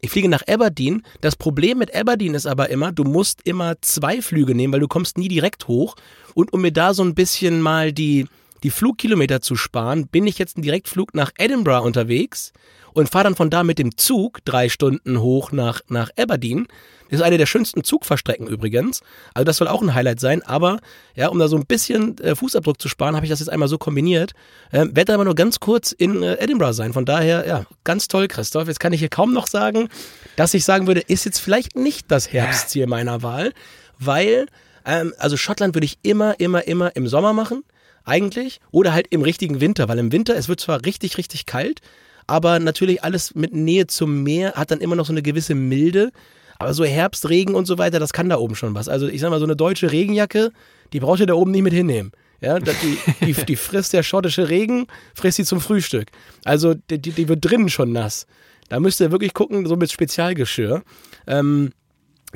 ich 0.00 0.10
fliege 0.10 0.28
nach 0.28 0.46
Aberdeen. 0.46 1.02
Das 1.22 1.34
Problem 1.36 1.78
mit 1.78 1.94
Aberdeen 1.94 2.34
ist 2.34 2.46
aber 2.46 2.68
immer, 2.68 2.92
du 2.92 3.04
musst 3.04 3.40
immer 3.44 3.74
zwei 3.80 4.20
Flüge 4.20 4.54
nehmen, 4.54 4.72
weil 4.72 4.80
du 4.80 4.88
kommst 4.88 5.16
nie 5.16 5.28
direkt 5.28 5.66
hoch. 5.66 5.96
Und 6.34 6.52
um 6.52 6.60
mir 6.60 6.72
da 6.72 6.92
so 6.92 7.02
ein 7.02 7.14
bisschen 7.14 7.60
mal 7.62 7.92
die, 7.92 8.26
die 8.64 8.70
Flugkilometer 8.70 9.40
zu 9.40 9.54
sparen, 9.54 10.08
bin 10.08 10.26
ich 10.26 10.38
jetzt 10.38 10.56
einen 10.56 10.62
Direktflug 10.62 11.14
nach 11.14 11.30
Edinburgh 11.38 11.84
unterwegs 11.84 12.52
und 12.94 13.10
fahre 13.10 13.24
dann 13.24 13.36
von 13.36 13.50
da 13.50 13.62
mit 13.62 13.78
dem 13.78 13.96
Zug 13.96 14.44
drei 14.44 14.68
Stunden 14.68 15.20
hoch 15.20 15.52
nach, 15.52 15.82
nach 15.88 16.10
Aberdeen. 16.18 16.66
Das 17.10 17.20
ist 17.20 17.26
eine 17.26 17.36
der 17.36 17.46
schönsten 17.46 17.84
Zugfahrstrecken 17.84 18.46
übrigens. 18.46 19.02
Also 19.34 19.44
das 19.44 19.58
soll 19.58 19.68
auch 19.68 19.82
ein 19.82 19.94
Highlight 19.94 20.18
sein. 20.18 20.42
Aber 20.42 20.80
ja, 21.14 21.28
um 21.28 21.38
da 21.38 21.48
so 21.48 21.56
ein 21.56 21.66
bisschen 21.66 22.16
äh, 22.18 22.34
Fußabdruck 22.34 22.80
zu 22.80 22.88
sparen, 22.88 23.14
habe 23.14 23.26
ich 23.26 23.30
das 23.30 23.40
jetzt 23.40 23.50
einmal 23.50 23.68
so 23.68 23.76
kombiniert. 23.76 24.32
Ähm, 24.72 24.96
werde 24.96 25.12
aber 25.12 25.24
nur 25.24 25.34
ganz 25.34 25.60
kurz 25.60 25.92
in 25.92 26.22
äh, 26.22 26.36
Edinburgh 26.36 26.72
sein. 26.72 26.94
Von 26.94 27.04
daher, 27.04 27.46
ja, 27.46 27.66
ganz 27.84 28.08
toll, 28.08 28.26
Christoph. 28.28 28.68
Jetzt 28.68 28.80
kann 28.80 28.94
ich 28.94 29.00
hier 29.00 29.10
kaum 29.10 29.34
noch 29.34 29.46
sagen, 29.46 29.90
dass 30.36 30.54
ich 30.54 30.64
sagen 30.64 30.86
würde, 30.86 31.00
ist 31.00 31.24
jetzt 31.26 31.40
vielleicht 31.40 31.76
nicht 31.76 32.10
das 32.10 32.32
Herbstziel 32.32 32.86
meiner 32.86 33.22
Wahl, 33.22 33.52
weil, 33.98 34.46
ähm, 34.86 35.12
also 35.18 35.36
Schottland 35.36 35.74
würde 35.74 35.84
ich 35.84 35.98
immer, 36.02 36.40
immer, 36.40 36.66
immer 36.66 36.96
im 36.96 37.06
Sommer 37.06 37.34
machen, 37.34 37.64
eigentlich, 38.04 38.60
oder 38.70 38.92
halt 38.92 39.06
im 39.10 39.22
richtigen 39.22 39.60
Winter, 39.60 39.88
weil 39.88 39.98
im 39.98 40.12
Winter, 40.12 40.36
es 40.36 40.48
wird 40.48 40.60
zwar 40.60 40.84
richtig, 40.84 41.18
richtig 41.18 41.46
kalt, 41.46 41.80
aber 42.26 42.58
natürlich 42.58 43.04
alles 43.04 43.34
mit 43.34 43.54
Nähe 43.54 43.86
zum 43.86 44.22
Meer 44.22 44.52
hat 44.54 44.70
dann 44.70 44.80
immer 44.80 44.96
noch 44.96 45.06
so 45.06 45.12
eine 45.12 45.22
gewisse 45.22 45.54
Milde. 45.54 46.10
Aber 46.58 46.72
so 46.72 46.84
Herbst, 46.84 47.28
Regen 47.28 47.54
und 47.54 47.66
so 47.66 47.78
weiter, 47.78 47.98
das 47.98 48.12
kann 48.12 48.28
da 48.28 48.38
oben 48.38 48.54
schon 48.54 48.74
was. 48.74 48.88
Also 48.88 49.08
ich 49.08 49.20
sag 49.20 49.30
mal, 49.30 49.40
so 49.40 49.44
eine 49.44 49.56
deutsche 49.56 49.90
Regenjacke, 49.90 50.52
die 50.92 51.00
braucht 51.00 51.20
ihr 51.20 51.26
da 51.26 51.34
oben 51.34 51.50
nicht 51.50 51.62
mit 51.62 51.72
hinnehmen. 51.72 52.12
Ja, 52.40 52.58
die, 52.58 52.98
die, 53.20 53.32
die 53.48 53.56
frisst 53.56 53.92
der 53.92 54.02
schottische 54.02 54.48
Regen, 54.48 54.86
frisst 55.14 55.36
sie 55.36 55.44
zum 55.44 55.60
Frühstück. 55.60 56.08
Also 56.44 56.74
die, 56.74 56.98
die 56.98 57.10
die 57.10 57.28
wird 57.28 57.44
drinnen 57.44 57.68
schon 57.68 57.92
nass. 57.92 58.26
Da 58.68 58.80
müsst 58.80 59.00
ihr 59.00 59.10
wirklich 59.10 59.34
gucken, 59.34 59.66
so 59.66 59.76
mit 59.76 59.92
Spezialgeschirr. 59.92 60.82
Ähm, 61.26 61.72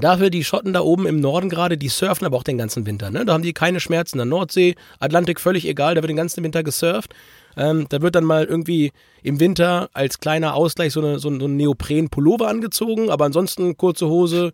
Dafür 0.00 0.30
die 0.30 0.44
Schotten 0.44 0.72
da 0.72 0.80
oben 0.80 1.06
im 1.06 1.20
Norden 1.20 1.48
gerade, 1.48 1.76
die 1.76 1.88
surfen 1.88 2.26
aber 2.26 2.36
auch 2.36 2.44
den 2.44 2.58
ganzen 2.58 2.86
Winter. 2.86 3.10
Ne? 3.10 3.24
Da 3.24 3.32
haben 3.32 3.42
die 3.42 3.52
keine 3.52 3.80
Schmerzen. 3.80 4.20
An 4.20 4.28
Nordsee, 4.28 4.76
Atlantik 5.00 5.40
völlig 5.40 5.66
egal, 5.66 5.94
da 5.94 6.02
wird 6.02 6.10
den 6.10 6.16
ganzen 6.16 6.44
Winter 6.44 6.62
gesurft. 6.62 7.14
Ähm, 7.56 7.86
da 7.88 8.00
wird 8.00 8.14
dann 8.14 8.24
mal 8.24 8.44
irgendwie 8.44 8.92
im 9.22 9.40
Winter 9.40 9.90
als 9.92 10.20
kleiner 10.20 10.54
Ausgleich 10.54 10.92
so, 10.92 11.00
eine, 11.00 11.18
so 11.18 11.36
so 11.38 11.46
ein 11.46 11.56
Neopren-Pullover 11.56 12.46
angezogen, 12.48 13.10
aber 13.10 13.24
ansonsten 13.24 13.76
kurze 13.76 14.06
Hose. 14.08 14.52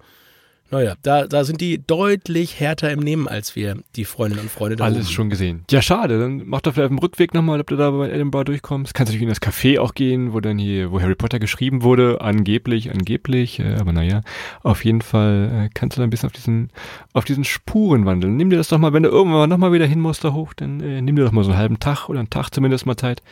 Naja, 0.70 0.94
da, 1.03 1.27
da 1.27 1.44
sind 1.44 1.61
die 1.61 1.87
deutlich 1.87 2.59
härter 2.59 2.90
im 2.90 2.98
Nehmen 3.00 3.29
als 3.29 3.55
wir, 3.55 3.77
die 3.94 4.05
Freundinnen 4.05 4.42
und 4.44 4.50
Freunde 4.50 4.77
da 4.77 4.85
Alles 4.85 5.07
oben. 5.07 5.12
schon 5.14 5.31
gesehen. 5.31 5.64
Ja, 5.70 5.83
schade. 5.83 6.18
Dann 6.18 6.42
mach 6.46 6.62
doch 6.62 6.74
vielleicht 6.74 6.90
dem 6.90 6.98
Rückweg 6.98 7.33
nochmal, 7.35 7.61
ob 7.61 7.68
du 7.68 7.77
da 7.77 7.90
bei 7.90 8.11
Edinburgh 8.11 8.44
durchkommst. 8.44 8.92
Kannst 8.94 9.11
natürlich 9.11 9.22
in 9.22 9.29
das 9.29 9.40
Café 9.42 9.79
auch 9.79 9.94
gehen, 9.94 10.33
wo 10.33 10.40
dann 10.40 10.59
hier, 10.59 10.90
wo 10.90 11.00
Harry 11.00 11.14
Potter 11.14 11.38
geschrieben 11.38 11.83
wurde. 11.83 12.20
Angeblich, 12.22 12.90
angeblich. 12.90 13.61
Äh, 13.61 13.74
aber 13.79 13.92
naja, 13.92 14.22
auf 14.62 14.85
jeden 14.85 15.03
Fall 15.03 15.66
äh, 15.66 15.70
kannst 15.74 15.96
du 15.96 16.00
da 16.00 16.07
ein 16.07 16.11
bisschen 16.11 16.27
auf 16.29 16.33
diesen, 16.33 16.70
auf 17.12 17.24
diesen 17.24 17.44
Spuren 17.44 18.05
wandeln. 18.07 18.37
Nimm 18.37 18.50
dir 18.50 18.57
das 18.57 18.68
doch 18.68 18.79
mal, 18.79 18.92
wenn 18.92 19.05
du 19.05 19.11
irgendwann 19.11 19.50
nochmal 19.50 19.72
wieder 19.72 19.87
hin 19.87 20.00
musst 20.00 20.24
da 20.24 20.33
hoch, 20.33 20.55
dann 20.55 20.81
äh, 20.81 21.00
nimm 21.03 21.14
dir 21.14 21.24
doch 21.24 21.33
mal 21.33 21.44
so 21.44 21.50
einen 21.50 21.59
halben 21.59 21.79
Tag 21.79 22.09
oder 22.09 22.18
einen 22.18 22.31
Tag 22.31 22.50
zumindest 22.50 22.87
mal 22.87 22.96
Zeit, 22.96 23.22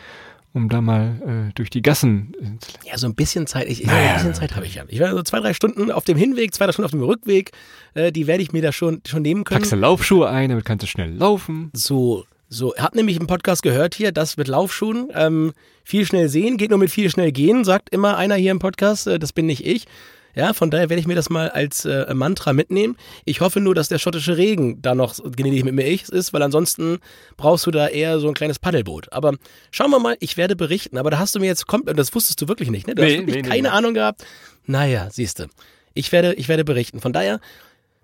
um 0.55 0.69
da 0.69 0.81
mal 0.81 1.49
äh, 1.51 1.53
durch 1.55 1.71
die 1.71 1.83
Gassen. 1.83 2.35
äh, 2.41 2.88
Ja, 2.91 2.99
so 2.99 3.07
ein 3.07 3.15
bisschen 3.15 3.47
Zeit. 3.47 3.69
Ich, 3.69 3.85
Naja. 3.87 4.11
ein 4.11 4.15
bisschen 4.17 4.35
Zeit 4.35 4.55
habe 4.57 4.67
ich 4.67 4.75
ja. 4.75 4.85
Ich 4.88 4.99
werde 4.99 5.17
so 5.17 5.23
zwei, 5.23 5.41
drei 5.41 5.55
Stunden 5.55 5.91
auf 5.91 6.05
dem 6.05 6.17
Hinweg, 6.19 6.55
zwei, 6.55 6.67
drei 6.67 6.73
Stunden 6.73 6.87
auf 6.87 6.91
dem 6.91 7.03
Rückweg. 7.03 7.51
Äh, 7.95 8.12
die 8.12 8.27
werde 8.27 8.43
ich 8.43 8.53
mir 8.53 8.62
da 8.62 8.73
schon, 8.73 9.01
schon 9.07 9.23
nehmen 9.23 9.45
können. 9.45 9.59
Packst 9.61 9.73
du 9.73 9.77
Laufschuhe 9.77 10.29
ein, 10.29 10.49
damit 10.51 10.65
kannst 10.65 10.83
du 10.83 10.87
schnell 10.87 11.12
laufen. 11.15 11.71
So, 11.75 12.25
so. 12.49 12.75
Hab 12.77 12.95
nämlich 12.95 13.19
im 13.19 13.27
Podcast 13.27 13.62
gehört 13.62 13.95
hier, 13.95 14.12
das 14.12 14.37
mit 14.37 14.49
Laufschuhen. 14.49 15.09
Ähm, 15.15 15.53
viel 15.85 16.05
schnell 16.07 16.29
sehen 16.29 16.57
geht 16.59 16.71
nur 16.71 16.79
mit 16.79 16.91
viel 16.91 17.11
schnell 17.11 17.33
gehen, 17.33 17.65
sagt 17.65 17.91
immer 17.91 18.17
einer 18.17 18.35
hier 18.37 18.51
im 18.51 18.59
Podcast. 18.59 19.07
Äh, 19.07 19.19
das 19.19 19.33
bin 19.33 19.47
nicht 19.47 19.67
ich. 19.67 19.87
Ja, 20.35 20.53
von 20.55 20.71
daher 20.71 20.88
werde 20.88 21.01
ich 21.01 21.07
mir 21.07 21.14
das 21.14 21.29
mal 21.31 21.51
als 21.51 21.85
äh, 21.85 22.12
Mantra 22.14 22.53
mitnehmen. 22.53 22.97
Ich 23.25 23.40
hoffe 23.40 23.61
nur, 23.61 23.75
dass 23.75 23.88
der 23.88 23.99
schottische 23.99 24.37
Regen 24.37 24.81
da 24.81 24.95
noch 24.95 25.16
gnädig 25.23 25.64
mit 25.64 25.75
mir 25.75 25.87
ist, 25.87 26.33
weil 26.33 26.42
ansonsten 26.42 26.99
brauchst 27.37 27.66
du 27.66 27.71
da 27.71 27.88
eher 27.88 28.18
so 28.18 28.29
ein 28.29 28.35
kleines 28.35 28.59
Paddelboot. 28.59 29.12
Aber 29.12 29.35
schauen 29.71 29.90
wir 29.90 29.99
mal, 29.99 30.16
ich 30.21 30.37
werde 30.37 30.57
berichten. 30.57 30.97
Aber 30.99 31.11
da 31.11 31.18
hast 31.18 31.35
du 31.35 31.40
mir 31.40 31.47
jetzt, 31.47 31.66
kommt, 31.66 31.87
das 31.99 32.14
wusstest 32.14 32.40
du 32.40 32.49
wirklich 32.49 32.71
nicht, 32.71 32.87
ne? 32.87 32.95
Du 32.95 33.03
Nee, 33.03 33.11
hast 33.11 33.18
wirklich 33.27 33.37
nee, 33.37 33.49
keine 33.49 33.62
nee. 33.62 33.68
Ahnung 33.68 33.95
gehabt. 33.95 34.25
Naja, 34.66 35.09
siehste. 35.11 35.49
Ich 35.95 36.12
werde, 36.12 36.35
ich 36.35 36.49
werde 36.49 36.64
berichten. 36.64 37.01
Von 37.01 37.12
daher, 37.12 37.40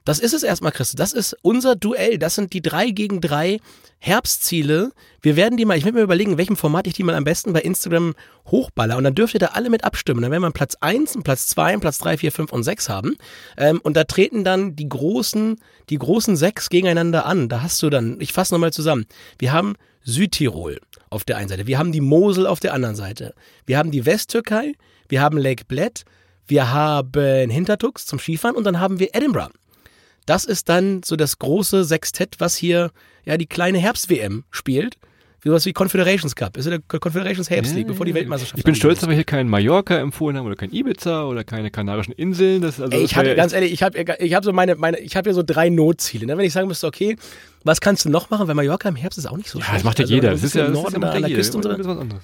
das 0.09 0.21
ist 0.21 0.33
es 0.33 0.42
erstmal, 0.42 0.73
Chris. 0.73 0.92
Das 0.92 1.12
ist 1.12 1.37
unser 1.42 1.77
Duell. 1.77 2.16
Das 2.16 2.35
sind 2.35 2.55
die 2.55 2.62
drei 2.62 2.88
gegen 2.88 3.21
drei 3.21 3.61
Herbstziele. 3.99 4.92
Wir 5.21 5.37
werden 5.37 5.59
die 5.59 5.66
mal, 5.66 5.77
ich 5.77 5.85
werde 5.85 5.99
mir 5.99 6.03
überlegen, 6.03 6.33
in 6.33 6.38
welchem 6.38 6.57
Format 6.57 6.87
ich 6.87 6.94
die 6.94 7.03
mal 7.03 7.14
am 7.14 7.25
besten 7.25 7.53
bei 7.53 7.61
Instagram 7.61 8.14
hochballer. 8.47 8.97
Und 8.97 9.05
dann 9.05 9.14
dürft 9.14 9.35
ihr 9.35 9.40
da 9.40 9.49
alle 9.49 9.68
mit 9.68 9.85
abstimmen. 9.85 10.23
Dann 10.23 10.31
werden 10.31 10.44
wir 10.44 10.51
Platz 10.51 10.77
1, 10.81 11.14
einen 11.14 11.25
Platz 11.25 11.49
2, 11.49 11.64
einen 11.64 11.81
Platz 11.83 11.99
3, 11.99 12.16
4, 12.16 12.33
5 12.33 12.53
und 12.55 12.62
6 12.62 12.88
haben. 12.88 13.16
Ähm, 13.59 13.81
und 13.83 13.99
da 13.99 14.05
treten 14.05 14.44
dann 14.44 14.77
die 14.77 14.88
großen, 14.88 15.61
die 15.90 15.99
großen 15.99 16.38
sechs 16.38 16.71
gegeneinander 16.71 17.27
an. 17.27 17.51
Da 17.51 17.61
hast 17.61 17.83
du 17.83 17.90
dann, 17.90 18.18
ich 18.18 18.33
fasse 18.33 18.55
nochmal 18.55 18.73
zusammen. 18.73 19.05
Wir 19.38 19.53
haben 19.53 19.75
Südtirol 20.05 20.81
auf 21.11 21.25
der 21.25 21.37
einen 21.37 21.51
Seite. 21.51 21.66
Wir 21.66 21.79
haben 21.79 21.92
die 21.92 22.01
Mosel 22.01 22.47
auf 22.47 22.61
der 22.61 22.73
anderen 22.73 22.97
Seite. 22.97 23.35
Wir 23.66 23.77
haben 23.77 23.90
die 23.90 24.07
Westtürkei. 24.07 24.73
Wir 25.11 25.21
haben 25.21 25.37
Lake 25.37 25.66
Bled. 25.66 26.07
Wir 26.47 26.73
haben 26.73 27.51
Hintertux 27.51 28.07
zum 28.07 28.18
Skifahren 28.18 28.57
und 28.57 28.64
dann 28.64 28.81
haben 28.81 29.01
wir 29.01 29.14
Edinburgh. 29.14 29.53
Das 30.29 30.45
ist 30.45 30.69
dann 30.69 31.03
so 31.03 31.17
das 31.17 31.38
große 31.38 31.85
Sextett, 31.85 32.37
was 32.38 32.55
hier 32.57 32.91
ja 33.25 33.38
die 33.38 33.47
kleine 33.47 33.79
Herbst-WM 33.79 34.45
spielt. 34.51 34.97
Sowas 35.43 35.64
wie 35.64 35.73
Confederations 35.73 36.35
Cup. 36.37 36.59
Ist 36.59 36.67
ja 36.67 36.77
der 36.77 37.01
Confederations 37.01 37.49
Herbst 37.49 37.75
League, 37.75 37.87
bevor 37.87 38.05
die 38.05 38.12
Weltmeisterschaft 38.12 38.59
Ich 38.59 38.64
bin 38.64 38.75
stolz, 38.75 39.01
dass 39.01 39.09
wir 39.09 39.14
hier 39.14 39.25
keinen 39.25 39.49
Mallorca 39.49 39.97
empfohlen 39.97 40.37
haben 40.37 40.45
oder 40.45 40.57
kein 40.57 40.71
Ibiza 40.71 41.25
oder 41.25 41.45
keine 41.45 41.71
Kanarischen 41.71 42.12
Inseln. 42.12 42.61
Das, 42.61 42.79
also 42.79 42.95
Ey, 42.95 43.05
ich 43.05 43.12
ja 43.12 43.35
ganz 43.35 43.55
ehrlich, 43.55 43.73
ich 43.73 43.83
habe 43.83 43.99
ich 44.19 44.35
hab 44.35 44.45
so 44.45 44.53
meine, 44.53 44.75
meine 44.75 44.99
ich 44.99 45.17
habe 45.17 45.31
hier 45.31 45.35
so 45.35 45.43
drei 45.43 45.71
Notziele. 45.71 46.27
Ne? 46.27 46.37
Wenn 46.37 46.45
ich 46.45 46.53
sagen 46.53 46.69
müsste, 46.69 46.87
okay, 46.87 47.17
was 47.64 47.81
kannst 47.81 48.05
du 48.05 48.11
noch 48.11 48.29
machen? 48.29 48.49
Weil 48.49 48.55
Mallorca 48.57 48.88
im 48.88 48.97
Herbst 48.97 49.19
ist 49.19 49.27
auch 49.27 49.37
nicht 49.38 49.49
so 49.49 49.61
Ja, 49.61 49.64
schlecht. 49.64 49.77
das 49.79 49.85
macht 49.85 49.99
ja 50.01 50.03
Also, 50.03 50.14
jeder. 50.14 50.31
Das 50.33 50.43
ist 50.43 50.55
ja, 50.55 50.67
im 50.67 50.73
das 50.75 50.79
ist 50.79 50.83
Norden 50.83 51.03
ja 51.03 51.09
an 51.09 51.23
ja 51.23 51.29
der. 51.29 51.37
Küste 51.37 51.57
und 51.57 51.62
so. 51.62 52.19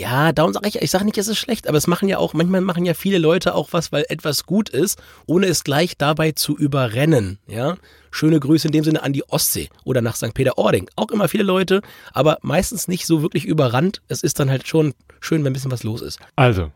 Ja, 0.00 0.32
darum 0.32 0.54
sage 0.54 0.66
ich, 0.66 0.80
ich 0.80 0.90
sage 0.90 1.04
nicht, 1.04 1.18
es 1.18 1.28
ist 1.28 1.36
schlecht, 1.36 1.68
aber 1.68 1.76
es 1.76 1.86
machen 1.86 2.08
ja 2.08 2.16
auch, 2.16 2.32
manchmal 2.32 2.62
machen 2.62 2.86
ja 2.86 2.94
viele 2.94 3.18
Leute 3.18 3.54
auch 3.54 3.68
was, 3.72 3.92
weil 3.92 4.06
etwas 4.08 4.46
gut 4.46 4.70
ist, 4.70 4.98
ohne 5.26 5.44
es 5.46 5.62
gleich 5.62 5.98
dabei 5.98 6.32
zu 6.32 6.56
überrennen. 6.56 7.38
Ja, 7.46 7.76
schöne 8.10 8.40
Grüße 8.40 8.68
in 8.68 8.72
dem 8.72 8.82
Sinne 8.82 9.02
an 9.02 9.12
die 9.12 9.28
Ostsee 9.28 9.68
oder 9.84 10.00
nach 10.00 10.16
St. 10.16 10.32
Peter-Ording. 10.32 10.88
Auch 10.96 11.10
immer 11.10 11.28
viele 11.28 11.44
Leute, 11.44 11.82
aber 12.14 12.38
meistens 12.40 12.88
nicht 12.88 13.04
so 13.04 13.20
wirklich 13.20 13.44
überrannt. 13.44 14.00
Es 14.08 14.22
ist 14.22 14.40
dann 14.40 14.48
halt 14.48 14.66
schon 14.66 14.94
schön, 15.20 15.44
wenn 15.44 15.50
ein 15.50 15.52
bisschen 15.52 15.70
was 15.70 15.82
los 15.82 16.00
ist. 16.00 16.18
Also, 16.34 16.72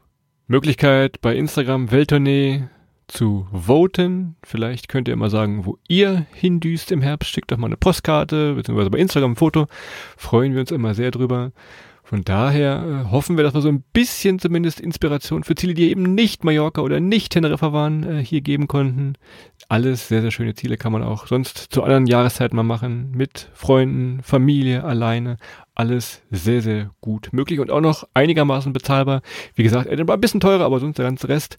Möglichkeit 0.47 1.23
bei 1.23 1.35
Instagram, 1.35 1.91
Welttournee, 1.91 2.65
zu 3.07 3.47
voten. 3.53 4.37
Vielleicht 4.43 4.89
könnt 4.89 5.09
ihr 5.09 5.17
mal 5.17 5.31
sagen, 5.31 5.65
wo 5.65 5.79
ihr 5.89 6.27
hindüst 6.33 6.93
im 6.93 7.01
Herbst. 7.03 7.31
Schickt 7.31 7.51
doch 7.51 7.59
mal 7.59 7.67
eine 7.67 7.77
Postkarte, 7.77 8.55
beziehungsweise 8.55 8.91
bei 8.91 8.99
Instagram 8.99 9.33
ein 9.33 9.37
Foto. 9.37 9.67
Freuen 10.17 10.55
wir 10.55 10.61
uns 10.61 10.71
immer 10.71 10.95
sehr 10.95 11.11
drüber. 11.11 11.53
Von 12.15 12.23
daher 12.23 12.85
äh, 13.09 13.11
hoffen 13.11 13.37
wir, 13.37 13.43
dass 13.43 13.55
wir 13.55 13.61
so 13.61 13.69
ein 13.69 13.83
bisschen 13.93 14.39
zumindest 14.39 14.79
Inspiration 14.79 15.43
für 15.43 15.57
Ziele, 15.57 15.75
die 15.75 15.91
eben 15.91 16.15
nicht 16.15 16.45
Mallorca 16.45 16.81
oder 16.81 17.01
nicht 17.01 17.33
Teneriffa 17.33 17.73
waren, 17.73 18.05
äh, 18.05 18.25
hier 18.25 18.41
geben 18.41 18.69
konnten. 18.69 19.15
Alles 19.67 20.07
sehr, 20.07 20.23
sehr 20.23 20.31
schöne 20.31 20.55
Ziele 20.55 20.77
kann 20.77 20.93
man 20.93 21.03
auch 21.03 21.27
sonst 21.27 21.59
zu 21.59 21.83
anderen 21.83 22.07
Jahreszeiten 22.07 22.55
mal 22.55 22.63
machen. 22.63 23.11
Mit 23.17 23.49
Freunden, 23.53 24.23
Familie, 24.23 24.85
alleine. 24.85 25.39
Alles 25.75 26.23
sehr, 26.31 26.63
sehr 26.63 26.91
gut 27.01 27.31
möglich 27.33 27.59
und 27.59 27.73
auch 27.73 27.81
noch 27.81 28.07
einigermaßen 28.15 28.73
bezahlbar. 28.73 29.21
Wie 29.57 29.65
gesagt, 29.65 29.89
Edinburgh 29.89 30.17
ein 30.17 30.21
bisschen 30.21 30.39
teurer, 30.39 30.67
aber 30.67 30.79
sonst 30.79 30.99
der 30.99 31.07
ganze 31.07 31.29
Rest 31.29 31.59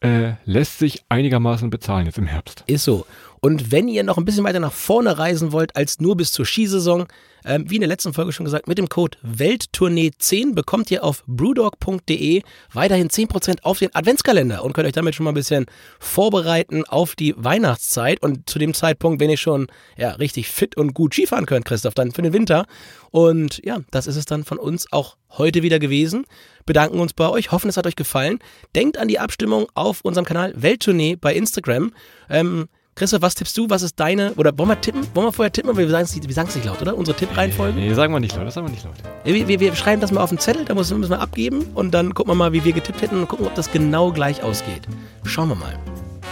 äh, 0.00 0.32
lässt 0.44 0.80
sich 0.80 1.02
einigermaßen 1.08 1.70
bezahlen 1.70 2.04
jetzt 2.04 2.18
im 2.18 2.26
Herbst. 2.26 2.62
Ist 2.66 2.84
so. 2.84 3.06
Und 3.40 3.72
wenn 3.72 3.88
ihr 3.88 4.02
noch 4.02 4.18
ein 4.18 4.26
bisschen 4.26 4.44
weiter 4.44 4.60
nach 4.60 4.72
vorne 4.72 5.16
reisen 5.16 5.50
wollt 5.52 5.76
als 5.76 5.98
nur 5.98 6.14
bis 6.14 6.30
zur 6.30 6.44
Skisaison, 6.44 7.06
ähm, 7.44 7.68
wie 7.68 7.76
in 7.76 7.80
der 7.80 7.88
letzten 7.88 8.12
Folge 8.12 8.32
schon 8.32 8.44
gesagt, 8.44 8.68
mit 8.68 8.78
dem 8.78 8.88
Code 8.88 9.18
Welttournee10 9.22 10.54
bekommt 10.54 10.90
ihr 10.90 11.04
auf 11.04 11.22
brewdog.de 11.26 12.42
weiterhin 12.72 13.08
10% 13.08 13.62
auf 13.62 13.78
den 13.78 13.94
Adventskalender 13.94 14.64
und 14.64 14.72
könnt 14.72 14.86
euch 14.86 14.92
damit 14.92 15.14
schon 15.14 15.24
mal 15.24 15.32
ein 15.32 15.34
bisschen 15.34 15.66
vorbereiten 15.98 16.84
auf 16.84 17.14
die 17.14 17.34
Weihnachtszeit 17.36 18.22
und 18.22 18.48
zu 18.48 18.58
dem 18.58 18.74
Zeitpunkt, 18.74 19.20
wenn 19.20 19.30
ihr 19.30 19.36
schon 19.36 19.66
ja, 19.96 20.10
richtig 20.12 20.48
fit 20.48 20.76
und 20.76 20.94
gut 20.94 21.14
Skifahren 21.14 21.46
könnt, 21.46 21.66
Christoph, 21.66 21.94
dann 21.94 22.12
für 22.12 22.22
den 22.22 22.32
Winter. 22.32 22.66
Und 23.10 23.60
ja, 23.64 23.80
das 23.90 24.06
ist 24.06 24.16
es 24.16 24.24
dann 24.24 24.44
von 24.44 24.58
uns 24.58 24.90
auch 24.92 25.16
heute 25.30 25.62
wieder 25.62 25.78
gewesen. 25.78 26.26
Bedanken 26.66 26.98
uns 26.98 27.12
bei 27.12 27.28
euch, 27.28 27.52
hoffen 27.52 27.68
es 27.68 27.76
hat 27.76 27.86
euch 27.86 27.96
gefallen. 27.96 28.38
Denkt 28.74 28.98
an 28.98 29.08
die 29.08 29.18
Abstimmung 29.18 29.66
auf 29.74 30.00
unserem 30.02 30.24
Kanal 30.24 30.54
Welttournee 30.56 31.16
bei 31.16 31.34
Instagram. 31.34 31.92
Ähm, 32.30 32.68
Christoph, 32.94 33.22
was 33.22 33.34
tippst 33.34 33.56
du? 33.58 33.68
Was 33.68 33.82
ist 33.82 33.98
deine? 33.98 34.34
Oder 34.34 34.56
wollen 34.56 34.68
wir 34.68 34.80
tippen? 34.80 35.06
Wollen 35.14 35.26
wir 35.26 35.32
vorher 35.32 35.50
tippen? 35.52 35.70
Aber 35.70 35.78
wir 35.78 35.88
sagen 35.88 36.04
es 36.04 36.14
nicht, 36.14 36.26
nicht 36.28 36.64
laut, 36.64 36.80
oder? 36.80 36.96
Unsere 36.96 37.16
Tippreihenfolge? 37.16 37.78
Nee, 37.78 37.88
nee, 37.88 37.94
sagen 37.94 38.12
wir 38.12 38.20
nicht 38.20 38.36
laut, 38.36 38.46
das 38.46 38.54
sagen 38.54 38.66
wir 38.68 38.70
nicht 38.70 38.84
laut. 38.84 38.94
Wir, 39.24 39.48
wir, 39.48 39.60
wir 39.60 39.74
schreiben 39.74 40.00
das 40.00 40.12
mal 40.12 40.20
auf 40.20 40.28
den 40.28 40.38
Zettel, 40.38 40.64
da 40.64 40.74
müssen 40.74 41.08
wir 41.08 41.20
abgeben 41.20 41.66
und 41.74 41.92
dann 41.92 42.14
gucken 42.14 42.30
wir 42.30 42.36
mal, 42.36 42.52
wie 42.52 42.64
wir 42.64 42.72
getippt 42.72 43.02
hätten 43.02 43.18
und 43.18 43.28
gucken, 43.28 43.46
ob 43.46 43.54
das 43.54 43.72
genau 43.72 44.12
gleich 44.12 44.42
ausgeht. 44.42 44.82
Schauen 45.24 45.48
wir 45.48 45.56
mal. 45.56 45.78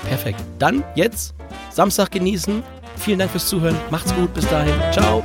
Perfekt. 0.08 0.40
Dann 0.58 0.84
jetzt 0.94 1.34
Samstag 1.70 2.10
genießen. 2.10 2.62
Vielen 2.96 3.18
Dank 3.18 3.30
fürs 3.30 3.48
Zuhören. 3.48 3.76
Macht's 3.90 4.14
gut. 4.14 4.32
Bis 4.34 4.48
dahin. 4.48 4.74
Ciao. 4.92 5.24